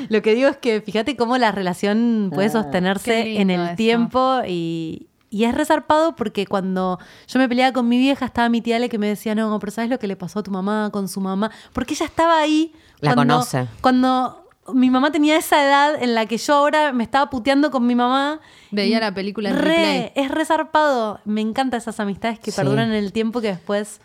Lo 0.08 0.20
que 0.22 0.34
digo 0.34 0.48
es 0.48 0.56
que 0.56 0.80
fíjate 0.80 1.14
cómo 1.16 1.38
la 1.38 1.52
relación 1.52 2.30
puede 2.34 2.48
qué 2.48 2.52
sostenerse 2.52 3.40
en 3.40 3.50
el 3.50 3.60
eso. 3.60 3.76
tiempo 3.76 4.40
y, 4.48 5.06
y 5.32 5.44
es 5.44 5.54
resarpado 5.54 6.14
porque 6.14 6.46
cuando 6.46 6.98
yo 7.26 7.38
me 7.40 7.48
peleaba 7.48 7.72
con 7.72 7.88
mi 7.88 7.96
vieja 7.98 8.26
estaba 8.26 8.48
mi 8.50 8.60
tía 8.60 8.76
Ale 8.76 8.88
que 8.90 8.98
me 8.98 9.06
decía, 9.08 9.34
no, 9.34 9.58
pero 9.58 9.72
¿sabes 9.72 9.88
lo 9.90 9.98
que 9.98 10.06
le 10.06 10.14
pasó 10.14 10.40
a 10.40 10.42
tu 10.42 10.50
mamá 10.50 10.90
con 10.92 11.08
su 11.08 11.20
mamá? 11.20 11.50
Porque 11.72 11.94
ella 11.94 12.04
estaba 12.06 12.38
ahí. 12.38 12.72
La 13.00 13.14
cuando- 13.14 13.34
conoce. 13.36 13.66
Cuando 13.80 14.38
mi 14.74 14.90
mamá 14.90 15.10
tenía 15.10 15.36
esa 15.36 15.64
edad 15.66 16.00
en 16.00 16.14
la 16.14 16.26
que 16.26 16.36
yo 16.36 16.54
ahora 16.54 16.92
me 16.92 17.02
estaba 17.02 17.30
puteando 17.30 17.70
con 17.70 17.86
mi 17.86 17.94
mamá. 17.94 18.40
Veía 18.70 19.00
la 19.00 19.12
película 19.12 19.48
en 19.48 19.56
Re, 19.56 19.62
replay. 19.64 20.12
es 20.14 20.30
resarpado. 20.30 21.18
Me 21.24 21.40
encantan 21.40 21.78
esas 21.78 21.98
amistades 21.98 22.38
que 22.38 22.50
Sí. 22.52 22.56
perduran 22.60 22.90
en 22.90 22.94
el 22.94 23.12
tiempo 23.12 23.40
que 23.40 23.48
después... 23.48 24.00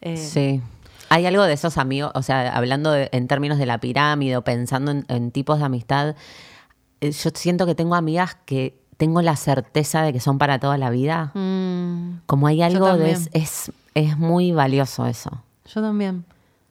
eh, 0.00 0.16
Sí. 0.16 0.60
Hay 1.10 1.26
algo 1.26 1.42
de 1.42 1.52
esos 1.52 1.76
amigos, 1.76 2.10
o 2.14 2.22
sea, 2.22 2.56
hablando 2.56 2.90
de- 2.92 3.08
en 3.12 3.28
términos 3.28 3.58
de 3.58 3.66
la 3.66 3.78
pirámide 3.78 4.36
o 4.36 4.42
pensando 4.44 4.92
en, 4.92 5.04
en 5.08 5.30
tipos 5.30 5.58
de 5.58 5.64
amistad, 5.66 6.14
eh, 7.00 7.12
yo 7.12 7.30
siento 7.34 7.66
que 7.66 7.74
tengo 7.74 7.94
amigas 7.94 8.36
que 8.46 8.79
tengo 9.00 9.22
la 9.22 9.34
certeza 9.34 10.02
de 10.02 10.12
que 10.12 10.20
son 10.20 10.36
para 10.38 10.58
toda 10.60 10.76
la 10.76 10.90
vida. 10.90 11.32
mm, 11.34 12.20
Como 12.26 12.46
hay 12.46 12.60
algo 12.60 12.96
de... 12.98 13.12
Es, 13.12 13.30
es, 13.32 13.72
es 13.94 14.18
muy 14.18 14.52
valioso 14.52 15.06
eso. 15.06 15.42
yo 15.74 15.80
también. 15.80 16.24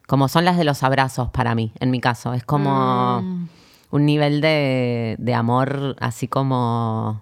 Como 0.07 0.27
son 0.27 0.45
las 0.45 0.55
de 0.57 0.63
los 0.63 0.83
abrazos 0.83 1.29
para 1.31 1.55
mí, 1.55 1.71
en 1.79 1.89
mi 1.91 1.99
caso. 1.99 2.33
Es 2.33 2.43
como 2.43 3.21
Mm. 3.23 3.47
un 3.91 4.05
nivel 4.05 4.41
de, 4.41 5.15
de 5.17 5.33
amor 5.33 5.95
así 5.99 6.27
como 6.27 7.21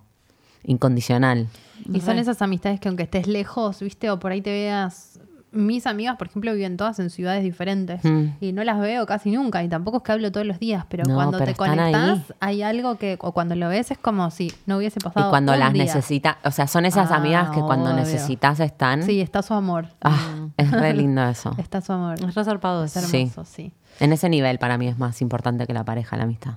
incondicional. 0.66 1.48
Y 1.94 2.02
son 2.02 2.18
esas 2.20 2.42
amistades 2.42 2.80
que 2.82 2.90
aunque 2.90 3.04
estés 3.04 3.28
lejos, 3.28 3.80
¿viste? 3.80 4.10
O 4.12 4.20
por 4.20 4.32
ahí 4.34 4.42
te 4.42 4.52
veas... 4.52 5.20
Mis 5.58 5.88
amigas, 5.88 6.16
por 6.18 6.28
ejemplo, 6.28 6.54
viven 6.54 6.78
todas 6.78 7.00
en 7.00 7.10
ciudades 7.10 7.44
diferentes 7.44 8.04
Mm. 8.04 8.26
y 8.40 8.52
no 8.54 8.64
las 8.64 8.80
veo 8.80 9.06
casi 9.06 9.32
nunca 9.32 9.64
y 9.64 9.68
tampoco 9.70 9.98
es 9.98 10.04
que 10.04 10.12
hablo 10.12 10.32
todos 10.32 10.46
los 10.46 10.60
días, 10.60 10.86
pero 10.88 11.04
No, 11.06 11.16
cuando 11.16 11.38
pero 11.40 11.46
te 11.46 11.52
están 11.52 11.70
conectas 11.78 12.20
ahí. 12.20 12.24
hay 12.40 12.62
algo 12.64 12.98
que, 12.98 13.18
o 13.20 13.32
cuando 13.34 13.56
lo 13.56 13.68
ves 13.70 13.92
es 13.92 13.98
como 13.98 14.30
si 14.32 14.52
no 14.66 14.78
hubiese 14.78 15.00
pasado 15.00 15.28
Y 15.28 15.30
cuando 15.30 15.54
un 15.54 15.60
las 15.60 15.74
día. 15.74 15.84
necesitas, 15.86 16.38
o 16.44 16.52
sea, 16.52 16.68
son 16.68 16.86
esas 16.86 17.12
Ah, 17.12 17.16
amigas 17.18 17.50
que 17.50 17.60
cuando 17.62 17.86
obvio. 17.92 17.98
necesitas 18.04 18.60
están. 18.60 19.04
Sí, 19.04 19.20
está 19.22 19.42
su 19.42 19.54
amor. 19.54 19.88
Ah, 20.02 20.48
es 20.58 20.72
re 20.72 20.94
lindo 20.94 21.24
eso. 21.28 21.54
Está 21.58 21.82
su 21.82 21.92
amor. 21.94 22.16
Es 22.24 22.36
resarpado 22.36 22.84
Es 22.84 22.96
eso. 22.96 23.08
Sí. 23.08 23.18
hermoso, 23.22 23.46
sí. 23.46 23.72
En 24.00 24.14
ese 24.14 24.30
nivel 24.30 24.60
para 24.60 24.78
mí 24.78 24.88
es 24.88 24.98
más 25.00 25.22
importante 25.22 25.66
que 25.66 25.74
la 25.74 25.84
pareja, 25.84 26.18
la 26.18 26.24
amistad. 26.24 26.56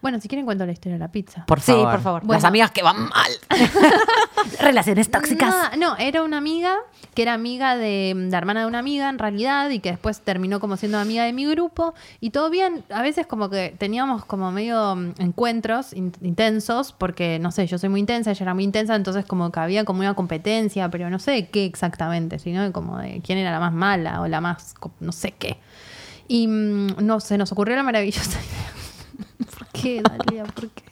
Bueno, 0.00 0.20
si 0.20 0.28
quieren 0.28 0.44
cuento 0.46 0.64
la 0.64 0.70
historia 0.72 0.92
de 0.94 1.00
la 1.00 1.10
pizza. 1.10 1.44
Por 1.46 1.60
Sí, 1.60 1.72
favor. 1.72 1.90
por 1.90 2.00
favor. 2.00 2.24
Las 2.26 2.44
amigas 2.44 2.70
que 2.70 2.82
van 2.84 3.08
mal. 3.08 3.30
Relaciones 4.60 5.10
tóxicas. 5.10 5.52
No, 5.76 5.90
no, 5.90 5.96
era 5.96 6.22
una 6.22 6.38
amiga 6.38 6.76
que 7.14 7.22
era 7.22 7.34
amiga 7.34 7.76
de 7.76 8.14
la 8.30 8.38
hermana 8.38 8.60
de 8.60 8.66
una 8.66 8.78
amiga 8.78 9.08
en 9.08 9.18
realidad 9.18 9.70
y 9.70 9.80
que 9.80 9.90
después 9.90 10.20
terminó 10.20 10.60
como 10.60 10.76
siendo 10.76 10.98
amiga 10.98 11.24
de 11.24 11.32
mi 11.32 11.46
grupo 11.46 11.94
y 12.20 12.30
todo 12.30 12.48
bien. 12.50 12.84
A 12.90 13.02
veces 13.02 13.26
como 13.26 13.50
que 13.50 13.74
teníamos 13.76 14.24
como 14.24 14.52
medio 14.52 14.94
mm, 14.94 15.14
encuentros 15.18 15.92
in- 15.92 16.12
intensos 16.22 16.92
porque, 16.92 17.38
no 17.40 17.50
sé, 17.50 17.66
yo 17.66 17.76
soy 17.78 17.88
muy 17.88 18.00
intensa, 18.00 18.30
ella 18.30 18.44
era 18.44 18.54
muy 18.54 18.64
intensa, 18.64 18.94
entonces 18.94 19.24
como 19.24 19.50
que 19.50 19.58
había 19.60 19.84
como 19.84 20.00
una 20.00 20.14
competencia, 20.14 20.88
pero 20.90 21.10
no 21.10 21.18
sé 21.18 21.32
de 21.32 21.48
qué 21.48 21.64
exactamente, 21.64 22.38
sino 22.38 22.70
como 22.72 22.98
de 22.98 23.20
quién 23.24 23.38
era 23.38 23.50
la 23.50 23.58
más 23.60 23.72
mala 23.72 24.20
o 24.20 24.28
la 24.28 24.40
más, 24.40 24.74
co- 24.78 24.92
no 25.00 25.10
sé 25.12 25.32
qué. 25.32 25.58
Y 26.28 26.46
mm, 26.46 26.96
no 27.04 27.18
se 27.20 27.36
nos 27.38 27.50
ocurrió 27.52 27.74
la 27.74 27.82
maravillosa 27.82 28.30
idea. 28.38 28.72
¿Por 29.58 29.66
qué, 29.68 30.02
Dalia? 30.02 30.44
¿Por 30.44 30.68
qué? 30.70 30.82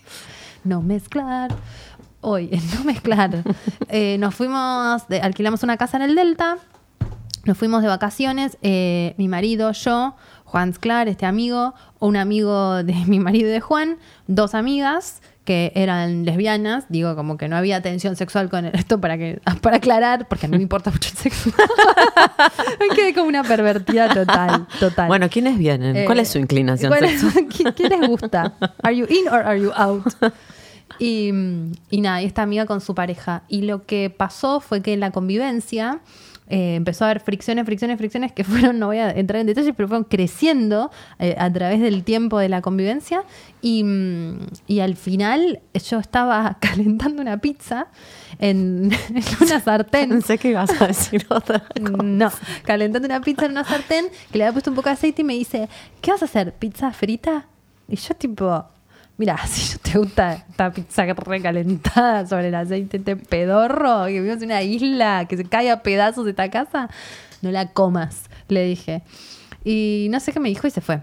No 0.65 0.83
mezclar. 0.83 1.55
Hoy, 2.21 2.51
no 2.77 2.85
mezclar. 2.85 3.43
Eh, 3.89 4.17
nos 4.19 4.35
fuimos, 4.35 5.05
alquilamos 5.23 5.62
una 5.62 5.77
casa 5.77 5.97
en 5.97 6.03
el 6.03 6.15
Delta. 6.15 6.59
Nos 7.45 7.57
fuimos 7.57 7.83
de 7.83 7.89
vacaciones, 7.89 8.59
eh, 8.62 9.15
mi 9.19 9.29
marido, 9.29 9.71
yo, 9.71 10.17
Juan 10.45 10.75
Sclar, 10.75 11.07
este 11.07 11.27
amigo, 11.27 11.75
un 12.01 12.17
amigo 12.17 12.83
de 12.83 12.95
mi 13.07 13.21
marido 13.21 13.49
y 13.49 13.53
de 13.53 13.61
Juan, 13.61 13.99
dos 14.27 14.55
amigas 14.55 15.23
que 15.47 15.73
eran 15.75 16.27
lesbianas, 16.27 16.85
digo 16.91 17.17
como 17.17 17.39
que 17.39 17.49
no 17.49 17.57
había 17.57 17.81
tensión 17.81 18.17
sexual 18.17 18.51
con 18.51 18.67
esto 18.67 19.01
para 19.01 19.17
que 19.17 19.41
para 19.63 19.79
aclarar, 19.79 20.29
porque 20.29 20.47
mí 20.49 20.59
me 20.59 20.63
importa 20.65 20.91
mucho 20.91 21.09
el 21.11 21.17
sexo. 21.17 21.51
me 22.81 22.95
quedé 22.95 23.15
como 23.15 23.29
una 23.29 23.43
pervertida 23.43 24.13
total, 24.13 24.67
total. 24.79 25.09
Bueno, 25.09 25.29
¿quiénes 25.31 25.57
vienen? 25.57 26.05
¿Cuál 26.05 26.19
Eh, 26.19 26.23
es 26.23 26.29
su 26.29 26.39
inclinación 26.39 26.91
¿cuál 26.91 27.05
es- 27.05 27.21
sexual? 27.21 27.47
¿Qui- 27.49 27.75
¿Quién 27.75 27.99
les 27.99 28.09
gusta? 28.09 28.53
¿Are 28.83 28.95
you 28.95 29.07
in 29.09 29.29
or 29.29 29.41
are 29.41 29.59
you 29.61 29.73
out? 29.75 30.05
Y, 30.99 31.31
y 31.91 32.01
nada, 32.01 32.23
y 32.23 32.27
esta 32.27 32.43
amiga 32.43 32.67
con 32.67 32.81
su 32.81 32.95
pareja. 32.95 33.43
Y 33.49 33.63
lo 33.63 33.85
que 33.87 34.11
pasó 34.11 34.61
fue 34.61 34.83
que 34.83 34.93
en 34.95 35.01
la 35.01 35.11
convivencia 35.11 36.01
eh, 36.49 36.77
empezó 36.77 37.05
a 37.05 37.11
haber 37.11 37.21
fricciones, 37.21 37.65
fricciones, 37.65 37.99
fricciones 37.99 38.33
que 38.33 38.45
fueron, 38.45 38.79
no 38.79 38.87
voy 38.87 38.99
a 38.99 39.11
entrar 39.11 39.41
en 39.41 39.47
detalles, 39.47 39.75
pero 39.77 39.89
fueron 39.89 40.05
creciendo 40.05 40.91
eh, 41.19 41.35
a 41.39 41.53
través 41.53 41.81
del 41.81 42.05
tiempo 42.05 42.39
de 42.39 42.49
la 42.49 42.63
convivencia. 42.63 43.25
Y, 43.63 43.83
mm, 43.85 44.47
y 44.67 44.81
al 44.81 44.97
final 44.97 45.61
yo 45.75 45.99
estaba 45.99 46.59
calentando 46.61 47.23
una 47.23 47.39
pizza 47.39 47.89
en, 48.39 48.91
en 49.09 49.25
una 49.41 49.61
sartén. 49.61 50.11
Pensé 50.11 50.39
que 50.39 50.51
ibas 50.51 50.81
a 50.81 50.89
decir 50.89 51.27
otra. 51.29 51.65
No, 51.81 52.31
calentando 52.65 53.07
una 53.07 53.21
pizza 53.21 53.47
en 53.47 53.53
una 53.53 53.65
sartén 53.65 54.07
que 54.31 54.39
le 54.39 54.45
había 54.45 54.53
puesto 54.53 54.71
un 54.71 54.77
poco 54.77 54.89
de 54.89 54.95
aceite 54.95 55.23
y 55.23 55.25
me 55.25 55.35
dice, 55.35 55.69
¿qué 56.01 56.11
vas 56.11 56.23
a 56.23 56.27
hacer? 56.27 56.53
¿Pizza 56.53 56.93
frita? 56.93 57.47
Y 57.89 57.97
yo 57.97 58.15
tipo, 58.15 58.65
mira, 59.18 59.37
si 59.46 59.79
te 59.79 59.98
gusta 59.98 60.44
esta 60.48 60.72
pizza 60.72 61.05
recalentada 61.05 62.26
sobre 62.26 62.48
el 62.48 62.55
aceite 62.55 62.98
este 62.98 63.16
pedorro, 63.16 64.07
que 64.07 64.20
vivimos 64.20 64.38
en 64.42 64.46
una 64.50 64.62
isla 64.62 65.26
que 65.29 65.37
se 65.37 65.44
cae 65.44 65.70
a 65.70 65.83
pedazos 65.83 66.26
esta 66.26 66.50
casa, 66.50 66.88
no 67.42 67.50
la 67.50 67.72
comas, 67.72 68.24
le 68.48 68.64
dije. 68.64 69.02
Y 69.64 70.09
no 70.11 70.20
sé 70.20 70.33
qué 70.33 70.40
me 70.40 70.48
dijo 70.48 70.66
y 70.66 70.70
se 70.70 70.81
fue. 70.81 71.02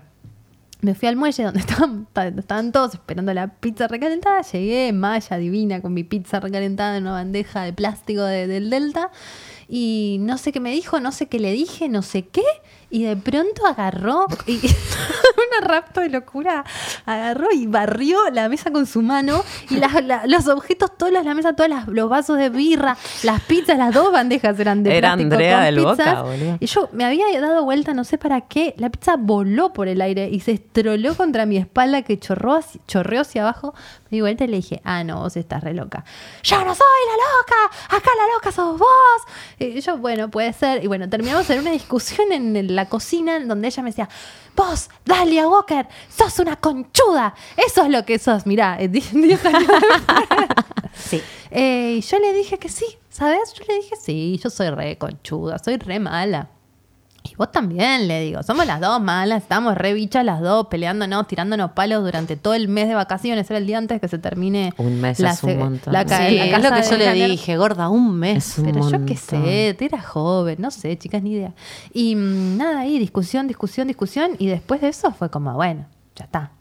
Me 0.81 0.95
fui 0.95 1.07
al 1.07 1.15
muelle 1.15 1.43
donde 1.43 1.59
estaban, 1.61 2.07
estaban 2.37 2.71
todos 2.73 2.93
esperando 2.95 3.33
la 3.33 3.47
pizza 3.47 3.87
recalentada. 3.87 4.41
Llegué, 4.41 4.91
malla 4.93 5.37
divina, 5.37 5.81
con 5.81 5.93
mi 5.93 6.03
pizza 6.03 6.39
recalentada 6.39 6.97
en 6.97 7.03
una 7.03 7.13
bandeja 7.13 7.63
de 7.63 7.71
plástico 7.73 8.23
de- 8.23 8.47
del 8.47 8.69
Delta. 8.69 9.09
Y 9.69 10.17
no 10.19 10.37
sé 10.37 10.51
qué 10.51 10.59
me 10.59 10.71
dijo, 10.71 10.99
no 10.99 11.11
sé 11.13 11.27
qué 11.27 11.39
le 11.39 11.51
dije, 11.53 11.87
no 11.87 12.01
sé 12.01 12.23
qué. 12.27 12.43
Y 12.93 13.05
de 13.05 13.17
pronto 13.17 13.65
agarró, 13.65 14.27
y 14.45 14.57
una 14.61 15.67
rapto 15.67 16.01
de 16.01 16.09
locura, 16.09 16.63
agarró 17.07 17.47
y 17.51 17.65
barrió 17.65 18.29
la 18.31 18.49
mesa 18.49 18.69
con 18.71 18.85
su 18.85 19.01
mano. 19.01 19.43
Y 19.71 19.77
la- 19.77 20.23
los 20.27 20.47
objetos, 20.47 20.95
todos 20.95 21.11
los 21.11 21.25
la 21.25 21.33
mesa, 21.33 21.55
todos 21.55 21.71
los 21.87 22.07
vasos 22.07 22.37
de 22.37 22.49
birra, 22.49 22.95
las 23.23 23.41
pizzas, 23.41 23.79
las 23.79 23.93
dos 23.95 24.11
bandejas 24.11 24.59
eran 24.59 24.83
de 24.83 24.95
Era 24.95 25.13
plástico 25.15 25.33
Andrea 25.33 25.55
con 25.55 25.63
del 25.65 25.79
Boca, 25.79 25.95
pizzas. 25.95 26.21
boludo. 26.23 26.57
Y 26.59 26.65
yo 26.67 26.89
me 26.91 27.05
había 27.05 27.41
dado 27.41 27.63
vuelta, 27.63 27.95
no 27.95 28.03
sé 28.03 28.19
para 28.19 28.41
qué. 28.41 28.75
La 28.77 28.91
pizza 28.91 29.15
voló 29.17 29.73
por 29.73 29.87
el 29.87 29.99
aire 29.99 30.29
y 30.31 30.41
se 30.41 30.51
estroló 30.51 31.15
contra 31.15 31.47
mi 31.47 31.57
espalda 31.57 32.03
que 32.03 32.19
chorró 32.19 32.59
chorreó 32.87 33.21
hacia 33.21 33.41
abajo. 33.41 33.73
Me 34.11 34.17
di 34.17 34.21
vuelta 34.21 34.43
y 34.43 34.47
le 34.49 34.57
dije, 34.57 34.81
ah, 34.83 35.03
no, 35.03 35.21
vos 35.21 35.35
estás 35.35 35.63
re 35.63 35.73
loca. 35.73 36.05
Yo 36.43 36.57
no 36.63 36.75
soy 36.75 36.85
la 37.07 37.15
loca, 37.15 37.75
acá 37.97 38.09
la 38.15 38.33
loca 38.35 38.51
sos 38.51 38.77
vos. 38.77 38.87
Y 39.57 39.81
yo, 39.81 39.97
bueno, 39.97 40.29
puede 40.29 40.53
ser. 40.53 40.83
Y 40.83 40.87
bueno, 40.87 41.09
terminamos 41.09 41.49
en 41.49 41.61
una 41.61 41.71
discusión 41.71 42.31
en 42.31 42.55
el- 42.55 42.82
la 42.83 42.89
cocina 42.89 43.37
en 43.37 43.47
donde 43.47 43.67
ella 43.67 43.81
me 43.83 43.89
decía, 43.89 44.09
vos, 44.55 44.89
Dalia 45.05 45.47
Walker, 45.47 45.87
sos 46.15 46.39
una 46.39 46.55
conchuda. 46.57 47.33
Eso 47.55 47.83
es 47.83 47.89
lo 47.89 48.03
que 48.05 48.19
sos, 48.19 48.45
mirá, 48.45 48.77
eh, 48.79 48.89
Sí. 50.95 51.21
eh, 51.51 51.95
y 51.97 52.01
yo 52.01 52.19
le 52.19 52.33
dije 52.33 52.59
que 52.59 52.69
sí, 52.69 52.85
¿sabes? 53.09 53.53
Yo 53.53 53.63
le 53.67 53.75
dije, 53.75 53.95
sí, 53.95 54.39
yo 54.43 54.49
soy 54.49 54.69
re 54.69 54.97
conchuda, 54.97 55.57
soy 55.59 55.77
re 55.77 55.99
mala. 55.99 56.49
Y 57.33 57.35
vos 57.35 57.51
también, 57.51 58.07
le 58.07 58.21
digo, 58.21 58.43
somos 58.43 58.67
las 58.67 58.79
dos 58.79 59.01
malas, 59.01 59.41
estamos 59.41 59.73
re 59.75 59.93
bichas 59.93 60.23
las 60.23 60.39
dos, 60.39 60.67
peleándonos, 60.67 61.25
tirándonos 61.27 61.71
palos 61.71 62.03
durante 62.03 62.35
todo 62.37 62.53
el 62.53 62.67
mes 62.67 62.87
de 62.87 62.93
vacaciones, 62.93 63.49
era 63.49 63.57
el 63.57 63.65
día 63.65 63.79
antes 63.79 63.99
que 63.99 64.07
se 64.07 64.19
termine 64.19 64.71
Un 64.77 65.01
mes 65.01 65.19
la, 65.19 65.31
es 65.31 65.43
un 65.43 65.57
montón. 65.57 65.91
la 65.93 66.05
ca- 66.05 66.29
Sí, 66.29 66.37
la 66.37 66.45
es 66.45 66.51
lo 66.63 66.69
que 66.75 66.83
yo 66.83 66.97
le 66.97 67.27
dije, 67.27 67.57
gorda, 67.57 67.89
un 67.89 68.15
mes. 68.19 68.37
Es 68.37 68.57
un 68.59 68.65
Pero 68.65 68.87
yo 68.87 69.05
qué 69.07 69.17
sé, 69.17 69.73
te 69.73 69.85
era 69.85 69.99
joven, 69.99 70.57
no 70.59 70.69
sé, 70.69 70.95
chicas, 70.99 71.23
ni 71.23 71.31
idea. 71.31 71.53
Y 71.91 72.15
mm, 72.15 72.55
nada, 72.57 72.81
ahí 72.81 72.99
discusión, 72.99 73.47
discusión, 73.47 73.87
discusión. 73.87 74.35
Y 74.37 74.45
después 74.45 74.79
de 74.81 74.89
eso 74.89 75.11
fue 75.11 75.31
como, 75.31 75.51
bueno, 75.55 75.87
ya 76.15 76.25
está. 76.25 76.51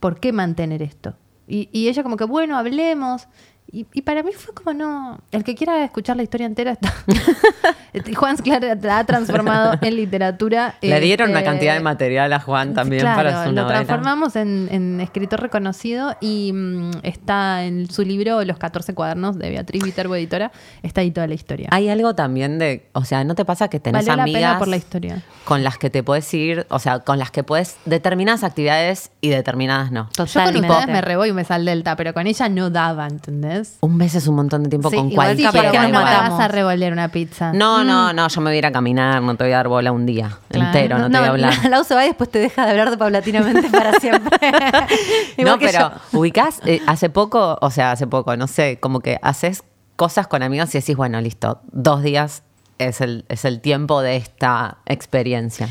¿Por 0.00 0.20
qué 0.20 0.32
mantener 0.34 0.82
esto? 0.82 1.14
Y, 1.48 1.70
y 1.72 1.88
ella 1.88 2.02
como 2.02 2.16
que, 2.18 2.24
bueno, 2.24 2.58
hablemos. 2.58 3.26
Y, 3.72 3.86
y 3.92 4.02
para 4.02 4.22
mí 4.22 4.32
fue 4.32 4.52
como 4.54 4.72
no. 4.72 5.20
El 5.30 5.44
que 5.44 5.54
quiera 5.54 5.84
escuchar 5.84 6.16
la 6.16 6.22
historia 6.22 6.46
entera 6.46 6.72
está. 6.72 6.92
Juan 8.16 8.36
Sclar 8.36 8.62
la 8.82 8.98
ha 8.98 9.04
transformado 9.04 9.74
en 9.82 9.96
literatura. 9.96 10.74
Le 10.80 11.00
dieron 11.00 11.30
una 11.30 11.40
Este, 11.40 11.50
cantidad 11.50 11.74
de 11.74 11.80
material 11.80 12.32
a 12.32 12.40
Juan 12.40 12.74
también 12.74 13.02
claro, 13.02 13.16
para 13.16 13.44
su 13.44 13.52
lo 13.52 13.62
novela. 13.62 13.84
transformamos 13.84 14.36
en, 14.36 14.68
en 14.70 15.00
escritor 15.00 15.40
reconocido 15.40 16.16
y 16.20 16.52
mm, 16.52 16.90
está 17.02 17.64
en 17.64 17.90
su 17.90 18.02
libro 18.02 18.44
Los 18.44 18.58
14 18.58 18.94
cuadernos 18.94 19.38
de 19.38 19.50
Beatriz 19.50 19.82
Viterbo, 19.84 20.14
editora. 20.16 20.52
Está 20.82 21.00
ahí 21.02 21.10
toda 21.10 21.26
la 21.26 21.34
historia. 21.34 21.68
Hay 21.72 21.88
algo 21.88 22.14
también 22.14 22.58
de, 22.58 22.88
o 22.92 23.04
sea, 23.04 23.24
¿no 23.24 23.34
te 23.34 23.44
pasa 23.44 23.68
que 23.68 23.80
tenés 23.80 24.04
Valió 24.06 24.16
la 24.16 24.22
amigas 24.24 24.40
pena 24.42 24.58
por 24.58 24.68
la 24.68 24.76
historia. 24.76 25.22
con 25.44 25.62
las 25.64 25.78
que 25.78 25.90
te 25.90 26.02
puedes 26.02 26.32
ir, 26.34 26.66
o 26.70 26.78
sea, 26.78 27.00
con 27.00 27.18
las 27.18 27.30
que 27.30 27.42
puedes 27.44 27.76
determinadas 27.84 28.44
actividades 28.44 29.10
y 29.20 29.28
determinadas 29.30 29.90
no? 29.90 30.08
Yo 30.16 30.24
con 30.26 30.56
ustedes 30.56 30.86
me 30.86 31.00
rebo 31.00 31.24
y 31.26 31.32
me 31.32 31.44
sal 31.44 31.64
delta, 31.64 31.96
pero 31.96 32.14
con 32.14 32.26
ella 32.26 32.48
no 32.48 32.70
daba, 32.70 33.06
¿entendés? 33.06 33.59
Un 33.80 33.96
mes 33.96 34.14
es 34.14 34.26
un 34.26 34.36
montón 34.36 34.62
de 34.64 34.68
tiempo 34.70 34.90
Sí, 34.90 34.96
con 34.96 35.10
igual 35.10 35.28
cualquiera. 35.28 35.50
capaz 35.52 35.60
que 35.62 35.66
Porque 35.68 35.78
nos 35.78 35.92
no 35.92 35.98
me 35.98 36.04
matamos. 36.04 36.38
vas 36.38 36.40
a 36.44 36.48
revolver 36.48 36.92
una 36.92 37.08
pizza. 37.08 37.52
No, 37.52 37.84
no, 37.84 38.12
no, 38.12 38.28
yo 38.28 38.40
me 38.40 38.50
voy 38.50 38.56
a 38.56 38.58
ir 38.58 38.66
a 38.66 38.72
caminar, 38.72 39.22
no 39.22 39.34
te 39.36 39.44
voy 39.44 39.52
a 39.52 39.56
dar 39.56 39.68
bola 39.68 39.92
un 39.92 40.06
día 40.06 40.38
Claro. 40.48 40.66
entero, 40.66 40.98
no, 40.98 41.10
te 41.10 41.18
voy 41.18 41.26
a 41.26 41.30
hablar. 41.30 41.54
la- 41.64 41.68
Lau 41.70 41.84
se 41.84 41.94
va 41.94 42.04
y 42.04 42.08
después 42.08 42.30
te 42.30 42.38
deja 42.38 42.64
de 42.64 42.70
hablar 42.72 42.90
de 42.90 42.98
paulatinamente 42.98 43.68
para 43.70 43.92
siempre. 44.00 44.38
No, 45.38 45.58
pero 45.58 45.78
yo. 46.12 46.18
ubicás, 46.18 46.60
eh, 46.66 46.80
hace 46.86 47.10
poco, 47.10 47.58
o 47.60 47.70
sea, 47.70 47.92
hace 47.92 48.06
poco, 48.06 48.36
no 48.36 48.46
sé, 48.46 48.78
como 48.80 49.00
que 49.00 49.18
haces 49.22 49.62
cosas 49.96 50.26
con 50.26 50.42
amigos 50.42 50.74
y 50.74 50.78
decís, 50.78 50.96
bueno, 50.96 51.20
listo, 51.20 51.60
dos 51.72 52.02
días 52.02 52.42
es 52.78 53.00
el, 53.00 53.24
es 53.28 53.44
el 53.44 53.60
tiempo 53.60 54.00
de 54.00 54.16
esta 54.16 54.78
experiencia. 54.86 55.68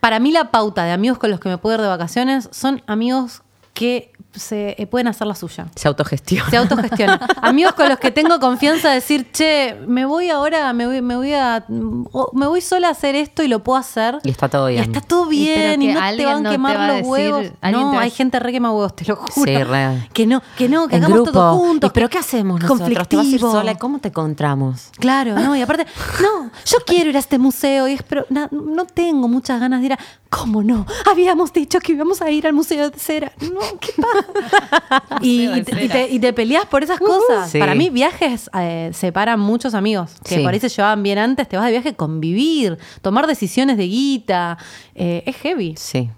Para 0.00 0.20
mí 0.20 0.30
la 0.30 0.50
pauta 0.50 0.84
de 0.84 0.92
amigos 0.92 1.18
con 1.18 1.30
los 1.30 1.40
que 1.40 1.48
me 1.48 1.58
puedo 1.58 1.76
ir 1.76 1.82
de 1.82 1.88
vacaciones 1.88 2.48
son 2.52 2.82
amigos 2.86 3.42
que 3.74 4.12
se 4.38 4.74
eh, 4.78 4.86
pueden 4.86 5.08
hacer 5.08 5.26
la 5.26 5.34
suya. 5.34 5.66
Se 5.74 5.88
autogestiona. 5.88 6.48
Se 6.50 6.56
autogestionan. 6.56 7.20
Amigos 7.42 7.74
con 7.74 7.88
los 7.88 7.98
que 7.98 8.10
tengo 8.10 8.38
confianza 8.40 8.88
de 8.90 8.96
decir, 8.96 9.30
che, 9.32 9.76
me 9.86 10.04
voy 10.06 10.30
ahora, 10.30 10.72
me 10.72 10.86
voy, 10.86 11.02
me 11.02 11.16
voy 11.16 11.32
a, 11.34 11.64
me 11.68 12.46
voy 12.46 12.60
sola 12.60 12.88
a 12.88 12.90
hacer 12.92 13.14
esto 13.14 13.42
y 13.42 13.48
lo 13.48 13.62
puedo 13.62 13.78
hacer. 13.78 14.18
Y 14.24 14.30
está 14.30 14.48
todo 14.48 14.66
bien. 14.66 14.82
Y 14.84 14.86
está 14.86 15.00
todo 15.00 15.26
bien 15.26 15.82
y, 15.82 15.88
no 15.88 16.00
te 16.16 16.24
van 16.26 16.36
a 16.36 16.40
no 16.40 16.50
te 16.50 16.54
quemar 16.54 16.76
va 16.78 16.86
los 16.88 16.96
decir- 16.96 17.06
huevos. 17.10 17.46
No, 17.72 17.92
va 17.92 18.00
hay 18.00 18.10
gente 18.10 18.38
re 18.38 18.52
quema 18.52 18.70
huevos, 18.72 18.94
te 18.96 19.04
lo 19.04 19.16
juro. 19.16 19.30
Sí, 19.44 19.56
re. 19.64 20.08
Que 20.12 20.26
no, 20.26 20.42
que 20.56 20.68
no, 20.68 20.88
que 20.88 20.96
En 20.96 21.04
hagamos 21.04 21.22
grupo. 21.24 21.32
todo 21.32 21.56
juntos. 21.56 21.90
¿Y 21.90 21.92
pero 21.92 22.08
qué 22.08 22.18
hacemos 22.18 22.60
nosotros? 22.60 22.88
¿Te 22.88 23.16
vas 23.16 23.24
a 23.26 23.28
ir 23.28 23.40
Conflictivo. 23.40 23.50
sola? 23.52 23.72
¿Y 23.72 23.76
¿Cómo 23.76 23.98
te 23.98 24.08
encontramos? 24.08 24.90
Claro, 24.98 25.34
no, 25.34 25.56
y 25.56 25.62
aparte, 25.62 25.86
no, 26.22 26.50
yo 26.64 26.78
quiero 26.86 27.10
ir 27.10 27.16
a 27.16 27.20
este 27.20 27.38
museo, 27.38 27.88
y 27.88 27.94
es, 27.94 28.02
pero 28.02 28.26
na- 28.30 28.48
no 28.50 28.84
tengo 28.86 29.28
muchas 29.28 29.60
ganas 29.60 29.80
de 29.80 29.86
ir 29.86 29.92
a. 29.94 29.98
¿Cómo 30.38 30.62
no? 30.62 30.84
Habíamos 31.10 31.52
dicho 31.52 31.78
que 31.80 31.92
íbamos 31.92 32.20
a 32.22 32.30
ir 32.30 32.46
al 32.46 32.52
museo 32.52 32.90
de 32.90 32.98
cera. 32.98 33.32
No, 33.40 33.60
qué 33.80 33.92
paja. 34.00 35.04
y, 35.22 35.46
y 35.48 35.62
te, 35.62 35.84
y 35.84 35.88
te- 35.88 36.08
y 36.10 36.18
te 36.18 36.32
peleas 36.32 36.66
por 36.66 36.82
esas 36.82 36.98
cosas. 36.98 37.50
Sí. 37.50 37.58
Para 37.58 37.74
mí, 37.74 37.90
viajes 37.90 38.50
eh, 38.58 38.90
separan 38.92 39.40
muchos 39.40 39.74
amigos 39.74 40.12
que 40.24 40.36
Sí. 40.36 40.42
por 40.42 40.52
ahí 40.52 40.60
se 40.60 40.68
llevaban 40.68 41.02
bien 41.02 41.18
antes. 41.18 41.48
Te 41.48 41.56
vas 41.56 41.66
de 41.66 41.72
viaje, 41.72 41.94
convivir, 41.94 42.78
tomar 43.02 43.26
decisiones 43.26 43.76
de 43.76 43.84
guita. 43.88 44.58
eh, 44.94 45.22
es 45.26 45.36
heavy. 45.36 45.74
Sí. 45.78 46.10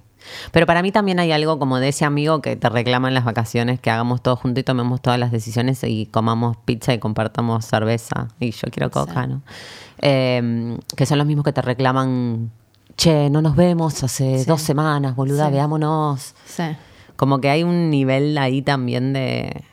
Pero 0.53 0.67
para 0.67 0.83
mí 0.83 0.93
también 0.93 1.21
hay 1.21 1.33
algo 1.33 1.59
como 1.59 1.79
de 1.79 1.89
ese 1.89 2.05
amigo 2.05 2.43
que 2.43 2.55
te 2.57 2.69
reclama 2.69 3.09
en 3.09 3.15
las 3.15 3.25
vacaciones, 3.25 3.81
que 3.81 3.91
hagamos 3.91 4.23
todos 4.23 4.39
juntos 4.41 4.61
y 4.61 4.65
tomemos 4.65 5.01
todas 5.01 5.19
las 5.19 5.33
decisiones 5.33 5.83
y 5.85 6.07
comamos 6.07 6.57
pizza 6.67 6.93
y 6.93 6.99
compartamos 6.99 7.65
cerveza. 7.65 8.29
Y 8.39 8.51
yo 8.51 8.69
quiero 8.71 8.91
coca, 8.91 9.27
¿no? 9.27 9.43
Eh, 10.03 10.77
que 10.97 11.07
son 11.07 11.19
los 11.19 11.27
mismos 11.27 11.45
que 11.45 11.53
te 11.53 11.63
reclaman, 11.63 12.51
che, 12.99 13.31
no 13.31 13.41
nos 13.41 13.57
vemos 13.57 14.03
hace 14.05 14.45
dos 14.45 14.61
semanas, 14.61 15.17
boluda, 15.17 15.47
Sí. 15.47 15.53
veámonos. 15.53 16.35
Sí. 16.45 16.65
Como 17.17 17.41
que 17.41 17.49
hay 17.49 17.63
un 17.63 17.89
nivel 17.89 18.37
ahí 18.37 18.61
también 18.61 19.13
de, 19.13 19.65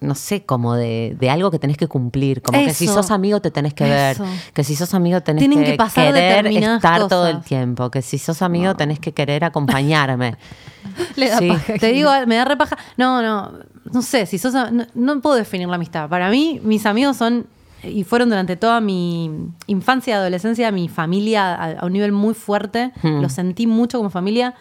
no 0.00 0.14
sé, 0.14 0.44
como 0.44 0.74
de, 0.74 1.16
de 1.20 1.28
algo 1.30 1.50
que 1.50 1.58
tenés 1.58 1.76
que 1.76 1.86
cumplir. 1.88 2.40
Como 2.42 2.58
que 2.58 2.72
si 2.72 2.86
sos 2.88 3.10
amigo 3.10 3.40
te 3.40 3.50
tenés 3.50 3.74
que 3.74 3.84
ver. 3.84 4.12
Eso. 4.16 4.24
Que 4.54 4.64
si 4.64 4.74
sos 4.76 4.94
amigo 4.94 5.20
tenés 5.20 5.40
Tienen 5.40 5.60
que, 5.64 5.72
que 5.72 5.76
pasar 5.76 6.12
querer 6.14 6.46
estar 6.46 7.06
todo 7.08 7.28
el 7.28 7.42
tiempo. 7.42 7.90
Que 7.90 8.00
si 8.02 8.18
sos 8.18 8.40
amigo 8.42 8.74
tenés 8.74 8.98
que 8.98 9.12
querer 9.12 9.44
acompañarme. 9.44 10.36
Le 11.16 11.28
da 11.28 11.38
Sí. 11.38 11.48
paja. 11.48 11.74
Te 11.78 11.92
digo, 11.92 12.10
me 12.26 12.36
da 12.36 12.44
repaja. 12.44 12.76
No, 12.96 13.22
no, 13.22 13.52
no 13.92 14.02
sé, 14.02 14.26
si 14.26 14.38
sos. 14.38 14.54
No, 14.54 14.86
no 14.94 15.20
puedo 15.20 15.36
definir 15.36 15.68
la 15.68 15.76
amistad. 15.76 16.08
Para 16.08 16.30
mí, 16.30 16.60
mis 16.64 16.86
amigos 16.86 17.16
son. 17.16 17.46
Y 17.84 18.04
fueron 18.04 18.28
durante 18.28 18.56
toda 18.56 18.80
mi 18.80 19.30
infancia 19.66 20.12
y 20.12 20.16
adolescencia 20.16 20.70
mi 20.70 20.88
familia 20.88 21.54
a, 21.54 21.70
a 21.80 21.86
un 21.86 21.92
nivel 21.92 22.12
muy 22.12 22.34
fuerte. 22.34 22.92
Hmm. 23.02 23.20
Lo 23.20 23.28
sentí 23.28 23.66
mucho 23.66 23.98
como 23.98 24.10
familia. 24.10 24.54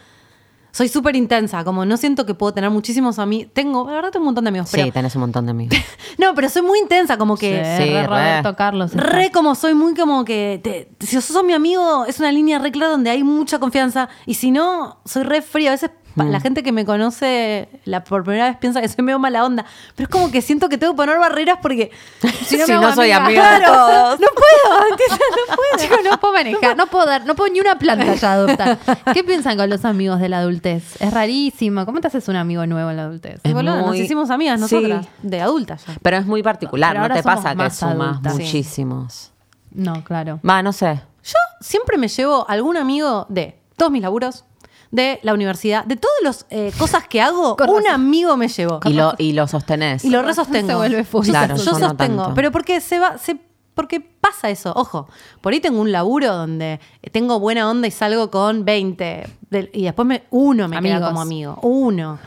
Soy 0.73 0.87
súper 0.87 1.17
intensa, 1.17 1.65
como 1.65 1.85
no 1.85 1.97
siento 1.97 2.25
que 2.25 2.33
puedo 2.33 2.53
tener 2.53 2.69
muchísimos 2.69 3.19
amigos. 3.19 3.51
Tengo, 3.53 3.85
la 3.87 3.91
verdad, 3.95 4.11
tengo 4.11 4.23
un 4.23 4.27
montón 4.27 4.45
de 4.45 4.49
amigos. 4.49 4.69
Sí, 4.69 4.77
Pero, 4.77 4.93
tenés 4.93 5.13
un 5.15 5.21
montón 5.21 5.45
de 5.45 5.51
amigos. 5.51 5.77
no, 6.17 6.33
pero 6.33 6.47
soy 6.47 6.61
muy 6.61 6.79
intensa, 6.79 7.17
como 7.17 7.35
que. 7.35 7.61
Sí, 7.77 7.83
Sí, 7.83 7.89
re. 7.93 8.07
Roberto 8.07 8.55
Carlos. 8.55 8.91
está. 8.91 9.03
Re 9.03 9.31
como 9.31 9.53
soy 9.55 9.73
muy 9.73 9.93
como 9.95 10.23
que 10.23 10.61
te- 10.63 11.05
si 11.05 11.19
sos 11.19 11.43
mi 11.43 11.51
amigo 11.51 12.05
es 12.05 12.19
una 12.19 12.31
línea 12.31 12.57
re 12.57 12.71
clara 12.71 12.89
donde 12.93 13.09
hay 13.09 13.21
mucha 13.21 13.59
confianza 13.59 14.07
y 14.25 14.35
si 14.35 14.49
no 14.51 15.01
soy 15.03 15.23
re 15.23 15.41
fría 15.41 15.71
a 15.71 15.73
veces 15.73 15.91
Mm. 16.15 16.29
la 16.31 16.39
gente 16.41 16.61
que 16.63 16.71
me 16.71 16.85
conoce 16.85 17.69
la 17.85 18.03
por 18.03 18.23
primera 18.23 18.47
vez 18.47 18.57
piensa 18.57 18.81
que 18.81 18.87
soy 18.89 19.03
medio 19.03 19.17
mala 19.19 19.45
onda 19.45 19.65
pero 19.95 20.07
es 20.07 20.11
como 20.11 20.29
que 20.31 20.41
siento 20.41 20.67
que 20.69 20.77
tengo 20.77 20.93
que 20.93 20.97
poner 20.97 21.17
barreras 21.19 21.59
porque 21.61 21.91
si 22.45 22.57
no, 22.57 22.65
Si 22.65 22.71
no 22.73 22.93
soy 22.93 23.11
amiga 23.11 23.59
de 23.59 23.65
todos. 23.65 24.19
no 24.19 24.27
puedo 24.33 24.87
¿entiendes? 24.89 25.19
no 25.49 25.55
puedo 25.55 25.71
Chicos, 25.77 25.99
no 26.11 26.19
puedo 26.19 26.33
manejar, 26.33 26.75
no 26.77 26.87
puedo 26.87 27.05
dar, 27.05 27.25
no 27.25 27.35
puedo 27.35 27.51
ni 27.53 27.59
una 27.61 27.77
planta 27.79 28.13
ya 28.15 28.33
adoptar. 28.33 28.77
¿Qué 29.13 29.23
piensan 29.23 29.57
con 29.57 29.69
los 29.69 29.85
amigos 29.85 30.19
de 30.19 30.29
la 30.29 30.39
adultez? 30.39 31.01
Es 31.01 31.13
rarísimo. 31.13 31.85
¿Cómo 31.85 32.01
te 32.01 32.07
haces 32.07 32.27
un 32.27 32.35
amigo 32.35 32.65
nuevo 32.67 32.89
en 32.89 32.97
la 32.97 33.03
adultez? 33.03 33.39
Es 33.43 33.53
Boludo, 33.53 33.77
nos 33.77 33.95
hicimos 33.95 34.29
amigas 34.29 34.59
Sí. 34.59 34.75
nosotras 34.75 35.07
de 35.23 35.41
adultas 35.41 35.85
ya 35.87 35.93
Pero 36.01 36.17
es 36.17 36.25
muy 36.25 36.43
particular, 36.43 36.93
Pero 36.93 37.07
¿no 37.07 37.13
te 37.15 37.23
pasa 37.23 37.55
que 37.55 37.69
sumas 37.69 37.81
adultas. 37.83 38.35
Sí. 38.35 38.43
muchísimos? 38.43 39.31
No, 39.71 40.03
claro. 40.03 40.39
Va, 40.47 40.61
no 40.61 40.73
sé. 40.73 41.01
Yo 41.23 41.37
siempre 41.61 41.97
me 41.97 42.07
llevo 42.09 42.45
algún 42.49 42.75
amigo 42.77 43.25
de 43.29 43.57
todos 43.77 43.91
mis 43.91 44.01
laburos, 44.01 44.43
de 44.91 45.19
la 45.23 45.33
universidad, 45.33 45.85
de 45.85 45.95
todas 45.95 46.17
las 46.21 46.45
cosas 46.77 47.07
que 47.07 47.21
hago, 47.21 47.55
Con 47.55 47.69
un 47.69 47.77
razón. 47.77 47.91
amigo 47.93 48.35
me 48.37 48.47
llevo. 48.49 48.79
Y 48.85 48.93
lo, 48.93 49.13
y 49.17 49.31
lo 49.33 49.47
sostenés. 49.47 50.03
Y 50.03 50.09
lo 50.09 50.21
resostengo. 50.21 50.67
se 50.67 50.75
vuelve 50.75 51.03
full. 51.05 51.25
Yo- 51.25 51.31
Claro, 51.31 51.55
yo, 51.55 51.63
yo 51.63 51.71
no 51.71 51.79
sostengo. 51.79 52.23
tanto. 52.23 52.33
Pero 52.35 52.51
porque 52.51 52.81
se 52.81 52.99
va, 52.99 53.17
se, 53.17 53.37
porque 53.73 54.01
pasa 54.01 54.49
eso. 54.49 54.73
Ojo, 54.75 55.07
por 55.39 55.53
ahí 55.53 55.61
tengo 55.61 55.79
un 55.79 55.91
laburo 55.93 56.35
donde 56.35 56.79
tengo 57.13 57.39
buena 57.39 57.69
onda 57.69 57.87
y 57.87 57.91
salgo 57.91 58.29
con 58.29 58.65
20. 58.65 59.27
del- 59.49 59.69
y 59.73 59.83
después 59.83 60.05
me, 60.05 60.23
uno 60.29 60.67
me 60.67 60.79
queda 60.81 60.95
Amigos. 60.95 61.09
como 61.09 61.21
amigo. 61.21 61.59
Uno. 61.61 62.19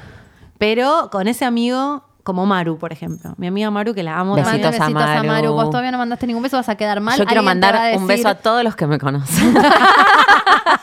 Pero 0.58 1.10
con 1.12 1.28
ese 1.28 1.44
amigo, 1.44 2.04
como 2.22 2.46
Maru, 2.46 2.78
por 2.78 2.92
ejemplo. 2.92 3.34
Mi 3.36 3.46
amiga 3.48 3.70
Maru, 3.70 3.92
que 3.92 4.02
la 4.02 4.18
amo. 4.18 4.34
Besitos 4.36 4.62
también. 4.62 4.94
Besitos 4.94 5.02
a 5.02 5.20
a 5.20 5.22
Maru. 5.22 5.52
Vos 5.52 5.68
todavía 5.68 5.90
no 5.90 5.98
mandaste 5.98 6.26
ningún 6.26 6.42
beso, 6.42 6.56
vas 6.56 6.68
a 6.70 6.76
quedar 6.76 7.00
mal. 7.00 7.18
Yo 7.18 7.26
quiero 7.26 7.42
mandar 7.42 7.98
un 7.98 8.06
beso 8.06 8.28
a 8.28 8.34
todos 8.36 8.64
los 8.64 8.74
que 8.74 8.86
me 8.86 8.98
conocen. 8.98 9.54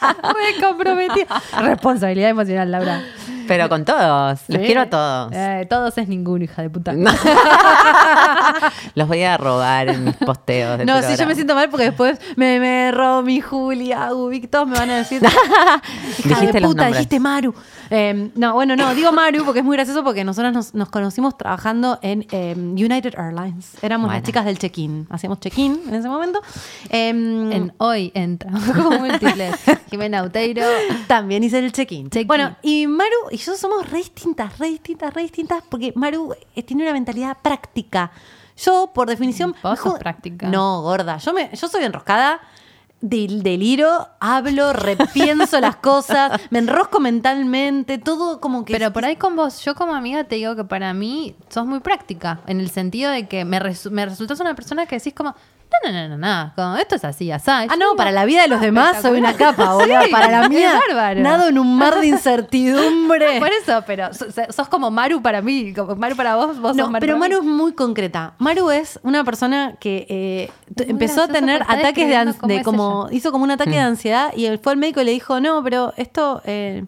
Re 0.36 0.62
comprometida. 0.62 1.42
Responsabilidad 1.62 2.30
emocional, 2.30 2.72
Laura. 2.72 3.04
Pero 3.52 3.68
con 3.68 3.84
todos. 3.84 4.40
Los 4.48 4.60
quiero 4.60 4.80
a 4.80 4.86
todos. 4.86 5.34
Eh, 5.34 5.68
todos 5.70 5.98
es 5.98 6.08
ninguno, 6.08 6.46
hija 6.46 6.62
de 6.62 6.70
puta. 6.70 6.94
Los 8.96 9.10
voy 9.10 9.24
a 9.24 9.36
robar 9.36 9.90
en 9.90 10.06
mis 10.06 10.16
posteos. 10.16 10.78
del 10.78 10.88
No, 10.88 11.02
sí, 11.02 11.18
yo 11.18 11.28
me 11.28 11.36
siento 11.36 11.54
mal 11.54 11.70
porque 11.70 11.88
después 11.88 12.18
me, 12.38 12.62
me 12.62 12.94
Romy, 12.94 13.42
Julia, 13.42 14.14
Ubik, 14.14 14.50
todos 14.50 14.70
me 14.70 14.78
van 14.78 14.90
a 14.90 14.98
decir. 15.00 15.22
Hija 15.26 15.82
Dijiste 16.24 16.62
de 16.62 16.64
puta, 16.66 16.88
dijiste 16.88 17.20
Maru. 17.20 17.54
Eh, 17.90 18.32
no, 18.36 18.54
bueno, 18.54 18.78
no, 18.78 18.96
digo 18.96 19.12
Maru 19.12 19.44
porque 19.44 19.60
es 19.60 19.66
muy 19.66 19.76
gracioso 19.76 20.02
porque 20.02 20.24
nosotros 20.24 20.54
nos, 20.54 20.74
nos 20.74 20.90
conocimos 20.90 21.38
trabajando 21.38 22.00
en 22.02 22.26
eh, 22.32 22.56
United 22.56 23.20
Airlines. 23.20 23.74
Éramos 23.82 24.14
las 24.14 24.24
chicas 24.24 24.46
del 24.46 24.58
check-in. 24.58 25.08
Hacíamos 25.10 25.42
check-in 25.42 25.78
en 25.90 25.96
ese 25.96 26.08
momento. 26.08 26.42
En 26.90 27.74
hoy 27.80 28.14
entra 28.16 28.50
como 28.76 28.92
múltiples. 28.92 29.56
Jimena 29.90 30.24
Uteiro. 30.24 30.64
También 31.08 31.44
hice 31.44 31.60
el 31.60 31.74
check-in. 31.74 32.10
Check-in. 32.10 32.28
Bueno, 32.28 32.56
y 32.62 32.88
Maru 32.88 33.28
y 33.30 33.41
yo 33.42 33.56
somos 33.58 33.90
re 33.90 33.98
distintas, 34.00 34.58
re 34.60 34.68
distintas, 34.70 35.14
re 35.14 35.22
distintas, 35.24 35.64
porque 35.70 35.92
Maru 35.96 36.34
eh, 36.56 36.64
tiene 36.64 36.84
una 36.84 36.94
mentalidad 36.94 37.38
práctica. 37.42 38.12
Yo, 38.58 38.92
por 38.94 39.10
definición. 39.10 39.56
Vos 39.64 39.80
sos 39.80 39.94
jod- 39.96 40.00
práctica. 40.00 40.48
No, 40.48 40.82
gorda. 40.82 41.18
Yo, 41.18 41.34
me, 41.34 41.50
yo 41.56 41.68
soy 41.68 41.84
enroscada. 41.84 42.40
Del 43.04 43.42
deliro, 43.42 44.10
hablo, 44.20 44.74
repienso 44.74 45.60
las 45.60 45.78
cosas, 45.78 46.40
me 46.52 46.60
enrosco 46.60 47.00
mentalmente, 47.00 47.98
todo 47.98 48.40
como 48.40 48.64
que. 48.64 48.74
Pero 48.74 48.94
por 48.94 49.06
ahí 49.06 49.16
con 49.16 49.36
vos, 49.36 49.66
yo 49.66 49.74
como 49.74 49.96
amiga 49.96 50.24
te 50.26 50.36
digo 50.36 50.56
que 50.56 50.64
para 50.66 50.94
mí 50.94 51.36
sos 51.50 51.66
muy 51.66 51.80
práctica, 51.80 52.42
en 52.46 52.60
el 52.60 52.70
sentido 52.70 53.10
de 53.10 53.28
que 53.28 53.44
me, 53.44 53.60
resu- 53.60 53.90
me 53.90 54.06
resultas 54.06 54.40
una 54.40 54.54
persona 54.54 54.86
que 54.86 54.98
decís 54.98 55.16
como, 55.16 55.34
no, 55.86 55.92
no, 55.92 56.10
no, 56.10 56.18
no, 56.18 56.52
como, 56.56 56.76
esto 56.78 56.96
es 56.96 57.04
así, 57.06 57.32
así. 57.32 57.50
Ah, 57.50 57.68
no, 57.78 57.96
para 57.96 58.12
la 58.12 58.26
vida 58.26 58.42
de 58.44 58.48
los 58.48 58.62
demás 58.62 59.02
soy 59.02 59.20
una 59.20 59.34
capa, 59.34 59.74
boludo. 59.74 60.02
Sí, 60.04 60.12
para 60.12 60.30
la 60.30 60.50
mía, 60.50 60.80
bárbaro. 60.88 61.22
nado 61.22 61.48
en 61.50 61.58
un 61.60 61.78
mar 61.78 62.00
de 62.00 62.08
incertidumbre. 62.56 63.38
Por 63.40 63.50
eso, 63.50 63.84
pero 63.88 64.14
sos, 64.14 64.28
sos 64.50 64.68
como 64.70 64.92
Maru 64.92 65.22
para 65.22 65.42
mí, 65.42 65.74
como 65.74 65.96
Maru 65.96 66.16
para 66.16 66.36
vos, 66.36 66.60
vos 66.60 66.76
No, 66.76 66.84
sos 66.84 66.92
Maru 66.92 67.02
pero 67.02 67.18
para 67.20 67.28
mí. 67.30 67.36
Maru 67.36 67.48
es 67.48 67.56
muy 67.56 67.74
concreta. 67.74 68.34
Maru 68.40 68.70
es 68.72 69.00
una 69.04 69.24
persona 69.24 69.76
que 69.80 70.06
eh, 70.10 70.52
t- 70.76 70.84
Muy 70.86 70.92
empezó 70.92 71.24
a 71.24 71.28
gracioso 71.28 71.34
tener 71.40 71.60
porque 71.60 71.74
está 71.74 71.88
ataques 71.88 72.08
de, 72.08 72.12
describiendo 72.16 72.32
ans- 72.34 72.38
cómo 72.40 72.48
de 72.54 72.58
es 72.58 72.64
como 72.64 73.08
hizo 73.12 73.32
como 73.32 73.44
un 73.44 73.52
ataque 73.52 73.72
Mm. 73.72 73.74
de 73.74 73.80
ansiedad 73.80 74.34
y 74.36 74.46
él 74.46 74.60
fue 74.60 74.74
al 74.74 74.78
médico 74.78 75.02
y 75.02 75.06
le 75.06 75.12
dijo 75.12 75.40
no, 75.40 75.64
pero 75.64 75.94
esto 75.98 76.42
eh, 76.46 76.86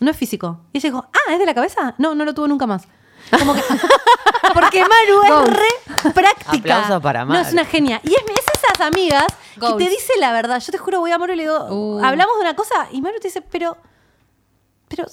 no 0.00 0.10
es 0.10 0.16
físico. 0.16 0.60
Y 0.72 0.78
ella 0.78 0.88
dijo, 0.90 1.06
ah, 1.12 1.32
¿es 1.32 1.38
de 1.38 1.46
la 1.46 1.54
cabeza? 1.54 1.94
No, 1.98 2.14
no 2.14 2.24
lo 2.24 2.34
tuvo 2.34 2.48
nunca 2.48 2.66
más. 2.66 2.86
Como 3.38 3.54
que, 3.54 3.62
porque 4.54 4.82
Maru 4.82 5.44
es 5.46 5.56
re 5.56 6.12
práctica. 6.12 6.76
Aplauso 6.78 7.00
para 7.00 7.20
No, 7.24 7.32
Maru. 7.34 7.46
es 7.46 7.52
una 7.52 7.64
genia. 7.64 8.00
Y 8.04 8.08
es, 8.10 8.16
es 8.22 8.44
esas 8.62 8.86
amigas 8.86 9.26
Goals. 9.56 9.76
que 9.76 9.84
te 9.84 9.90
dice 9.90 10.12
la 10.20 10.32
verdad. 10.32 10.60
Yo 10.60 10.70
te 10.72 10.78
juro, 10.78 11.00
voy 11.00 11.10
a 11.10 11.18
Maru 11.18 11.32
y 11.32 11.36
le 11.36 11.42
digo, 11.44 11.66
Uh. 11.70 12.04
hablamos 12.04 12.36
de 12.36 12.40
una 12.42 12.54
cosa 12.56 12.88
y 12.92 13.00
Maru 13.00 13.18
te 13.20 13.28
dice, 13.28 13.40
pero, 13.42 13.76
pero 14.88 15.06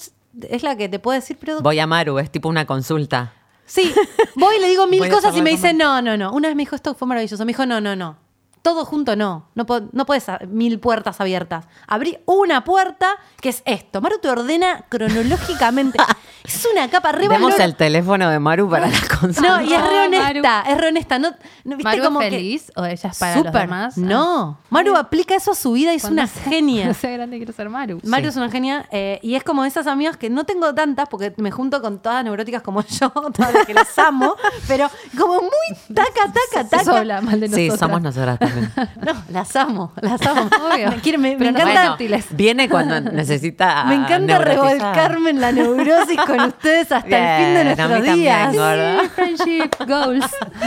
es 0.50 0.64
la 0.64 0.76
que 0.76 0.90
te 0.90 1.00
puede 1.00 1.20
decir, 1.20 1.38
pero 1.40 1.62
Voy 1.62 1.80
a 1.80 1.88
Maru, 1.88 2.20
es 2.20 2.32
tipo 2.32 2.50
una 2.50 2.66
consulta. 2.66 3.34
Sí, 3.66 3.94
voy 4.36 4.58
y 4.58 4.60
le 4.60 4.68
digo 4.68 4.86
mil 4.88 5.00
Voy 5.00 5.10
a 5.10 5.12
cosas 5.14 5.36
y 5.38 5.42
me 5.42 5.50
dice, 5.52 5.74
no, 5.74 6.02
no, 6.02 6.18
no. 6.18 6.32
Una 6.34 6.50
vez 6.50 6.56
me 6.58 6.64
dijo, 6.64 6.76
esto 6.76 6.94
fue 6.94 7.08
maravilloso. 7.08 7.46
Me 7.46 7.52
dijo, 7.52 7.66
no, 7.66 7.80
no, 7.80 7.96
no. 7.96 8.18
Todo 8.62 8.86
junto 8.86 9.16
no. 9.16 9.48
No, 9.56 9.66
po- 9.66 9.82
no 9.94 10.06
puedes 10.06 10.28
a- 10.30 10.40
mil 10.48 10.80
puertas 10.80 11.20
abiertas. 11.22 11.66
Abrí 11.88 12.20
una 12.26 12.64
puerta 12.64 13.16
que 13.40 13.50
es 13.50 13.64
esto. 13.66 14.02
Maru 14.02 14.20
te 14.20 14.30
ordena 14.30 14.86
cronológicamente. 14.90 15.98
es 16.62 16.72
una 16.72 16.90
capa 16.90 17.12
re 17.12 17.28
valora- 17.28 17.64
el 17.64 17.76
teléfono 17.76 18.30
de 18.30 18.40
Maru 18.40 18.70
para 18.70 18.88
la 18.88 19.00
consulta. 19.20 19.42
No, 19.42 19.62
y 19.62 19.74
es 19.74 19.82
re 19.82 19.96
No, 19.96 20.04
honesta, 20.06 20.64
es 20.68 20.78
re 20.78 20.88
honesta. 20.88 21.20
No, 21.20 21.30
no, 21.64 21.78
¿viste 21.78 21.84
¿Maru 21.84 22.04
como 22.04 22.22
es 22.22 22.30
que- 22.30 22.36
feliz 22.36 22.72
o 22.76 22.86
ella 22.86 23.10
es 23.10 23.20
para 23.20 23.36
los 23.36 23.46
Súper. 23.46 23.62
demás? 23.62 23.94
Ah. 23.98 24.02
No. 24.02 24.58
Maru 24.70 24.96
aplica 24.96 25.36
eso 25.36 25.52
a 25.52 25.56
su 25.56 25.74
vida 25.74 25.94
y 25.94 25.98
es 25.98 26.04
una 26.06 26.28
sea- 26.28 26.44
genia. 26.44 26.84
Cuando 26.84 27.00
sea 27.00 27.12
grande 27.12 27.38
quiero 27.38 27.54
ser 27.54 27.70
Maru. 27.70 28.00
Sí. 28.04 28.10
es 28.28 28.36
una 28.36 28.50
genia 28.50 28.86
eh, 28.92 29.20
y 29.22 29.36
es 29.36 29.44
como 29.44 29.66
esas 29.66 29.88
amigas 29.88 30.18
que 30.18 30.30
no 30.30 30.46
tengo 30.46 30.74
tantas 30.74 31.08
porque 31.10 31.34
me 31.38 31.52
junto 31.52 31.82
con 31.82 32.00
todas 32.00 32.24
neuróticas 32.24 32.62
como 32.62 32.82
yo, 32.88 33.10
todas 33.10 33.54
las 33.54 33.66
que 33.66 33.74
las 33.74 33.98
amo, 34.00 34.36
pero 34.68 34.90
como 35.18 35.36
muy 35.42 35.96
taca, 35.96 36.32
taca, 36.32 36.68
taca. 36.70 36.82
Eso 36.82 36.96
habla 36.96 37.22
mal 37.22 37.40
de 37.40 37.48
Sí, 37.50 37.68
nosotras. 37.68 37.80
somos 37.80 38.02
nosotras 38.02 38.40
también. 38.40 38.72
No, 39.02 39.14
las 39.30 39.56
amo, 39.56 39.92
las 40.02 40.22
amo. 40.26 40.42
Obvio. 40.72 40.92
Me, 41.18 41.36
me- 41.36 41.52
no 41.52 41.60
encanta, 41.60 41.96
Bueno, 41.98 42.16
viene 42.32 42.70
cuando 42.70 43.00
necesita. 43.02 43.84
me 43.86 43.96
encanta 43.96 44.38
revolcarme 44.40 45.32
en 45.32 45.42
la 45.42 45.52
neurosis 45.52 46.18
con 46.26 46.51
ustedes 46.52 46.92
hasta 46.92 47.40
el 47.40 47.46
fin 47.46 47.54
de 47.56 47.64
nuestros 47.66 47.90
también, 47.90 48.16
días. 48.16 49.12
Friendship 49.16 49.70
goals. 49.88 50.26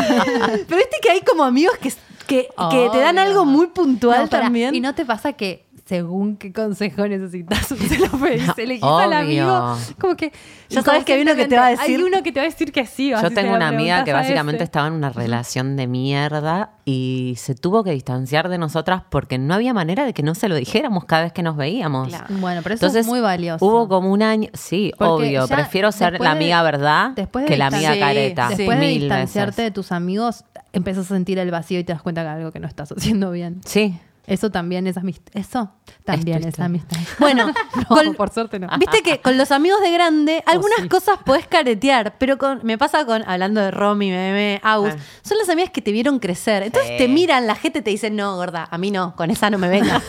Pero 0.68 0.76
viste 0.76 0.97
que 1.03 1.11
hay 1.11 1.20
como 1.20 1.45
amigos 1.45 1.76
que, 1.78 1.91
que, 2.26 2.49
que 2.70 2.89
te 2.93 2.99
dan 2.99 3.18
algo 3.18 3.45
muy 3.45 3.68
puntual 3.68 4.22
No, 4.22 4.28
también. 4.28 4.74
¿Y 4.74 4.80
no 4.80 4.95
te 4.95 5.05
pasa 5.05 5.32
que 5.32 5.64
según 5.85 6.37
qué 6.37 6.51
consejo 6.53 7.07
necesitas, 7.07 7.66
se 7.66 7.99
lo 7.99 8.11
pedís, 8.18 8.57
elegís 8.57 8.82
al 8.82 9.12
amigo? 9.12 9.76
Como 10.01 10.16
que 10.16 10.32
Ya 10.70 10.82
sabes 10.82 11.05
que 11.05 11.12
hay 11.12 11.22
uno 11.22 11.35
que 11.35 11.47
te 11.47 11.57
va 11.57 11.66
a 11.66 11.70
decir- 11.70 11.97
Hay 11.99 12.03
uno 12.03 12.22
que 12.22 12.32
te 12.32 12.41
va 12.41 12.45
a 12.47 12.49
decir 12.49 12.72
que 12.72 12.87
sí. 12.87 13.11
Yo 13.11 13.30
tengo 13.30 13.55
una 13.55 13.68
amiga 13.68 14.03
que 14.05 14.12
básicamente 14.12 14.64
estaba 14.64 14.87
en 14.87 14.95
una 14.95 15.11
relación 15.11 15.76
de 15.76 15.87
mierda 15.87 16.70
y 16.87 17.35
se 17.37 17.55
tuvo 17.55 17.85
que 17.85 17.91
distanciar 17.91 18.49
de 18.49 18.57
nosotras 18.59 19.03
porque 19.11 19.37
no 19.39 19.55
había 19.55 19.74
manera 19.74 20.05
de 20.07 20.14
que 20.14 20.22
no 20.22 20.35
se 20.35 20.49
lo 20.49 20.55
dijéramos 20.55 21.05
cada 21.05 21.24
vez 21.24 21.32
que 21.32 21.43
nos 21.43 21.57
veíamos. 21.57 22.09
Claro. 22.09 22.26
Bueno, 22.30 22.61
pero 22.62 22.74
eso 22.76 22.87
Entonces, 22.87 23.03
es 23.03 23.07
muy 23.07 23.20
valioso. 23.20 23.64
Hubo 23.64 23.87
como 23.89 24.11
un 24.11 24.22
año, 24.22 24.49
sí, 24.55 24.93
Porque 24.99 25.39
obvio, 25.39 25.49
prefiero 25.49 25.93
ser 25.93 26.18
la 26.20 26.30
amiga 26.30 26.62
verdad 26.62 27.11
después 27.14 27.45
de 27.45 27.51
que 27.51 27.57
la 27.59 27.66
amiga 27.66 27.99
careta. 27.99 28.49
Sí, 28.49 28.57
Después 28.57 28.80
de 28.80 28.87
distanciarte 28.87 29.62
de 29.62 29.70
tus 29.70 29.93
amigos, 29.93 30.45
empiezas 30.72 31.07
a 31.11 31.14
sentir 31.14 31.39
el 31.39 31.51
vacío 31.51 31.78
y 31.78 31.85
te 31.85 31.93
das 31.93 32.01
cuenta 32.03 32.22
que 32.22 32.28
algo 32.28 32.53
que 32.53 32.61
no 32.61 32.66
estás 32.68 32.91
haciendo 32.93 33.30
bien. 33.30 33.61
Sí. 33.66 33.99
Eso 34.27 34.51
también 34.51 34.87
es 34.87 34.97
amistad. 34.97 35.33
Eso 35.35 35.70
también 36.05 36.45
es, 36.47 36.59
amistad. 36.61 36.97
Bueno, 37.18 37.47
no, 37.77 37.85
con- 37.87 38.14
por 38.16 38.31
suerte 38.31 38.59
no. 38.59 38.68
Viste 38.79 39.03
que 39.03 39.20
con 39.20 39.37
los 39.39 39.51
amigos 39.53 39.81
de 39.83 39.91
grande, 39.93 40.43
Oh, 40.47 40.51
algunas 40.51 40.81
sí. 40.81 40.89
cosas 40.89 41.18
podés 41.25 41.47
caretear, 41.47 42.16
pero 42.18 42.39
con, 42.39 42.61
me 42.64 42.79
pasa 42.79 43.05
con, 43.07 43.22
hablando 43.29 43.61
de 43.61 43.70
Romy, 43.70 44.11
Meme, 44.11 44.61
Aus, 44.62 44.95
Ah. 44.95 44.99
son 45.22 45.39
las 45.39 45.49
amigas 45.49 45.70
que 45.70 45.83
te 45.83 45.93
vieron 45.93 46.18
crecer. 46.18 46.62
Entonces 46.62 46.93
Sí. 46.93 46.97
te 46.99 47.09
miran, 47.09 47.47
la 47.47 47.55
gente 47.55 47.83
te 47.83 47.91
dice, 47.91 48.11
no, 48.11 48.37
gorda, 48.37 48.66
a 48.70 48.79
mí 48.79 48.91
no, 48.91 49.14
con 49.16 49.31
esa 49.31 49.51
no 49.51 49.59
me 49.59 49.68
vengas. 49.68 50.03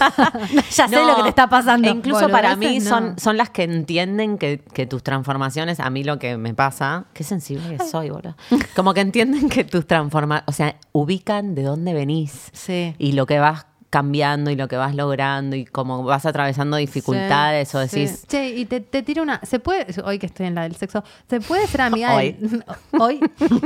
ya 0.75 0.87
sé 0.87 0.95
No, 0.95 1.05
lo 1.05 1.15
que 1.17 1.23
te 1.23 1.29
está 1.29 1.47
pasando. 1.49 1.87
e 1.87 1.91
incluso 1.91 2.29
para 2.29 2.55
mí 2.55 2.81
son, 2.81 3.19
son 3.19 3.37
las 3.37 3.49
que 3.49 3.63
entienden 3.63 4.37
que, 4.37 4.59
que 4.73 4.85
tus 4.85 5.03
transformaciones, 5.03 5.79
a 5.79 5.89
mí 5.89 6.03
lo 6.03 6.19
que 6.19 6.37
me 6.37 6.53
pasa, 6.53 7.05
qué 7.13 7.23
sensible 7.23 7.77
que 7.77 7.83
soy, 7.83 8.09
boludo. 8.09 8.35
Como 8.75 8.93
que 8.93 9.01
entienden 9.01 9.49
que 9.49 9.63
tus 9.63 9.85
transformaciones, 9.87 10.43
o 10.47 10.51
sea, 10.51 10.75
ubican 10.91 11.55
de 11.55 11.63
dónde 11.63 11.93
venís 11.93 12.49
Sí. 12.53 12.95
y 12.97 13.11
lo 13.13 13.25
que 13.25 13.39
vas 13.39 13.65
cambiando 13.89 14.51
y 14.51 14.55
lo 14.55 14.67
que 14.67 14.75
vas 14.75 14.93
logrando 14.95 15.55
y 15.55 15.63
cómo 15.65 16.03
vas 16.03 16.25
atravesando 16.25 16.75
dificultades 16.77 17.73
o 17.75 17.87
sí. 17.87 18.01
decís, 18.01 18.25
Che, 18.27 18.49
y 18.49 18.65
te, 18.65 18.81
te 18.81 19.03
tiro 19.03 19.23
una. 19.23 19.39
¿Se 19.43 19.59
puede, 19.59 19.85
hoy 20.03 20.19
que 20.19 20.25
estoy 20.25 20.47
en 20.47 20.55
la 20.55 20.63
del 20.63 20.75
sexo, 20.75 21.03
¿se 21.29 21.39
puede 21.39 21.65
ser 21.67 21.81
amiga 21.81 22.13
Hoy. 22.15 22.33
de, 22.33 22.63
hoy, 22.99 23.19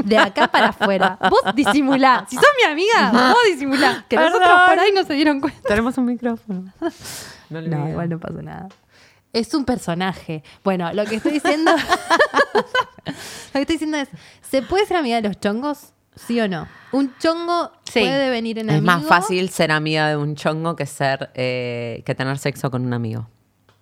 de 0.05 0.17
acá 0.17 0.47
para 0.47 0.67
afuera? 0.69 1.17
Vos 1.29 1.41
disimulá. 1.55 2.25
Si 2.29 2.35
sos 2.35 2.45
mi 2.63 2.71
amiga, 2.71 3.11
vos 3.33 3.37
disimulá. 3.51 4.05
Que 4.09 4.17
nosotros 4.17 4.49
por 4.67 4.79
ahí 4.79 4.91
no 4.93 5.03
se 5.03 5.13
dieron 5.13 5.39
cuenta. 5.41 5.61
tenemos 5.67 5.97
un 5.97 6.05
micrófono. 6.05 6.71
No, 7.49 7.61
No, 7.61 7.89
igual 7.89 8.09
no 8.09 8.19
pasa 8.19 8.41
nada. 8.43 8.67
Es 9.33 9.53
un 9.55 9.65
personaje. 9.65 10.43
Bueno, 10.63 10.93
lo 10.93 11.03
que 11.05 11.15
estoy 11.15 11.31
diciendo. 11.33 11.71
lo 12.53 12.61
que 13.53 13.59
estoy 13.61 13.75
diciendo 13.75 13.97
es: 13.97 14.09
¿se 14.41 14.61
puede 14.61 14.85
ser 14.85 14.97
amiga 14.97 15.19
de 15.21 15.27
los 15.29 15.39
chongos? 15.39 15.93
¿Sí 16.27 16.39
o 16.39 16.47
no? 16.47 16.67
¿Un 16.91 17.13
chongo 17.19 17.71
Sí. 17.85 17.99
puede 18.01 18.29
venir 18.29 18.59
en 18.59 18.69
Es 18.69 18.75
amigo? 18.77 18.85
más 18.85 19.03
fácil 19.05 19.49
ser 19.49 19.71
amiga 19.71 20.09
de 20.09 20.17
un 20.17 20.35
chongo 20.35 20.75
que 20.75 20.85
ser 20.85 21.29
eh, 21.35 22.01
que 22.05 22.15
tener 22.15 22.37
sexo 22.37 22.69
con 22.71 22.85
un 22.85 22.93
amigo. 22.93 23.27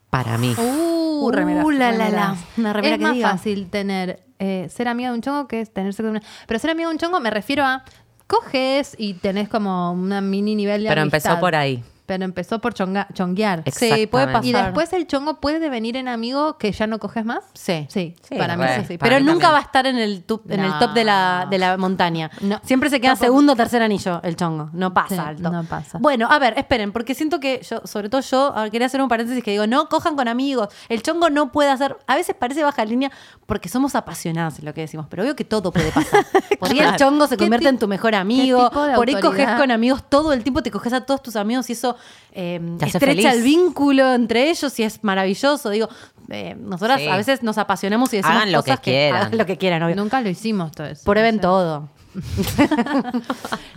Para 0.10 0.38
mí. 0.38 0.56
Uh, 0.58 0.98
Uh, 1.20 1.32
remeras, 1.32 1.66
la, 1.66 1.92
la, 1.92 2.10
la. 2.12 2.36
Una 2.58 2.74
remera 2.74 2.94
es 2.96 3.00
que 3.00 3.04
más 3.04 3.14
diga. 3.16 3.32
fácil 3.32 3.70
tener 3.72 4.22
eh, 4.38 4.68
ser 4.70 4.88
amiga 4.88 5.10
de 5.10 5.16
un 5.16 5.22
chongo 5.22 5.48
que 5.48 5.62
es 5.62 5.74
tener 5.74 5.92
sexo 5.94 6.04
con 6.04 6.12
una. 6.12 6.22
Pero 6.46 6.60
ser 6.60 6.70
amiga 6.70 6.90
de 6.90 6.94
un 6.94 7.00
chongo 7.00 7.20
me 7.20 7.32
refiero 7.32 7.64
a 7.66 7.84
coges 8.28 8.94
y 9.00 9.16
tenés 9.16 9.50
como 9.50 9.92
una 9.94 10.22
mini 10.22 10.54
nivel 10.56 10.84
de 10.84 10.90
Pero 10.90 11.02
empezó 11.02 11.40
por 11.40 11.56
ahí. 11.56 11.84
Pero 12.08 12.24
empezó 12.24 12.60
por 12.60 12.74
chonga- 12.74 13.06
chonguear. 13.14 13.64
Sí, 13.72 14.08
puede 14.08 14.28
pasar. 14.28 14.46
Y 14.46 14.54
después 14.54 14.92
el 14.94 15.06
chongo 15.08 15.42
puede 15.42 15.70
venir 15.70 15.98
en 15.98 16.08
amigo 16.08 16.58
que 16.58 16.72
ya 16.72 16.88
no 16.88 16.98
coges 17.00 17.26
más. 17.26 17.44
Sí. 17.54 17.86
Sí, 17.90 18.16
Sí, 18.28 18.36
para 18.38 18.56
mí 18.58 18.64
sí. 18.88 18.98
Para 18.98 19.10
Pero 19.12 19.20
mí 19.26 19.30
nunca 19.30 19.48
también. 19.48 19.54
va 19.54 19.58
a 19.58 19.62
estar 19.62 19.86
en 19.88 19.98
el, 19.98 20.24
top, 20.24 20.50
en 20.50 20.62
el 20.62 20.72
top 20.80 20.94
de 20.94 21.04
la, 21.04 21.48
de 21.52 21.58
la 21.58 21.78
montaña. 21.78 22.32
No. 22.42 22.60
Siempre 22.64 22.90
se 22.90 23.02
queda 23.02 23.16
segundo 23.18 23.54
o 23.54 23.56
tercer 23.58 23.82
anillo 23.82 24.22
el 24.24 24.38
chongo. 24.38 24.70
No 24.72 24.94
pasa 24.94 25.16
Sí, 25.16 25.22
alto. 25.22 25.50
no 25.52 25.64
pasa. 25.66 25.98
Bueno, 26.00 26.28
a 26.32 26.40
ver, 26.40 26.54
esperen, 26.58 26.94
porque 26.94 27.14
siento 27.14 27.42
que 27.42 27.62
yo, 27.70 27.82
sobre 27.84 28.08
todo 28.08 28.22
yo, 28.22 28.54
a 28.56 28.64
ver, 28.64 28.72
quería 28.72 28.88
hacer 28.88 29.02
un 29.02 29.10
paréntesis 29.10 29.44
que 29.44 29.52
digo, 29.52 29.68
no 29.68 29.90
cojan 29.90 30.16
con 30.16 30.30
amigos. 30.30 30.70
El 30.88 31.04
chongo 31.04 31.30
no 31.30 31.52
puede 31.52 31.70
hacer. 31.72 31.98
A 32.08 32.16
veces 32.16 32.36
parece 32.40 32.64
baja 32.64 32.86
línea 32.86 33.12
porque 33.46 33.68
somos 33.68 33.96
apasionados 33.96 34.60
en 34.60 34.66
lo 34.66 34.74
que 34.74 34.80
decimos, 34.80 35.08
pero 35.10 35.24
obvio 35.24 35.36
que 35.36 35.44
todo 35.44 35.74
puede 35.74 35.92
pasar. 35.92 36.26
Por 36.60 36.70
ahí 36.72 36.80
el 36.80 36.96
chongo 36.96 37.28
se 37.28 37.36
¿Qué 37.36 37.44
convierte 37.44 37.68
en 37.68 37.80
tu 37.80 37.90
mejor 37.90 38.16
amigo. 38.16 38.70
tipo 38.70 38.84
de 38.86 38.96
Por 38.96 39.10
ahí 39.10 39.20
coges 39.20 39.50
con 39.58 39.72
amigos 39.72 40.04
todo 40.08 40.32
el 40.32 40.44
tiempo, 40.44 40.64
te 40.64 40.72
coges 40.72 40.94
a 40.94 41.02
todos 41.02 41.22
tus 41.22 41.36
amigos 41.36 41.70
y 41.70 41.74
eso 41.74 41.97
eh, 42.34 42.60
hace 42.78 42.98
estrecha 42.98 43.00
feliz. 43.08 43.26
el 43.26 43.42
vínculo 43.44 44.14
entre 44.14 44.50
ellos 44.50 44.78
y 44.80 44.84
es 44.84 45.04
maravilloso. 45.04 45.70
Digo, 45.70 45.90
eh, 46.30 46.56
nosotras 46.60 47.00
Sí. 47.02 47.08
a 47.08 47.18
veces 47.18 47.42
nos 47.44 47.58
apasionamos 47.58 48.14
y 48.14 48.18
decimos 48.18 48.36
Hagan 48.38 48.52
lo 48.52 48.62
cosas 48.62 48.80
que 48.80 48.92
quieran. 48.92 49.22
hagan 49.22 49.38
lo 49.38 49.46
que 49.46 49.58
quieran, 49.58 49.84
obvio. 49.84 49.96
Nunca 49.96 50.22
lo 50.22 50.30
hicimos 50.30 50.72
todo 50.72 50.88
eso. 50.88 51.04
Prueben 51.06 51.36
No 51.38 51.42
sé. 51.42 51.42
todo. 51.42 51.90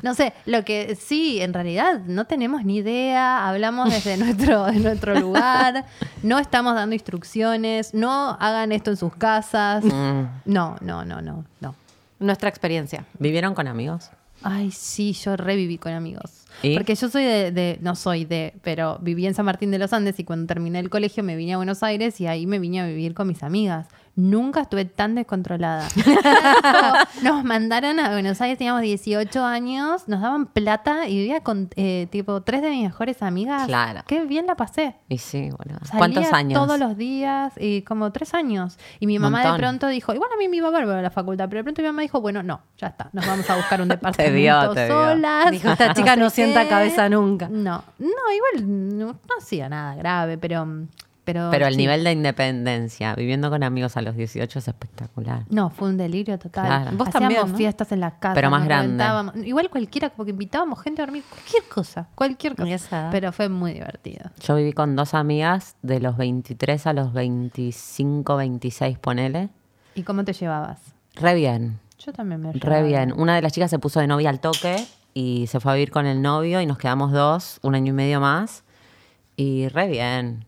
No 0.03 0.15
sé, 0.15 0.33
lo 0.47 0.65
que 0.65 0.97
sí, 0.97 1.41
en 1.43 1.53
realidad 1.53 2.01
no 2.07 2.25
tenemos 2.27 2.65
ni 2.65 2.77
idea, 2.77 3.47
hablamos 3.47 3.91
desde 3.93 4.17
nuestro, 4.25 4.65
de 4.67 4.79
nuestro 4.79 5.15
lugar, 5.19 5.85
no 6.23 6.39
estamos 6.39 6.75
dando 6.75 6.95
instrucciones, 6.95 7.93
no 7.93 8.37
hagan 8.41 8.73
esto 8.73 8.91
en 8.91 8.97
sus 8.97 9.15
casas. 9.15 9.85
Mm. 9.85 10.23
No, 10.47 10.77
no, 10.81 11.05
no, 11.05 11.21
no, 11.21 11.45
no. 11.61 11.75
Nuestra 12.19 12.49
experiencia. 12.49 13.05
¿Vivieron 13.19 13.55
con 13.55 13.69
amigos? 13.69 14.11
Ay, 14.43 14.71
sí, 14.71 15.13
yo 15.13 15.37
reviví 15.37 15.79
con 15.79 15.93
amigos. 15.93 16.31
Porque 16.75 16.95
yo 16.95 17.09
soy 17.09 17.25
de, 17.25 17.53
de- 17.53 17.79
no 17.81 17.95
soy 17.97 18.25
de, 18.25 18.55
pero 18.63 18.99
viví 19.01 19.27
en 19.27 19.35
San 19.35 19.45
Martín 19.47 19.71
de 19.71 19.79
los 19.79 19.93
Andes 19.93 20.19
y 20.19 20.25
cuando 20.25 20.47
terminé 20.47 20.79
el 20.79 20.91
colegio 20.91 21.23
me 21.23 21.37
vine 21.37 21.55
a 21.55 21.57
Buenos 21.57 21.83
Aires 21.83 22.21
y 22.21 22.27
ahí 22.27 22.47
me 22.47 22.59
vine 22.59 22.81
a 22.81 22.87
vivir 22.87 23.15
con 23.15 23.29
mis 23.29 23.43
amigas. 23.43 23.87
Nunca 24.17 24.63
estuve 24.63 24.85
tan 24.85 25.15
descontrolada. 25.15 25.89
nos 27.23 27.45
mandaron 27.45 28.01
a 28.01 28.11
Buenos 28.11 28.41
Aires, 28.41 28.59
teníamos 28.59 28.83
18 28.83 29.45
años, 29.45 30.09
nos 30.09 30.21
daban 30.21 30.47
plata 30.47 31.09
y 31.09 31.17
vivía 31.17 31.41
con 31.41 31.71
eh, 31.77 32.09
tipo 32.11 32.43
tres 32.43 32.61
de 32.63 32.71
mis 32.71 32.83
mejores 32.83 33.23
amigas. 33.23 33.67
Claro. 33.67 34.01
Qué 34.07 34.25
bien 34.25 34.47
la 34.47 34.57
pasé. 34.57 34.97
Y 35.09 35.19
sí, 35.19 35.51
boludo. 35.51 35.79
Salía 35.85 35.99
¿Cuántos 35.99 36.33
años? 36.33 36.61
Todos 36.61 36.79
los 36.79 36.97
días, 36.97 37.53
y 37.57 37.83
como 37.83 38.11
tres 38.13 38.35
años. 38.35 38.79
Y 38.99 39.07
mi 39.07 39.19
mamá 39.19 39.53
de 39.53 39.59
pronto 39.59 39.87
dijo, 39.89 40.13
igual 40.13 40.31
a 40.35 40.37
mí 40.37 40.49
me 40.49 40.57
iba 40.57 40.71
bárbaro 40.71 40.99
a 40.99 41.03
la 41.03 41.11
facultad, 41.11 41.49
pero 41.49 41.61
de 41.61 41.65
pronto 41.65 41.83
mi 41.83 41.89
mamá 41.89 42.03
dijo, 42.03 42.21
bueno, 42.21 42.43
no, 42.43 42.61
ya 42.79 42.89
está, 42.89 43.11
nos 43.13 43.27
vamos 43.27 43.49
a 43.49 43.57
buscar 43.57 43.81
un 43.81 43.89
departamento 43.89 44.35
dio, 44.37 44.75
te 44.75 44.87
dio. 44.87 44.95
solas. 44.95 45.51
Dijo, 45.51 45.71
esta 45.71 45.95
chica 45.95 46.17
no 46.17 46.29
sé 46.31 46.37
sienta 46.37 46.65
qué". 46.65 46.69
cabeza 46.69 47.09
nunca. 47.09 47.49
No, 47.49 47.85
no, 47.99 48.09
igual 48.09 48.99
no, 48.99 49.07
no 49.07 49.35
hacía 49.39 49.69
nada 49.69 49.95
grave, 49.95 50.37
pero... 50.37 50.67
Pero, 51.33 51.49
Pero 51.53 51.67
el 51.69 51.75
sí. 51.75 51.79
nivel 51.79 52.03
de 52.03 52.11
independencia, 52.11 53.15
viviendo 53.15 53.51
con 53.51 53.63
amigos 53.63 53.97
a 53.97 54.03
los 54.03 54.17
18 54.17 54.59
es 54.59 54.67
espectacular. 54.67 55.45
No, 55.49 55.71
fue 55.71 55.89
un 55.89 55.97
delirio 55.97 56.37
total. 56.41 56.67
Claro. 56.67 56.91
Vos 56.97 57.07
Hacíamos 57.07 57.13
también, 57.13 57.53
¿no? 57.53 57.57
fiestas 57.57 57.93
en 57.93 58.01
la 58.01 58.19
casa. 58.19 58.35
Pero 58.35 58.51
más 58.51 58.65
grande. 58.65 59.05
Igual 59.47 59.71
cualquiera, 59.71 60.11
porque 60.11 60.31
invitábamos 60.33 60.81
gente 60.83 61.03
a 61.03 61.07
dormir, 61.07 61.23
cualquier 61.31 61.63
cosa, 61.73 62.09
cualquier 62.17 62.57
cosa. 62.57 63.11
Pero 63.13 63.31
fue 63.31 63.49
muy 63.49 63.75
divertido. 63.75 64.29
Yo 64.41 64.57
viví 64.57 64.73
con 64.73 64.97
dos 64.97 65.15
amigas 65.15 65.77
de 65.83 66.01
los 66.01 66.17
23 66.17 66.87
a 66.89 66.93
los 66.95 67.13
25, 67.13 68.37
26, 68.37 68.99
ponele. 68.99 69.51
¿Y 69.95 70.03
cómo 70.03 70.25
te 70.25 70.33
llevabas? 70.33 70.81
Re 71.15 71.35
bien, 71.35 71.79
Yo 71.99 72.13
también 72.13 72.41
me 72.41 72.53
re 72.53 72.59
llevaba 72.59 72.83
bien. 72.83 73.13
Una 73.17 73.37
de 73.37 73.43
las 73.43 73.53
chicas 73.53 73.71
se 73.71 73.79
puso 73.79 74.01
de 74.01 74.09
novia 74.09 74.31
al 74.31 74.41
toque 74.41 74.85
y 75.15 75.47
se 75.47 75.61
fue 75.61 75.71
a 75.71 75.75
vivir 75.77 75.93
con 75.93 76.07
el 76.07 76.23
novio 76.23 76.61
y 76.61 76.67
nos 76.67 76.79
quedamos 76.79 77.13
dos, 77.13 77.61
un 77.63 77.77
año 77.77 77.91
y 77.91 77.95
medio 77.95 78.21
más. 78.21 78.65
Y 79.37 79.69
re 79.69 79.87
bien. 79.87 80.45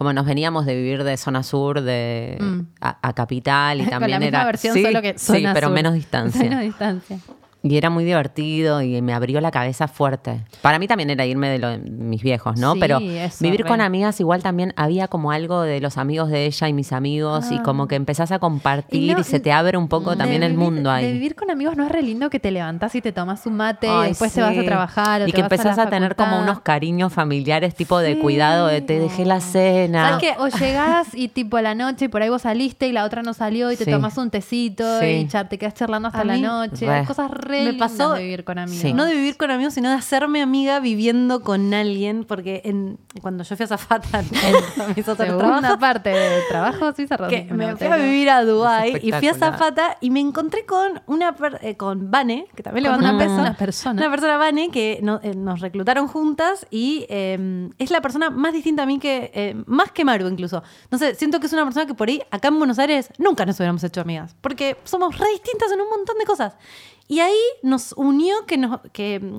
Como 0.00 0.14
nos 0.14 0.24
veníamos 0.24 0.64
de 0.64 0.74
vivir 0.76 1.04
de 1.04 1.14
zona 1.18 1.42
sur 1.42 1.82
de 1.82 2.38
Mm. 2.40 2.60
a, 2.80 3.06
a 3.06 3.12
capital 3.12 3.82
y 3.82 3.84
Con 3.84 3.90
también 3.90 4.12
la 4.12 4.18
misma 4.20 4.38
era 4.38 4.44
versión, 4.46 4.72
sí, 4.74 4.82
solo 4.82 5.02
que 5.02 5.12
sí, 5.18 5.26
zona 5.26 5.52
pero 5.52 5.66
sur. 5.66 5.74
menos 5.74 5.92
distancia. 5.92 6.42
Menos 6.48 6.60
distancia. 6.62 7.18
Y 7.62 7.76
era 7.76 7.90
muy 7.90 8.04
divertido 8.04 8.80
y 8.80 9.02
me 9.02 9.12
abrió 9.12 9.40
la 9.42 9.50
cabeza 9.50 9.86
fuerte. 9.86 10.40
Para 10.62 10.78
mí 10.78 10.86
también 10.88 11.10
era 11.10 11.26
irme 11.26 11.48
de 11.50 11.58
lo- 11.58 11.78
mis 11.78 12.22
viejos, 12.22 12.58
¿no? 12.58 12.72
Sí, 12.74 12.80
Pero 12.80 12.98
eso, 13.00 13.36
vivir 13.44 13.62
re. 13.62 13.68
con 13.68 13.80
amigas 13.82 14.18
igual 14.20 14.42
también 14.42 14.72
había 14.76 15.08
como 15.08 15.30
algo 15.30 15.60
de 15.62 15.80
los 15.80 15.98
amigos 15.98 16.30
de 16.30 16.46
ella 16.46 16.68
y 16.68 16.72
mis 16.72 16.92
amigos 16.92 17.50
y 17.52 17.58
como 17.58 17.86
que 17.86 17.96
empezás 17.96 18.32
a 18.32 18.38
compartir 18.38 19.10
y, 19.10 19.14
no, 19.14 19.22
se 19.24 19.40
te 19.40 19.52
abre 19.52 19.76
un 19.76 19.88
poco 19.88 20.12
de 20.12 20.16
también 20.16 20.42
el 20.42 20.54
mundo 20.54 20.90
ahí. 20.90 21.04
De 21.04 21.12
vivir 21.12 21.34
con 21.34 21.50
amigos 21.50 21.76
no 21.76 21.84
es 21.84 21.92
re 21.92 22.02
lindo 22.02 22.30
que 22.30 22.40
te 22.40 22.50
levantás 22.50 22.94
y 22.94 23.02
te 23.02 23.12
tomas 23.12 23.44
un 23.44 23.56
mate 23.56 23.86
y 23.88 24.08
después 24.08 24.32
te 24.32 24.40
vas 24.40 24.56
a 24.56 24.60
sí. 24.60 24.64
trabajar. 24.66 25.22
o 25.22 25.24
y 25.26 25.30
te 25.30 25.36
que 25.36 25.42
vas 25.42 25.52
empezás 25.52 25.78
a, 25.78 25.90
tener 25.90 26.16
como 26.16 26.40
unos 26.40 26.60
cariños 26.60 27.12
familiares 27.12 27.74
tipo 27.74 27.98
de 27.98 28.18
cuidado 28.18 28.68
de 28.68 28.80
te 28.80 28.98
dejé 28.98 29.26
la 29.26 29.40
cena. 29.40 30.10
¿Sabes 30.18 30.34
qué? 30.34 30.40
O 30.42 30.48
llegás 30.48 31.08
y 31.14 31.28
tipo 31.28 31.58
a 31.58 31.62
la 31.62 31.74
noche 31.74 32.06
y 32.06 32.08
por 32.08 32.22
ahí 32.22 32.30
vos 32.30 32.42
saliste 32.42 32.86
y 32.88 32.92
la 32.92 33.04
otra 33.04 33.22
no 33.22 33.34
salió 33.34 33.70
y 33.70 33.76
te 33.76 33.84
Sí. 33.84 33.90
tomás 33.90 34.16
un 34.16 34.30
tecito 34.30 35.00
Sí. 35.00 35.06
y 35.06 35.28
char- 35.28 35.48
te 35.50 35.58
quedas 35.58 35.74
charlando 35.74 36.08
hasta 36.08 36.20
A 36.20 36.24
la 36.24 36.34
mí, 36.34 36.40
noche. 36.42 36.86
re. 36.86 37.04
Cosas 37.06 37.30
re 37.30 37.49
Me 37.50 37.72
lindas 37.72 37.92
pasó- 37.92 38.14
de 38.14 38.22
vivir 38.22 38.44
con 38.44 38.58
amigos. 38.58 38.80
Sí. 38.82 38.92
No 38.92 39.04
de 39.04 39.14
vivir 39.14 39.36
con 39.36 39.50
amigos, 39.50 39.74
sino 39.74 39.88
de 39.90 39.96
hacerme 39.96 40.42
amiga 40.42 40.80
viviendo 40.80 41.40
con 41.42 41.72
alguien. 41.74 42.24
Porque 42.24 42.62
en, 42.64 42.98
cuando 43.20 43.44
yo 43.44 43.56
fui 43.56 43.64
a 43.64 43.66
Zafata, 43.66 44.20
en 44.20 44.94
mis 44.96 45.08
otros 45.08 45.16
trabajos, 45.38 45.76
parte 45.78 46.10
del 46.10 46.42
trabajo, 46.48 46.92
sí, 46.96 47.06
que 47.28 47.46
me 47.52 47.76
fui 47.76 47.86
a 47.86 47.96
vivir 47.96 48.30
a 48.30 48.44
Dubái 48.44 48.96
y 49.02 49.12
fui 49.12 49.28
a. 49.28 49.34
Zafata 49.34 49.96
y 50.00 50.10
me 50.10 50.20
encontré 50.20 50.64
con 50.66 51.02
una 51.06 51.34
per- 51.34 51.58
eh, 51.62 51.76
con 51.76 52.10
Vane, 52.10 52.46
que 52.54 52.62
también 52.62 52.84
le 52.84 52.90
mando 52.90 53.06
un 53.08 53.14
una 53.14 53.18
beso. 53.24 53.34
pe- 53.36 53.40
una 53.42 53.56
persona. 53.56 54.00
Una 54.02 54.10
persona 54.10 54.36
Vane 54.36 54.70
que 54.70 55.00
no- 55.02 55.20
eh, 55.22 55.34
nos 55.34 55.60
reclutaron 55.60 56.06
juntas 56.08 56.66
y 56.70 57.06
eh, 57.08 57.68
es 57.78 57.90
la 57.90 58.00
persona 58.00 58.30
más 58.30 58.52
distinta 58.52 58.82
a 58.82 58.86
mí 58.86 58.98
que, 58.98 59.30
eh, 59.34 59.56
más 59.66 59.92
que 59.92 60.04
Maru 60.04 60.28
incluso. 60.28 60.62
No 60.90 60.98
sé, 60.98 61.14
siento 61.14 61.40
que 61.40 61.46
es 61.46 61.52
una 61.52 61.64
persona 61.64 61.86
que 61.86 61.94
por 61.94 62.08
ahí, 62.08 62.22
acá 62.30 62.48
en 62.48 62.58
Buenos 62.58 62.78
Aires, 62.78 63.10
nunca 63.18 63.46
nos 63.46 63.56
hubiéramos 63.58 63.82
hecho 63.84 64.00
amigas, 64.00 64.34
porque 64.40 64.76
somos 64.84 65.16
re 65.18 65.28
distintas 65.30 65.72
en 65.72 65.80
un 65.80 65.88
montón 65.88 66.16
de 66.18 66.24
cosas. 66.24 66.54
Y 67.10 67.18
ahí 67.20 67.36
nos 67.62 67.92
unió 67.96 68.46
que 68.46 68.56
nos... 68.56 68.80
Que, 68.92 69.18
mm, 69.20 69.38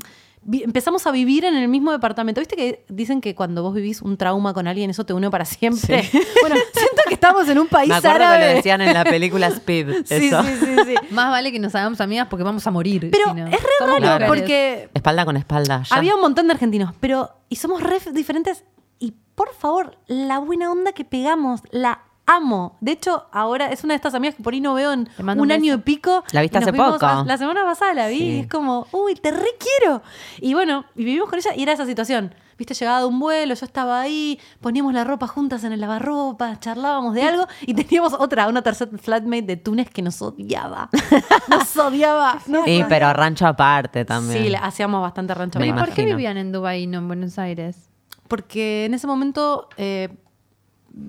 Empezamos 0.63 1.05
a 1.05 1.11
vivir 1.11 1.45
en 1.45 1.55
el 1.55 1.67
mismo 1.67 1.91
departamento. 1.91 2.41
¿Viste 2.41 2.55
que 2.55 2.83
dicen 2.89 3.21
que 3.21 3.35
cuando 3.35 3.61
vos 3.61 3.75
vivís 3.75 4.01
un 4.01 4.17
trauma 4.17 4.55
con 4.55 4.67
alguien, 4.67 4.89
eso 4.89 5.05
te 5.05 5.13
une 5.13 5.29
para 5.29 5.45
siempre? 5.45 6.01
Bueno, 6.41 6.55
siento 6.73 7.01
que 7.07 7.13
estamos 7.13 7.47
en 7.47 7.59
un 7.59 7.67
país 7.67 7.89
Me 7.89 7.95
acuerdo 7.97 8.15
árabe. 8.25 8.39
que 8.39 8.49
lo 8.49 8.55
decían 8.55 8.81
en 8.81 8.93
la 8.95 9.03
película 9.03 9.47
Speed. 9.49 9.87
Sí, 10.05 10.15
eso. 10.15 10.41
sí, 10.41 10.49
sí, 10.59 10.75
sí. 10.87 10.95
Más 11.13 11.29
vale 11.29 11.51
que 11.51 11.59
nos 11.59 11.75
hagamos 11.75 12.01
amigas 12.01 12.25
porque 12.27 12.43
vamos 12.43 12.65
a 12.65 12.71
morir. 12.71 13.09
Pero 13.11 13.29
si 13.29 13.39
no. 13.39 13.45
es 13.47 13.51
re 13.61 13.69
Somos 13.77 13.99
raro 14.01 14.25
porque 14.27 14.89
Espalda 14.95 15.25
con 15.25 15.37
espalda. 15.37 15.83
ya. 15.87 15.95
había 15.95 16.15
un 16.15 16.21
montón 16.21 16.47
de 16.47 16.53
argentinos, 16.53 16.91
pero 16.99 17.29
y 17.47 17.57
somos 17.57 17.83
re 17.83 17.99
diferentes 18.11 18.63
y 18.97 19.13
por 19.35 19.53
favor, 19.53 19.95
la 20.07 20.39
buena 20.39 20.71
onda 20.71 20.91
que 20.93 21.05
pegamos, 21.05 21.61
la 21.69 22.01
amo. 22.25 22.77
De 22.81 22.91
hecho, 22.93 23.25
ahora 23.31 23.67
es 23.71 23.83
una 23.83 23.93
de 23.93 23.97
estas 23.97 24.13
amigas 24.13 24.35
que 24.35 24.43
por 24.43 24.53
ahí 24.53 24.61
no 24.61 24.73
veo 24.73 24.93
en 24.93 25.09
un 25.17 25.39
un 25.39 25.51
año 25.51 25.73
y 25.73 25.77
pico. 25.79 26.23
¿La 26.31 26.41
viste 26.41 26.57
hace 26.57 26.71
poco? 26.73 27.05
a- 27.05 27.23
La 27.25 27.37
semana 27.37 27.63
pasada 27.65 27.93
la 27.93 28.07
vi 28.07 28.17
Sí. 28.17 28.23
y 28.25 28.39
es 28.41 28.47
como, 28.47 28.87
uy, 28.91 29.15
te 29.15 29.31
re 29.31 29.49
quiero. 29.59 30.01
Y 30.39 30.53
bueno, 30.53 30.85
y 30.95 31.03
vivimos 31.03 31.29
con 31.29 31.39
ella 31.39 31.51
y 31.55 31.63
era 31.63 31.73
esa 31.73 31.85
situación. 31.85 32.33
Viste, 32.57 32.75
llegaba 32.75 32.99
de 32.99 33.05
un 33.05 33.19
vuelo, 33.19 33.55
yo 33.55 33.65
estaba 33.65 33.99
ahí, 34.01 34.39
poníamos 34.61 34.93
la 34.93 35.03
ropa 35.03 35.25
juntas 35.25 35.63
en 35.63 35.71
el 35.71 35.81
lavarropa, 35.81 36.59
charlábamos 36.59 37.15
de 37.15 37.23
algo 37.23 37.47
y 37.61 37.73
teníamos 37.73 38.13
otra, 38.13 38.47
una 38.47 38.61
tercera 38.61 38.91
flatmate 38.99 39.41
de 39.41 39.57
Túnez 39.57 39.89
que 39.89 40.03
nos 40.03 40.21
odiaba. 40.21 40.89
Nos 41.49 41.75
odiaba. 41.77 42.33
nos 42.45 42.63
Sí, 42.65 42.71
odiaba. 42.73 42.87
pero 42.89 43.13
rancho 43.13 43.47
aparte 43.47 44.05
también. 44.05 44.43
Sí, 44.43 44.49
le- 44.49 44.57
hacíamos 44.57 45.01
bastante 45.01 45.33
rancho. 45.33 45.57
Me 45.57 45.65
¿Y 45.67 45.69
aparte. 45.71 45.87
por 45.87 45.95
qué 45.95 46.01
imagino. 46.03 46.17
vivían 46.17 46.37
en 46.37 46.51
Dubái 46.51 46.83
y 46.83 46.87
no 46.87 46.99
en 46.99 47.07
Buenos 47.07 47.39
Aires? 47.39 47.89
Porque 48.27 48.85
en 48.85 48.93
ese 48.93 49.07
momento 49.07 49.67
eh, 49.77 50.09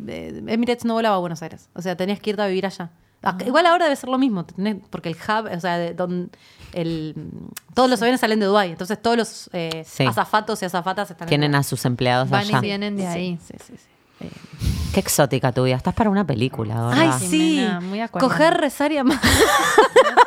eh, 0.08 0.42
Emirates 0.46 0.84
no 0.84 0.94
volaba 0.94 1.16
a 1.16 1.18
Buenos 1.18 1.42
Aires. 1.42 1.68
O 1.74 1.82
sea, 1.82 1.96
tenías 1.96 2.20
que 2.20 2.30
irte 2.30 2.42
a 2.42 2.46
vivir 2.46 2.66
allá. 2.66 2.90
Acá- 3.22 3.44
Igual 3.46 3.66
ahora 3.66 3.84
debe 3.84 3.96
ser 3.96 4.08
lo 4.08 4.18
mismo, 4.18 4.44
tenés- 4.46 4.80
porque 4.90 5.08
el 5.08 5.14
hub, 5.16 5.48
o 5.56 5.60
sea, 5.60 5.78
de 5.78 5.94
don- 5.94 6.30
el, 6.72 7.14
todos 7.74 7.88
los 7.88 8.00
aviones 8.02 8.20
salen 8.20 8.40
de 8.40 8.46
Dubái, 8.46 8.70
entonces 8.72 9.00
todos 9.00 9.16
los 9.16 9.50
eh, 9.52 9.84
Sí. 9.86 10.04
azafatos 10.04 10.60
y 10.62 10.64
azafatas 10.64 11.10
están 11.10 11.26
en 11.26 11.28
Tienen 11.28 11.52
Dubái. 11.52 11.60
a 11.60 11.62
sus 11.62 11.84
empleados 11.84 12.28
Van 12.30 12.44
y 12.44 12.48
allá. 12.48 12.60
vienen 12.60 12.96
de 12.96 13.06
ahí. 13.06 13.38
Sí, 13.46 13.54
sí, 13.66 13.74
sí. 13.76 14.28
Qué 14.94 15.00
exótica 15.00 15.52
tu 15.52 15.64
vida. 15.64 15.76
Estás 15.76 15.94
para 15.94 16.08
una 16.10 16.24
película 16.26 16.76
ahora. 16.76 17.00
Ay, 17.00 17.10
sí, 17.18 17.56
nena, 17.56 17.80
muy. 17.80 18.00
Coger, 18.08 18.54
rezar 18.58 18.92
y 18.92 18.98
amar. 18.98 19.18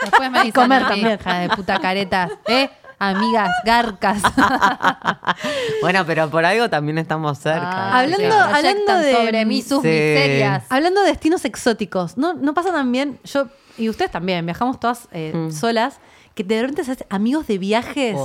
Después 0.01 0.31
me 0.31 0.39
dicen 0.43 0.51
comer 0.51 0.87
también. 0.87 1.19
hija 1.19 1.39
de 1.39 1.49
puta 1.49 1.79
caretas. 1.79 2.31
¿Eh? 2.47 2.69
Amigas, 2.97 3.49
garcas. 3.65 4.21
bueno, 5.81 6.05
pero 6.05 6.29
por 6.29 6.45
algo 6.45 6.69
también 6.69 6.97
estamos 6.97 7.37
cerca. 7.39 7.69
Ah, 7.91 7.99
Hablando- 7.99 8.17
sí, 8.25 8.55
hablando 8.55 8.97
de- 8.99 9.13
sobre 9.13 9.45
mí 9.45 9.61
sus 9.61 9.81
Sí. 9.81 9.87
miserias. 9.87 10.63
Hablando 10.69 11.01
de 11.01 11.07
destinos 11.07 11.45
exóticos, 11.45 12.17
¿no, 12.17 12.33
no 12.33 12.53
pasa 12.53 12.71
también, 12.71 13.19
yo 13.23 13.47
y 13.77 13.89
ustedes 13.89 14.11
también, 14.11 14.45
viajamos 14.45 14.79
todas 14.79 15.07
eh, 15.11 15.33
Mm. 15.35 15.51
solas, 15.51 15.99
que 16.35 16.43
de 16.43 16.61
repente 16.61 16.81
haces 16.81 17.05
amigos 17.09 17.47
de 17.47 17.57
viajes, 17.57 18.15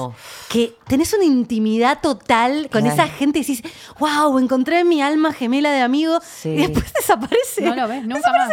que 0.48 0.74
tenés 0.88 1.14
una 1.14 1.24
intimidad 1.24 2.00
total 2.02 2.68
con 2.70 2.84
esa 2.86 3.06
gente 3.06 3.38
y 3.38 3.42
decís, 3.42 3.62
wow, 4.00 4.36
encontré 4.38 4.84
mi 4.84 5.00
alma 5.00 5.32
gemela 5.32 5.70
de 5.70 5.80
amigo, 5.80 6.18
Sí. 6.22 6.50
y 6.50 6.56
después 6.56 6.92
desaparece. 6.92 7.62
No 7.62 7.74
lo 7.76 7.86
ves 7.88 8.04
nunca 8.04 8.30
más. 8.32 8.50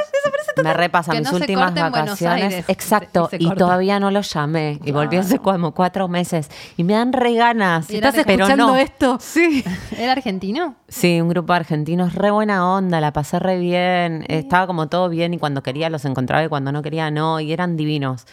Me 0.63 0.73
repasa 0.73 1.11
Que 1.11 1.19
mis 1.19 1.25
no 1.25 1.37
se 1.37 1.43
últimas 1.43 1.73
vacaciones. 1.73 2.43
Aires. 2.43 2.65
Exacto. 2.67 3.29
Y 3.37 3.49
todavía 3.55 3.99
no 3.99 4.11
lo 4.11 4.21
llamé. 4.21 4.79
Y 4.85 4.91
volví 4.91 5.17
hace 5.17 5.39
como 5.39 5.73
cuatro 5.73 6.07
meses. 6.07 6.49
Y 6.77 6.83
me 6.83 6.93
dan 6.93 7.11
reganas. 7.13 7.89
¿Estás 7.89 8.13
era 8.13 8.23
pero 8.25 8.43
escuchando 8.45 8.67
no. 8.67 8.75
esto? 8.77 9.17
Sí. 9.19 9.63
¿Era 9.97 10.11
argentino? 10.13 10.75
Sí, 10.87 11.19
un 11.19 11.29
grupo 11.29 11.53
de 11.53 11.57
argentinos, 11.59 12.13
re 12.13 12.29
buena 12.31 12.71
onda, 12.75 13.01
la 13.01 13.11
pasé 13.11 13.39
re 13.39 13.57
bien, 13.57 14.23
estaba 14.27 14.67
como 14.67 14.87
todo 14.87 15.09
bien 15.09 15.33
y 15.33 15.39
cuando 15.39 15.63
quería 15.63 15.89
los 15.89 16.05
encontraba 16.05 16.43
y 16.43 16.47
cuando 16.47 16.71
no 16.71 16.81
quería 16.83 17.09
no, 17.11 17.39
y 17.39 17.51
eran 17.51 17.75
divinos. 17.75 18.25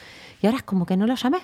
Y 0.45 0.47
ahora 0.47 0.59
es 0.59 0.63
como 0.65 0.85
que 0.85 0.95
no 0.99 1.07
los 1.07 1.23
llamé. 1.23 1.39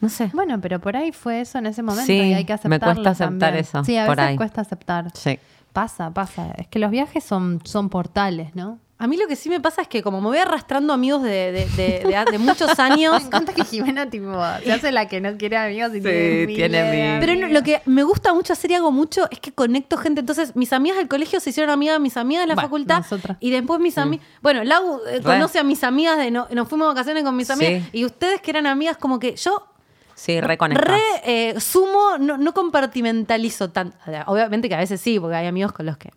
No 0.00 0.08
sé. 0.08 0.28
Bueno, 0.34 0.60
pero 0.60 0.80
por 0.80 0.96
ahí 0.96 1.12
fue 1.12 1.40
eso 1.42 1.58
en 1.58 1.66
ese 1.66 1.84
momento 1.84 2.06
Sí, 2.06 2.14
y 2.14 2.34
hay 2.34 2.44
que 2.44 2.52
me 2.52 2.54
aceptarlo 2.56 2.94
cuesta 3.04 3.10
aceptar 3.10 3.38
también. 3.38 3.54
eso, 3.64 3.84
Sí, 3.84 3.96
a 3.96 4.06
por 4.06 4.16
veces 4.16 4.30
ahí. 4.30 4.36
cuesta 4.36 4.60
aceptar. 4.62 5.10
Sí. 5.14 5.38
Pasa, 5.72 6.10
pasa. 6.10 6.50
Es 6.58 6.66
que 6.66 6.80
los 6.80 6.90
viajes 6.90 7.22
son, 7.22 7.60
son 7.62 7.88
portales, 7.88 8.56
¿no? 8.56 8.80
A 9.02 9.08
mí 9.08 9.16
lo 9.16 9.26
que 9.26 9.34
sí 9.34 9.48
me 9.48 9.58
pasa 9.58 9.82
es 9.82 9.88
que 9.88 10.00
como 10.02 10.20
me 10.20 10.28
voy 10.28 10.38
arrastrando 10.38 10.92
amigos 10.92 11.22
de, 11.24 11.30
de- 11.50 11.66
de- 11.76 12.04
de- 12.04 12.24
de 12.30 12.38
muchos 12.38 12.70
años, 12.78 13.20
Me 13.20 13.26
encanta 13.26 13.52
que 13.52 13.64
Jimena 13.64 14.08
tipo 14.08 14.32
se 14.62 14.72
hace 14.72 14.92
la 14.92 15.08
que 15.08 15.20
no 15.20 15.36
quiere 15.36 15.56
amigos 15.56 15.90
y 15.90 15.96
Sí, 15.96 16.02
tiene, 16.02 16.46
tiene 16.54 16.82
mil. 17.10 17.20
Pero 17.20 17.32
no, 17.34 17.46
amigos. 17.46 17.52
lo 17.52 17.62
que 17.64 17.82
me 17.86 18.04
gusta 18.04 18.32
mucho 18.32 18.52
hacer 18.52 18.70
y 18.70 18.74
hago 18.74 18.92
mucho 18.92 19.26
es 19.32 19.40
que 19.40 19.50
conecto 19.52 19.96
gente. 19.96 20.20
Entonces, 20.20 20.54
mis 20.54 20.72
amigas 20.72 20.98
del 20.98 21.08
colegio 21.08 21.40
se 21.40 21.50
hicieron 21.50 21.70
amigas 21.70 21.96
de 21.96 22.00
mis 22.00 22.16
amigas 22.16 22.44
de 22.44 22.46
la 22.46 22.54
Bueno, 22.54 22.68
facultad. 22.68 22.98
nosotras. 22.98 23.36
Y 23.40 23.50
después 23.50 23.80
mis 23.80 23.98
amigas. 23.98 24.24
Bueno, 24.40 24.62
Lau 24.62 25.00
eh, 25.08 25.20
conoce 25.20 25.58
a 25.58 25.64
mis 25.64 25.82
amigas, 25.82 26.16
de 26.18 26.30
no- 26.30 26.46
nos 26.52 26.68
fuimos 26.68 26.86
de 26.86 26.94
vacaciones 26.94 27.24
con 27.24 27.34
mis 27.34 27.48
Sí. 27.48 27.52
amigas. 27.54 27.88
Y 27.92 28.04
ustedes 28.04 28.40
que 28.40 28.50
eran 28.52 28.66
amigas, 28.68 28.96
como 28.98 29.18
que 29.18 29.34
yo 29.34 29.66
Sí, 30.14 30.40
reconectas. 30.40 30.86
re 30.88 31.00
eh, 31.24 31.58
sumo, 31.58 32.18
no, 32.20 32.38
no 32.38 32.54
compartimentalizo 32.54 33.70
tanto. 33.70 33.96
Obviamente 34.26 34.68
que 34.68 34.76
a 34.76 34.78
veces 34.78 35.00
sí, 35.00 35.18
porque 35.18 35.34
hay 35.36 35.48
amigos 35.48 35.72
con 35.72 35.86
los 35.86 35.96
que. 35.96 36.10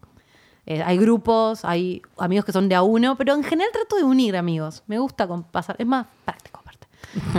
Eh, 0.65 0.81
hay 0.83 0.97
grupos, 0.97 1.63
hay 1.65 2.01
amigos 2.17 2.45
que 2.45 2.51
son 2.51 2.67
de 2.69 2.75
a 2.75 2.81
uno, 2.81 3.15
pero 3.17 3.33
en 3.35 3.43
general 3.43 3.71
trato 3.71 3.95
de 3.97 4.03
unir 4.03 4.35
amigos. 4.35 4.83
Me 4.87 4.97
gusta 4.99 5.27
con- 5.27 5.43
pasar. 5.43 5.75
Es 5.79 5.85
más 5.85 6.05
práctico, 6.25 6.59
aparte. 6.59 6.87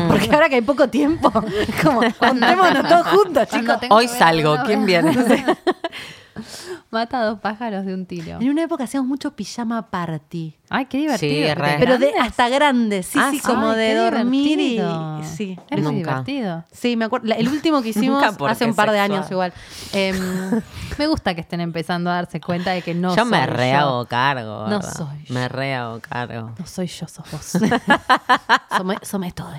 Porque 0.09 0.31
ahora 0.33 0.49
que 0.49 0.55
hay 0.57 0.63
poco 0.63 0.89
tiempo, 0.89 1.31
como, 1.83 2.01
juntémonos 2.19 2.89
todos 2.89 3.07
juntos, 3.09 3.49
chicos. 3.49 3.77
Hoy 3.91 4.09
salgo, 4.09 4.57
¿quién 4.65 4.87
viene? 4.87 5.13
Mata 6.91 7.21
a 7.21 7.25
dos 7.25 7.41
pájaros 7.41 7.85
de 7.87 7.95
un 7.95 8.07
tiro. 8.07 8.41
En 8.41 8.51
una 8.51 8.63
época 8.63 8.85
hacíamos 8.85 9.09
mucho 9.09 9.35
pijama 9.35 9.91
party. 9.91 10.57
Ay, 10.69 10.87
qué 10.87 10.99
divertido. 10.99 11.47
Sí, 11.49 11.55
re. 11.55 11.71
¿De 11.73 11.79
Pero 11.79 11.99
de 11.99 12.13
hasta 12.19 12.49
grandes, 12.49 13.07
sí, 13.07 13.19
Ah, 13.23 13.29
sí, 13.31 13.39
sí. 13.39 13.43
como 13.47 13.71
Ay, 13.71 13.79
de 13.79 13.95
dormir 13.95 14.59
y. 14.61 14.81
Sí. 15.25 15.59
Es 15.71 15.83
muy 15.83 15.97
divertido. 15.97 16.65
Sí, 16.73 16.97
me 16.97 17.05
acuerdo. 17.05 17.33
El 17.35 17.49
último 17.49 17.83
que 17.83 17.89
hicimos 17.91 18.23
hace 18.25 18.65
un 18.65 18.75
par 18.75 18.91
de 18.91 18.99
sexual. 18.99 19.13
años 19.19 19.31
igual. 19.31 19.53
Em, 19.93 20.17
Me 20.99 21.07
gusta 21.07 21.35
que 21.35 21.43
estén 21.43 21.61
empezando 21.61 22.11
a 22.11 22.15
darse 22.15 22.41
cuenta 22.41 22.71
de 22.71 22.81
que 22.83 22.95
no 22.95 23.15
yo 23.15 23.25
me 23.27 23.37
soy 23.39 23.47
re 23.47 23.71
yo. 23.73 23.79
hago 23.79 24.05
cargo. 24.07 24.67
No 24.69 24.81
soy 24.83 25.25
yo. 25.27 25.35
Me 25.35 25.49
re 25.49 25.75
hago 25.75 26.01
cargo. 26.01 26.55
no 26.59 26.67
soy 26.67 26.87
yo, 26.87 27.07
sos 27.07 27.31
vos. 27.31 27.53
somos, 28.77 28.97
somos 29.03 29.35
todos. 29.35 29.53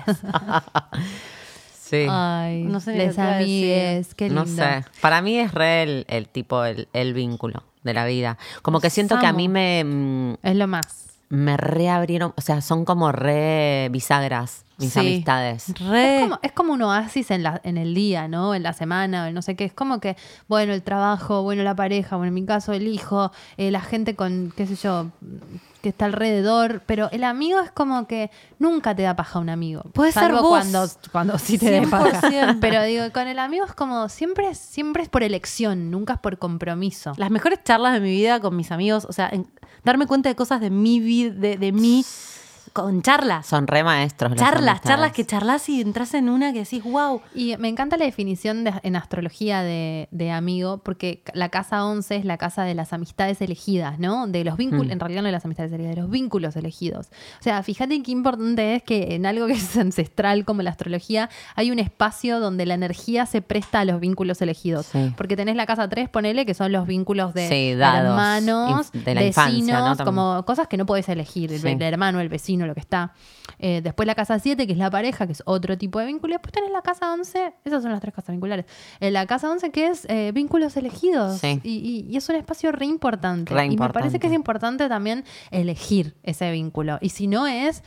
Sí. 1.88 2.06
Ay, 2.08 2.62
No 2.64 2.80
sé 2.80 2.96
les 2.96 3.18
amigues, 3.18 4.14
qué 4.14 4.26
lindo. 4.26 4.44
No 4.44 4.46
sé. 4.46 4.84
Para 5.00 5.22
mí 5.22 5.38
es 5.38 5.52
re 5.52 5.82
el, 5.82 6.04
el 6.08 6.28
tipo, 6.28 6.64
el, 6.64 6.88
el 6.92 7.14
vínculo 7.14 7.62
de 7.82 7.94
la 7.94 8.04
vida. 8.06 8.36
Como 8.62 8.80
que 8.80 8.90
siento 8.90 9.18
que 9.18 9.26
a 9.26 9.32
mí 9.32 9.48
me, 9.48 10.36
Es 10.42 10.56
lo 10.56 10.66
más. 10.66 11.06
me 11.30 11.56
reabrieron, 11.56 12.32
o 12.36 12.40
sea, 12.40 12.60
son 12.60 12.84
como 12.84 13.12
re 13.12 13.88
bisagras 13.90 14.64
mis 14.78 14.92
Sí. 14.92 15.00
amistades. 15.00 15.72
Re. 15.80 16.16
Es 16.16 16.22
como, 16.22 16.38
es 16.42 16.52
como 16.52 16.72
un 16.74 16.82
oasis 16.82 17.30
en, 17.32 17.42
la, 17.42 17.60
en 17.64 17.76
el 17.78 17.94
día, 17.94 18.28
¿no? 18.28 18.54
En 18.54 18.62
la 18.62 18.72
semana, 18.72 19.24
o 19.24 19.26
en 19.26 19.34
no 19.34 19.42
sé 19.42 19.56
qué. 19.56 19.64
Es 19.64 19.72
como 19.72 19.98
que, 19.98 20.16
bueno, 20.46 20.72
el 20.72 20.82
trabajo, 20.82 21.42
bueno, 21.42 21.62
la 21.64 21.74
pareja, 21.74 22.14
bueno, 22.16 22.28
en 22.28 22.34
mi 22.34 22.44
caso, 22.44 22.72
el 22.72 22.86
hijo, 22.86 23.32
eh, 23.56 23.70
la 23.72 23.80
gente 23.80 24.14
con, 24.14 24.52
qué 24.56 24.66
sé 24.66 24.76
yo, 24.76 25.06
que 25.82 25.90
está 25.90 26.06
alrededor, 26.06 26.82
pero 26.86 27.08
el 27.12 27.22
amigo 27.24 27.60
es 27.60 27.70
como 27.70 28.06
que 28.08 28.30
nunca 28.58 28.94
te 28.96 29.02
da 29.02 29.14
paja 29.14 29.38
un 29.38 29.48
amigo. 29.48 29.82
Puede 29.92 30.10
ser 30.12 30.32
vos. 30.32 30.42
cuando, 30.48 30.86
cuando 31.12 31.38
sí 31.38 31.56
te 31.58 31.70
dé 31.70 31.86
paja. 31.86 32.20
100%. 32.22 32.58
Pero 32.60 32.82
digo, 32.82 33.04
con 33.12 33.28
el 33.28 33.38
amigo 33.38 33.64
es 33.64 33.72
como 33.74 34.08
siempre, 34.08 34.48
es- 34.50 34.58
siempre 34.58 35.02
es 35.04 35.08
por 35.08 35.22
elección, 35.22 35.90
nunca 35.90 36.14
es 36.14 36.18
por 36.20 36.38
compromiso. 36.38 37.12
Las 37.16 37.30
mejores 37.30 37.62
charlas 37.62 37.92
de 37.92 38.00
mi 38.00 38.10
vida 38.10 38.40
con 38.40 38.56
mis 38.56 38.72
amigos, 38.72 39.04
o 39.08 39.12
sea, 39.12 39.28
en- 39.30 39.46
darme 39.84 40.06
cuenta 40.06 40.28
de 40.28 40.34
cosas 40.34 40.60
de 40.60 40.70
mi 40.70 40.98
vida, 41.00 41.30
de, 41.32 41.56
de 41.56 41.70
mí, 41.72 42.04
con 42.82 43.02
charlas. 43.02 43.46
Son 43.46 43.66
re 43.66 43.82
maestros. 43.84 44.30
las 44.32 44.38
Charlas, 44.40 44.58
amistades. 44.70 44.82
charlas 44.96 45.12
que 45.12 45.26
charlas 45.26 45.68
y 45.68 45.80
entras 45.80 46.14
en 46.14 46.28
una 46.28 46.52
que 46.52 46.60
decís, 46.60 46.82
wow. 46.84 47.20
Y 47.34 47.56
me 47.58 47.68
encanta 47.68 47.96
la 47.96 48.04
definición 48.04 48.64
de- 48.64 48.72
en 48.82 48.96
astrología 48.96 49.62
de, 49.62 50.08
de 50.10 50.30
amigo, 50.30 50.78
porque 50.78 51.22
la 51.34 51.48
casa 51.48 51.84
11 51.84 52.16
es 52.16 52.24
la 52.24 52.36
casa 52.38 52.62
de 52.64 52.74
las 52.74 52.92
amistades 52.92 53.40
elegidas, 53.40 53.98
¿no? 53.98 54.26
De 54.26 54.44
los 54.44 54.56
vínculos, 54.56 54.86
Mm. 54.88 54.92
en 54.92 55.00
realidad 55.00 55.22
no 55.22 55.26
de 55.26 55.32
las 55.32 55.44
amistades 55.44 55.72
elegidas, 55.72 55.96
de 55.96 56.02
los 56.02 56.10
vínculos 56.10 56.56
elegidos. 56.56 57.06
O 57.40 57.42
sea, 57.42 57.62
fíjate 57.62 58.02
qué 58.02 58.10
importante 58.12 58.74
es 58.76 58.82
que 58.82 59.14
en 59.14 59.26
algo 59.26 59.46
que 59.46 59.52
es 59.54 59.76
ancestral 59.76 60.44
como 60.44 60.62
la 60.62 60.70
astrología, 60.70 61.28
hay 61.54 61.70
un 61.70 61.78
espacio 61.78 62.40
donde 62.40 62.66
la 62.66 62.74
energía 62.74 63.26
se 63.26 63.42
presta 63.42 63.80
a 63.80 63.84
los 63.84 64.00
vínculos 64.00 64.40
elegidos. 64.42 64.86
Sí. 64.86 65.12
Porque 65.16 65.36
tenés 65.36 65.56
la 65.56 65.66
casa 65.66 65.88
3, 65.88 66.08
ponele, 66.08 66.46
que 66.46 66.54
son 66.54 66.72
los 66.72 66.86
vínculos 66.86 67.34
de 67.34 67.48
Sí, 67.48 67.74
dados, 67.74 68.10
hermanos, 68.10 68.92
de 68.92 69.14
la 69.14 69.20
vecinos, 69.22 69.48
infancia, 69.48 69.78
¿no? 69.80 69.84
También. 69.96 70.04
como 70.06 70.44
cosas 70.44 70.68
que 70.68 70.76
no 70.76 70.86
podés 70.86 71.08
elegir, 71.08 71.52
el, 71.52 71.60
Sí. 71.60 71.68
el 71.68 71.82
hermano, 71.82 72.20
el 72.20 72.28
vecino, 72.28 72.64
lo 72.68 72.74
que 72.74 72.80
está. 72.80 73.12
Eh, 73.58 73.80
después 73.82 74.06
la 74.06 74.14
casa 74.14 74.38
7, 74.38 74.66
que 74.66 74.72
es 74.74 74.78
la 74.78 74.90
pareja, 74.90 75.26
que 75.26 75.32
es 75.32 75.42
otro 75.46 75.76
tipo 75.76 75.98
de 75.98 76.06
vínculo. 76.06 76.34
Después 76.34 76.52
tenés 76.52 76.70
la 76.70 76.82
casa 76.82 77.12
11, 77.12 77.54
esas 77.64 77.82
son 77.82 77.90
las 77.90 78.00
tres 78.00 78.14
casas 78.14 78.30
vinculares. 78.34 78.66
Eh, 79.00 79.10
la 79.10 79.26
casa 79.26 79.50
11, 79.50 79.70
que 79.72 79.88
es 79.88 80.04
eh, 80.08 80.30
vínculos 80.32 80.76
elegidos. 80.76 81.38
Sí. 81.38 81.60
Y, 81.64 81.76
y- 82.08 82.12
y 82.12 82.16
es 82.16 82.28
un 82.28 82.36
espacio 82.36 82.70
re 82.70 82.86
importante. 82.86 83.52
Re 83.52 83.66
Y 83.66 83.70
me 83.70 83.76
parece 83.76 83.88
importante. 83.96 84.18
que 84.20 84.26
es 84.28 84.32
importante 84.32 84.88
también 84.88 85.24
elegir 85.50 86.14
ese 86.22 86.50
vínculo. 86.52 86.98
Y 87.00 87.08
si 87.08 87.26
no 87.26 87.46
es 87.46 87.82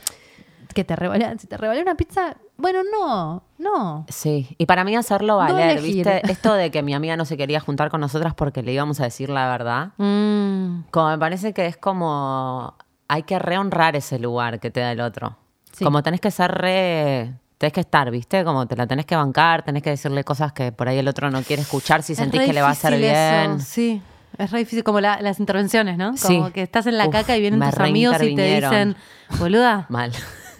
que 0.74 0.84
te 0.84 0.96
revalea, 0.96 1.36
si 1.38 1.46
te 1.46 1.56
revalea 1.58 1.82
una 1.82 1.96
pizza, 1.96 2.34
bueno, 2.56 2.78
no, 2.90 3.42
no. 3.58 4.06
Sí, 4.08 4.54
y 4.56 4.64
para 4.64 4.84
mí 4.84 4.96
hacerlo 4.96 5.36
valer. 5.36 5.82
¿viste? 5.82 6.22
Esto 6.30 6.54
de 6.54 6.70
que 6.70 6.82
mi 6.82 6.94
amiga 6.94 7.14
no 7.16 7.26
se 7.26 7.36
quería 7.36 7.60
juntar 7.60 7.90
con 7.90 8.00
nosotras 8.00 8.32
porque 8.34 8.62
le 8.62 8.72
íbamos 8.72 8.98
a 9.00 9.04
decir 9.04 9.28
la 9.28 9.48
verdad, 9.50 9.90
Mm. 9.98 10.84
como 10.90 11.10
me 11.10 11.18
parece 11.18 11.52
que 11.52 11.66
es 11.66 11.76
como 11.76 12.74
hay 13.12 13.24
que 13.24 13.38
rehonrar 13.38 13.94
ese 13.96 14.18
lugar 14.18 14.58
que 14.58 14.70
te 14.70 14.80
da 14.80 14.92
el 14.92 15.00
otro. 15.00 15.36
Sí. 15.72 15.84
Como 15.84 16.02
tenés 16.02 16.20
que 16.20 16.30
ser 16.30 16.50
re 16.50 17.32
tenés 17.58 17.72
que 17.74 17.80
estar, 17.80 18.10
¿viste? 18.10 18.42
Como 18.42 18.66
te 18.66 18.74
la 18.74 18.86
tenés 18.86 19.06
que 19.06 19.14
bancar, 19.14 19.62
tenés 19.62 19.82
que 19.82 19.90
decirle 19.90 20.24
cosas 20.24 20.52
que 20.52 20.72
por 20.72 20.88
ahí 20.88 20.98
el 20.98 21.06
otro 21.06 21.30
no 21.30 21.42
quiere 21.42 21.62
escuchar 21.62 22.02
si 22.02 22.14
Es 22.14 22.18
sentís 22.18 22.40
que 22.40 22.52
le 22.52 22.60
va 22.62 22.68
a 22.68 22.72
hacer 22.72 22.92
difícil 22.94 23.14
eso, 23.14 23.48
bien. 23.48 23.60
Sí, 23.60 24.02
es 24.38 24.50
re 24.50 24.58
difícil, 24.60 24.82
como 24.82 25.00
la- 25.00 25.20
las 25.20 25.38
intervenciones, 25.38 25.96
¿no? 25.98 26.14
Como 26.20 26.46
Sí. 26.46 26.52
que 26.52 26.62
estás 26.62 26.86
en 26.86 26.96
la 26.98 27.06
Uf, 27.06 27.12
caca 27.12 27.36
y 27.36 27.40
vienen 27.40 27.60
tus 27.60 27.78
amigos 27.78 28.16
y 28.22 28.34
te 28.34 28.54
dicen, 28.60 28.96
boluda, 29.38 29.86
Mal. 29.90 30.10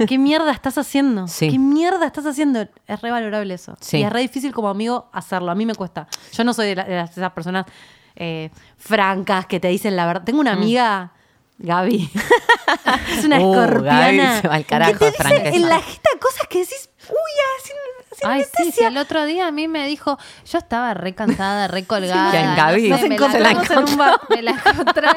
¿qué 0.07 0.19
mierda 0.19 0.53
estás 0.53 0.79
haciendo? 0.79 1.27
Sí. 1.27 1.51
¿Qué 1.51 1.59
mierda 1.59 2.07
estás 2.07 2.27
haciendo? 2.27 2.69
Es 2.87 3.01
re 3.01 3.11
valorable 3.11 3.55
eso. 3.55 3.77
Sí. 3.81 3.97
Y 3.99 4.03
es 4.05 4.13
re 4.13 4.21
difícil 4.21 4.53
como 4.53 4.69
amigo 4.69 5.09
hacerlo. 5.13 5.51
A 5.51 5.55
mí 5.57 5.65
me 5.67 5.75
cuesta. 5.75 6.07
Yo 6.33 6.45
no 6.45 6.53
soy 6.55 6.69
de, 6.69 6.77
la- 6.77 6.85
de 6.85 7.01
esas 7.01 7.33
personas 7.33 7.65
eh, 8.15 8.51
francas 8.77 9.47
que 9.47 9.59
te 9.59 9.69
dicen 9.69 9.97
la 9.97 10.07
verdad. 10.07 10.23
Tengo 10.25 10.41
una 10.41 10.53
amiga... 10.53 11.13
Gaby. 11.63 12.11
es 13.19 13.25
una 13.25 13.39
Uh, 13.41 13.55
escorpiana. 13.55 14.25
Gaby 14.25 14.41
se 14.43 14.49
va 14.49 14.55
al 14.55 14.67
carajo, 14.67 14.93
que 14.93 14.99
te 14.99 15.07
dice 15.11 15.49
en 15.49 15.69
la 15.69 15.81
jeta 15.81 16.11
cosas 16.21 16.47
que 16.49 16.59
decís, 16.61 16.91
uy, 17.09 17.33
así, 17.61 17.73
Ay, 18.23 18.43
sí, 18.43 18.49
sí, 18.51 18.63
anestesia". 18.63 18.89
el 18.89 18.99
otro 18.99 19.25
día 19.25 19.47
a 19.47 19.51
mí 19.51 19.69
me 19.69 19.87
dijo, 19.87 20.19
yo 20.51 20.59
estaba 20.59 20.95
re 20.95 21.15
cansada, 21.15 21.69
re 21.69 21.85
colgada. 21.85 22.31
¿Quién, 22.31 22.57
Gaby? 22.57 22.89
no 22.89 22.99
sé, 22.99 23.07
encontramos 23.07 23.71
en 23.71 23.79
un 23.79 23.97
bar. 23.97 24.21
Me 24.29 24.43
la, 24.43 24.51
encontré, 24.51 25.09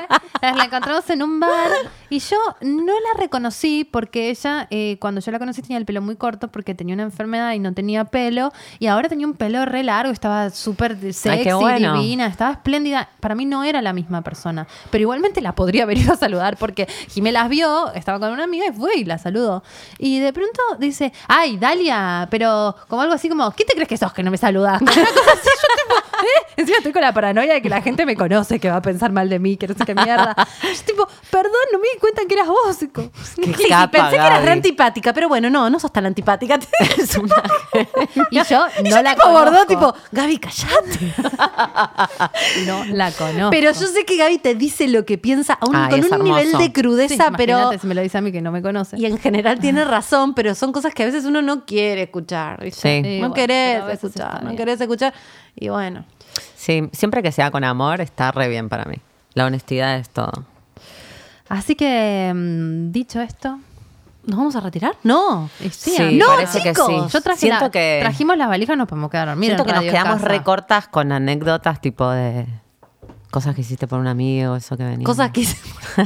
la 0.42 0.64
encontramos 0.64 1.10
en 1.10 1.24
un 1.24 1.40
bar 1.40 1.72
y 2.10 2.20
yo 2.20 2.38
no 2.62 2.94
la 2.94 3.20
reconocí 3.20 3.84
porque 3.84 4.30
ella, 4.30 4.68
eh, 4.70 4.98
cuando 5.00 5.22
yo 5.22 5.32
la 5.32 5.40
conocí, 5.40 5.62
tenía 5.62 5.78
el 5.78 5.86
pelo 5.86 6.02
muy 6.02 6.16
corto 6.16 6.48
porque 6.50 6.76
tenía 6.76 6.94
una 6.94 7.04
enfermedad 7.04 7.54
y 7.54 7.60
no 7.60 7.74
tenía 7.74 8.06
pelo. 8.06 8.52
Y 8.80 8.88
ahora 8.88 9.10
tenía 9.10 9.28
un 9.28 9.34
pelo 9.34 9.66
re 9.66 9.84
largo, 9.84 10.12
estaba 10.12 10.50
súper 10.50 10.98
sexy, 11.14 11.52
bueno. 11.52 12.00
divina, 12.00 12.28
estaba 12.28 12.52
espléndida. 12.52 13.10
Para 13.20 13.36
mí 13.36 13.46
no 13.46 13.64
era 13.64 13.82
la 13.82 13.94
misma 13.94 14.22
persona. 14.22 14.68
Pero 14.92 15.02
igualmente 15.02 15.42
la 15.42 15.56
podría 15.56 15.84
haber 15.84 15.98
ido 15.98 16.14
a 16.14 16.18
saludar 16.18 16.58
porque 16.58 16.88
Jimé 17.10 17.32
las 17.32 17.50
vio, 17.50 17.92
estaba 17.94 18.20
con 18.20 18.32
una 18.32 18.44
amiga 18.44 18.66
y 18.68 18.72
fue 18.72 18.98
y 18.98 19.06
la 19.06 19.18
saludó. 19.18 19.64
Y 19.98 20.20
de 20.20 20.34
pronto 20.34 20.62
dice, 20.80 21.14
ay, 21.28 21.58
Dalia, 21.58 22.28
pero 22.30 22.76
como 22.88 23.02
algo 23.02 23.14
así 23.14 23.30
como, 23.30 23.52
¿qué 23.52 23.64
te 23.66 23.74
crees 23.74 23.88
que 23.88 23.98
sos 23.98 24.14
que 24.14 24.24
no 24.24 24.32
me 24.32 24.38
saludas? 24.38 24.82
Una 24.82 24.92
cosa 24.92 25.02
así, 25.06 25.50
yo 25.50 25.84
tipo, 25.84 25.96
¿eh? 26.24 26.54
Encima 26.58 26.78
estoy 26.78 26.94
con 26.94 27.02
la 27.02 27.14
paranoia 27.14 27.54
de 27.56 27.62
que 27.62 27.70
la 27.70 27.82
gente 27.82 28.06
me 28.06 28.16
conoce, 28.16 28.60
que 28.60 28.70
va 28.70 28.78
a 28.78 28.82
pensar 28.82 29.12
mal 29.12 29.30
de 29.30 29.40
mí, 29.40 29.58
que 29.58 29.68
no 29.68 29.74
sé 29.76 29.84
qué 29.86 29.94
mierda. 29.96 30.36
Yo 30.64 30.70
tipo, 30.86 31.08
perdón, 31.30 31.52
no 31.74 31.80
me 31.80 31.88
di 31.94 32.00
cuenta 32.00 32.22
que 32.28 32.34
eras 32.36 32.48
vos. 32.48 32.82
Y 32.82 32.88
Qué 32.90 33.10
Sí, 33.46 33.54
sí, 33.64 33.70
capa, 33.70 33.92
pensé 33.92 34.12
que 34.12 34.16
eras 34.26 34.44
re 34.46 34.52
antipática, 34.52 35.14
pero 35.14 35.28
bueno, 35.28 35.50
no, 35.50 35.70
no 35.70 35.80
sos 35.80 35.92
tan 35.92 36.06
antipática. 36.06 36.60
Es 36.98 37.16
una... 37.18 37.36
Y 38.32 38.36
yo 38.44 38.66
Y 38.80 38.84
no 38.84 38.90
yo 38.90 39.02
la 39.02 39.16
tipo 39.16 39.30
bordó, 39.30 39.46
conozco. 39.52 39.68
tipo, 39.68 39.96
Gaby, 40.12 40.38
callate. 40.40 41.14
No 42.66 42.86
la 42.86 43.12
conozco. 43.12 43.50
Pero 43.52 43.72
yo 43.72 43.88
sé 43.88 44.06
que 44.06 44.18
Gaby 44.18 44.38
te 44.40 44.56
dice 44.56 44.88
lo 44.88 45.06
que 45.06 45.18
piensa 45.18 45.54
aún 45.56 45.76
Ay, 45.76 45.90
con 45.92 46.00
un 46.00 46.06
hermoso. 46.06 46.24
nivel 46.24 46.52
de 46.54 46.66
Sí, 46.66 46.72
crudeza, 46.72 47.32
pero... 47.36 47.54
imagínate 47.54 47.80
si 47.80 47.88
me 47.88 47.96
lo 47.96 48.02
dice 48.02 48.18
a 48.18 48.22
mí 48.22 48.32
que 48.32 48.42
no 48.42 48.52
me 48.52 48.62
conoce. 48.62 48.98
Y 48.98 49.06
en 49.06 49.18
general 49.20 49.60
tiene 49.60 49.84
razón, 49.86 50.34
pero 50.34 50.56
son 50.56 50.72
cosas 50.72 50.94
que 50.94 51.04
a 51.04 51.06
veces 51.06 51.26
uno 51.26 51.42
no 51.42 51.66
quiere 51.66 52.04
escuchar. 52.04 52.62
¿viste? 52.64 52.75
Sí. 52.76 53.02
Sí, 53.04 53.20
no 53.22 53.30
bueno, 53.30 53.34
querés 53.34 53.84
escuchar, 53.90 54.44
no 54.44 54.56
querés 54.56 54.82
escuchar. 54.82 55.14
Y 55.56 55.70
bueno. 55.70 56.04
Sí, 56.56 56.90
siempre 56.92 57.24
que 57.24 57.32
sea 57.32 57.50
con 57.52 57.64
amor 57.64 58.02
está 58.02 58.32
re 58.32 58.50
bien 58.50 58.68
para 58.70 58.86
mí. 58.86 58.98
La 59.34 59.46
honestidad 59.46 59.98
es 59.98 60.10
todo. 60.10 60.32
Así 61.48 61.76
que, 61.76 62.32
mm, 62.36 62.92
dicho 62.92 63.22
esto, 63.22 63.60
¿Nos 64.28 64.40
vamos 64.40 64.56
a 64.56 64.60
retirar? 64.60 64.96
No. 65.04 65.52
sí, 65.60 65.70
Sí, 65.70 66.02
amigo. 66.02 66.26
parece 66.26 66.60
que 66.64 66.72
chicos, 66.72 66.88
sí. 66.88 67.14
Yo 67.14 67.22
traje 67.22 67.42
Siento 67.42 67.66
la- 67.66 67.70
que- 67.70 68.00
trajimos 68.02 68.36
las 68.38 68.48
valijas, 68.48 68.76
nos 68.76 68.88
podemos 68.88 69.12
quedar 69.12 69.28
a 69.28 69.32
dormir. 69.34 69.52
Siento 69.52 69.62
en 69.62 69.68
que 69.68 69.74
nos 69.76 69.84
quedamos 69.84 70.22
recortas 70.22 70.88
con 70.88 71.12
anécdotas 71.12 71.80
tipo 71.80 72.10
de 72.10 72.48
cosas 73.36 73.54
que 73.54 73.60
hiciste 73.60 73.86
por 73.86 74.00
un 74.00 74.08
amigo, 74.08 74.56
eso 74.56 74.78
que 74.78 74.86
venía. 74.86 75.04
Cosas 75.06 75.30
que 75.32 75.42
hice. 75.42 75.58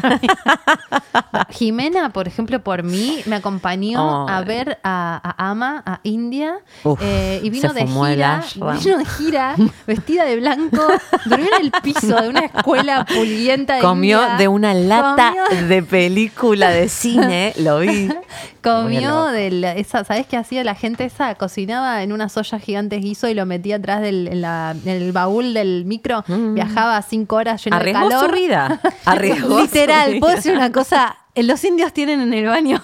Jimena, 1.51 2.09
por 2.11 2.27
ejemplo, 2.27 2.59
por 2.63 2.81
mí, 2.81 3.21
me 3.27 3.35
acompañó 3.35 4.27
Ay. 4.27 4.35
a 4.35 4.41
ver 4.41 4.79
a, 4.83 5.21
a 5.37 5.49
Ama, 5.51 5.83
a 5.85 5.99
India, 6.01 6.57
Uf, 6.83 6.99
eh, 7.03 7.39
y 7.43 7.51
vino 7.51 7.71
de 7.71 7.85
gira, 7.85 8.43
vino 8.55 8.97
de 8.97 9.05
gira, 9.05 9.55
vestida 9.87 10.25
de 10.25 10.37
blanco, 10.37 10.87
durmió 11.25 11.47
en 11.59 11.65
el 11.65 11.71
piso 11.83 12.15
de 12.19 12.29
una 12.29 12.39
escuela 12.45 13.05
pulienta 13.05 13.75
de 13.75 13.81
Comió 13.81 14.21
India. 14.23 14.37
de 14.37 14.47
una 14.47 14.73
lata 14.73 15.33
Comió- 15.49 15.67
de 15.67 15.83
película 15.83 16.69
de 16.71 16.89
cine, 16.89 17.53
lo 17.57 17.79
vi. 17.79 18.09
Comió 18.61 19.25
de 19.27 19.51
la- 19.51 19.73
esa, 19.73 20.03
¿sabes 20.03 20.27
qué 20.27 20.37
hacía 20.37 20.63
la 20.63 20.75
gente 20.75 21.05
esa? 21.05 21.33
Cocinaba 21.35 22.03
en 22.03 22.11
unas 22.11 22.35
ollas 22.37 22.61
gigantes 22.61 23.01
guiso 23.01 23.27
y 23.27 23.33
lo 23.33 23.45
metía 23.45 23.77
atrás 23.77 24.01
del 24.01 24.27
en 24.27 24.41
la- 24.41 24.75
en 24.83 24.89
el 24.89 25.11
baúl 25.11 25.53
del 25.53 25.85
micro. 25.85 26.23
Viajaba 26.27 27.01
cinco 27.01 27.37
horas 27.37 27.63
lleno 27.63 27.77
Arriesgó 27.77 28.03
de 28.05 28.09
calor. 28.15 28.29
su 28.29 28.35
vida. 28.35 28.81
Arriesgó 29.05 29.61
Literal, 29.61 30.17
puedo 30.19 30.35
decir 30.35 30.53
una 30.53 30.71
cosa. 30.71 31.15
eh, 31.35 31.43
Los 31.43 31.63
indios 31.63 31.93
tienen 31.93 32.19
en 32.21 32.33
el 32.33 32.45
baño, 32.47 32.81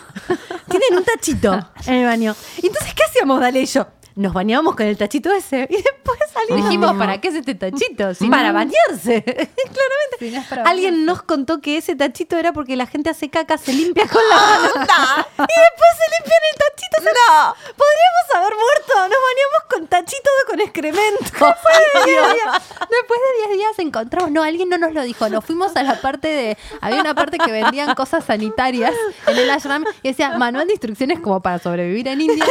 tienen 0.70 0.98
un 0.98 1.04
tachito 1.04 1.54
en 1.88 1.94
el 1.96 2.06
baño. 2.06 2.36
Entonces, 2.62 2.94
¿qué 2.94 3.04
hacíamos, 3.10 3.40
Dale 3.42 3.62
y 3.62 3.66
yo? 3.66 3.88
Nos 4.16 4.32
bañábamos 4.34 4.76
con 4.76 4.86
el 4.86 4.97
tachito 4.97 5.32
ese 5.34 5.68
y 5.70 5.76
después 5.82 6.20
salimos. 6.34 6.66
Dijimos, 6.66 6.93
¿para 6.97 7.20
qué 7.20 7.28
es 7.30 7.36
este 7.36 7.55
tachito? 7.55 8.13
Si 8.16 8.30
para 8.30 8.49
no- 8.49 8.53
bañarse, 8.53 9.24
claramente. 9.24 10.18
si 10.20 10.32
no 10.32 10.39
es 10.41 10.47
para 10.47 10.63
Alguien 10.63 10.93
bañarse. 10.93 11.05
nos 11.05 11.24
contó 11.24 11.59
que 11.61 11.78
ese 11.78 11.95
tachito 11.95 12.38
era 12.38 12.53
porque 12.53 12.76
la 12.76 12.86
gente 12.88 13.09
hace 13.09 13.30
caca, 13.30 13.57
se 13.57 13.74
limpia 13.74 14.07
con 14.07 14.22
la 14.30 14.36
mano. 14.36 14.68
y 14.68 14.72
después 14.72 15.91
se 15.97 16.07
limpian 16.18 16.41
el 16.51 16.57
tachito. 16.59 16.95
No. 17.05 17.55
Podríamos 17.76 18.36
haber 18.36 18.53
muerto. 18.57 18.93
Nos 18.95 19.09
bañamos 19.09 19.61
con 19.70 19.88
tachito 19.88 20.30
con 20.47 20.59
excremento. 20.61 21.24
Después 21.24 22.05
de 22.05 22.11
10 22.11 22.34
días, 22.34 22.61
después 22.89 23.20
de 23.41 23.47
10 23.47 23.57
días 23.57 23.80
encontramos, 23.80 24.32
no, 24.32 24.43
alguien 24.43 24.70
no 24.70 24.78
nos 24.78 24.93
lo 24.93 25.03
dijo, 25.03 25.28
nos 25.30 25.43
fuimos 25.43 25.76
a 25.76 25.84
la 25.84 25.99
parte 26.01 26.28
de, 26.28 26.57
había 26.82 27.01
una 27.01 27.13
parte 27.16 27.38
que 27.38 27.51
vendían 27.51 27.93
cosas 27.95 28.24
sanitarias 28.26 28.93
en 29.28 29.38
el 29.38 29.49
ashram 29.49 29.84
y 30.03 30.09
decía 30.09 30.38
manual 30.38 30.68
de 30.68 30.74
instrucciones 30.74 31.20
como 31.20 31.41
para 31.41 31.59
sobrevivir 31.59 32.07
en 32.07 32.22
India 32.22 32.45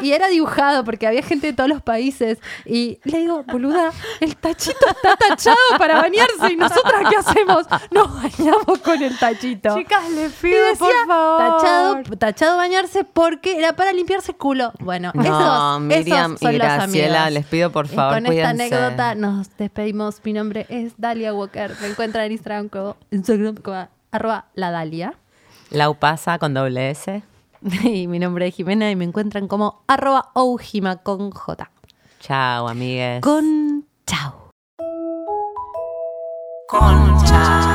y 0.00 0.12
era 0.12 0.28
dibujado 0.28 0.84
porque 0.92 1.06
había 1.06 1.22
gente 1.22 1.46
de 1.46 1.52
todos 1.54 1.70
los 1.70 1.80
países 1.80 2.38
y 2.66 3.00
le 3.04 3.20
digo, 3.20 3.44
boluda, 3.44 3.92
el 4.20 4.36
tachito 4.36 4.86
está 4.90 5.16
tachado 5.16 5.56
para 5.78 6.02
bañarse 6.02 6.52
y 6.52 6.56
nosotras 6.56 7.04
qué 7.08 7.16
hacemos? 7.16 7.66
Nos 7.90 8.14
bañamos 8.14 8.78
con 8.84 9.02
el 9.02 9.18
tachito. 9.18 9.74
Chicas, 9.74 10.10
les 10.10 10.32
Y 10.32 10.42
pido, 10.42 10.66
decía, 10.66 10.86
por 10.86 11.06
favor. 11.06 11.38
Tachado, 11.62 12.02
tachado 12.18 12.56
bañarse 12.58 13.04
porque 13.04 13.56
era 13.56 13.74
para 13.74 13.94
limpiarse 13.94 14.32
el 14.32 14.36
culo. 14.36 14.72
Bueno, 14.80 15.12
No, 15.14 15.22
esos, 15.22 15.80
Miriam 15.80 16.32
esos 16.32 16.40
son 16.40 16.54
y 16.54 16.58
los 16.58 16.66
Graciela, 16.66 17.22
amigos. 17.24 17.32
les 17.40 17.46
pido 17.46 17.72
por 17.72 17.86
Y 17.86 17.88
favor, 17.88 18.14
con 18.16 18.24
cuídense. 18.26 18.64
esta 18.66 18.76
anécdota 18.86 19.14
nos 19.14 19.56
despedimos. 19.56 20.20
Mi 20.24 20.34
nombre 20.34 20.66
es 20.68 20.92
Dalia 20.98 21.32
Walker. 21.32 21.74
Me 21.80 21.86
encuentran 21.86 22.26
en 22.26 22.32
Instagram 22.32 22.68
como, 22.68 22.98
Instagram 23.10 23.56
como 23.56 23.88
arroba 24.10 24.44
la 24.54 24.70
Dalia. 24.70 25.14
Lau 25.70 25.94
pasa 25.94 26.38
con 26.38 26.52
doble 26.52 26.90
S. 26.90 27.22
Y 27.84 28.06
mi 28.08 28.18
nombre 28.18 28.46
es 28.48 28.54
Jimena 28.54 28.90
y 28.90 28.96
me 28.96 29.04
encuentran 29.04 29.48
como 29.48 29.84
arroba 29.86 30.30
oujima 30.34 30.96
con 30.96 31.30
J. 31.30 31.70
Chao, 32.20 32.68
amigues. 32.68 33.20
Con 33.20 33.86
chao. 34.06 34.50
Concha. 36.68 37.71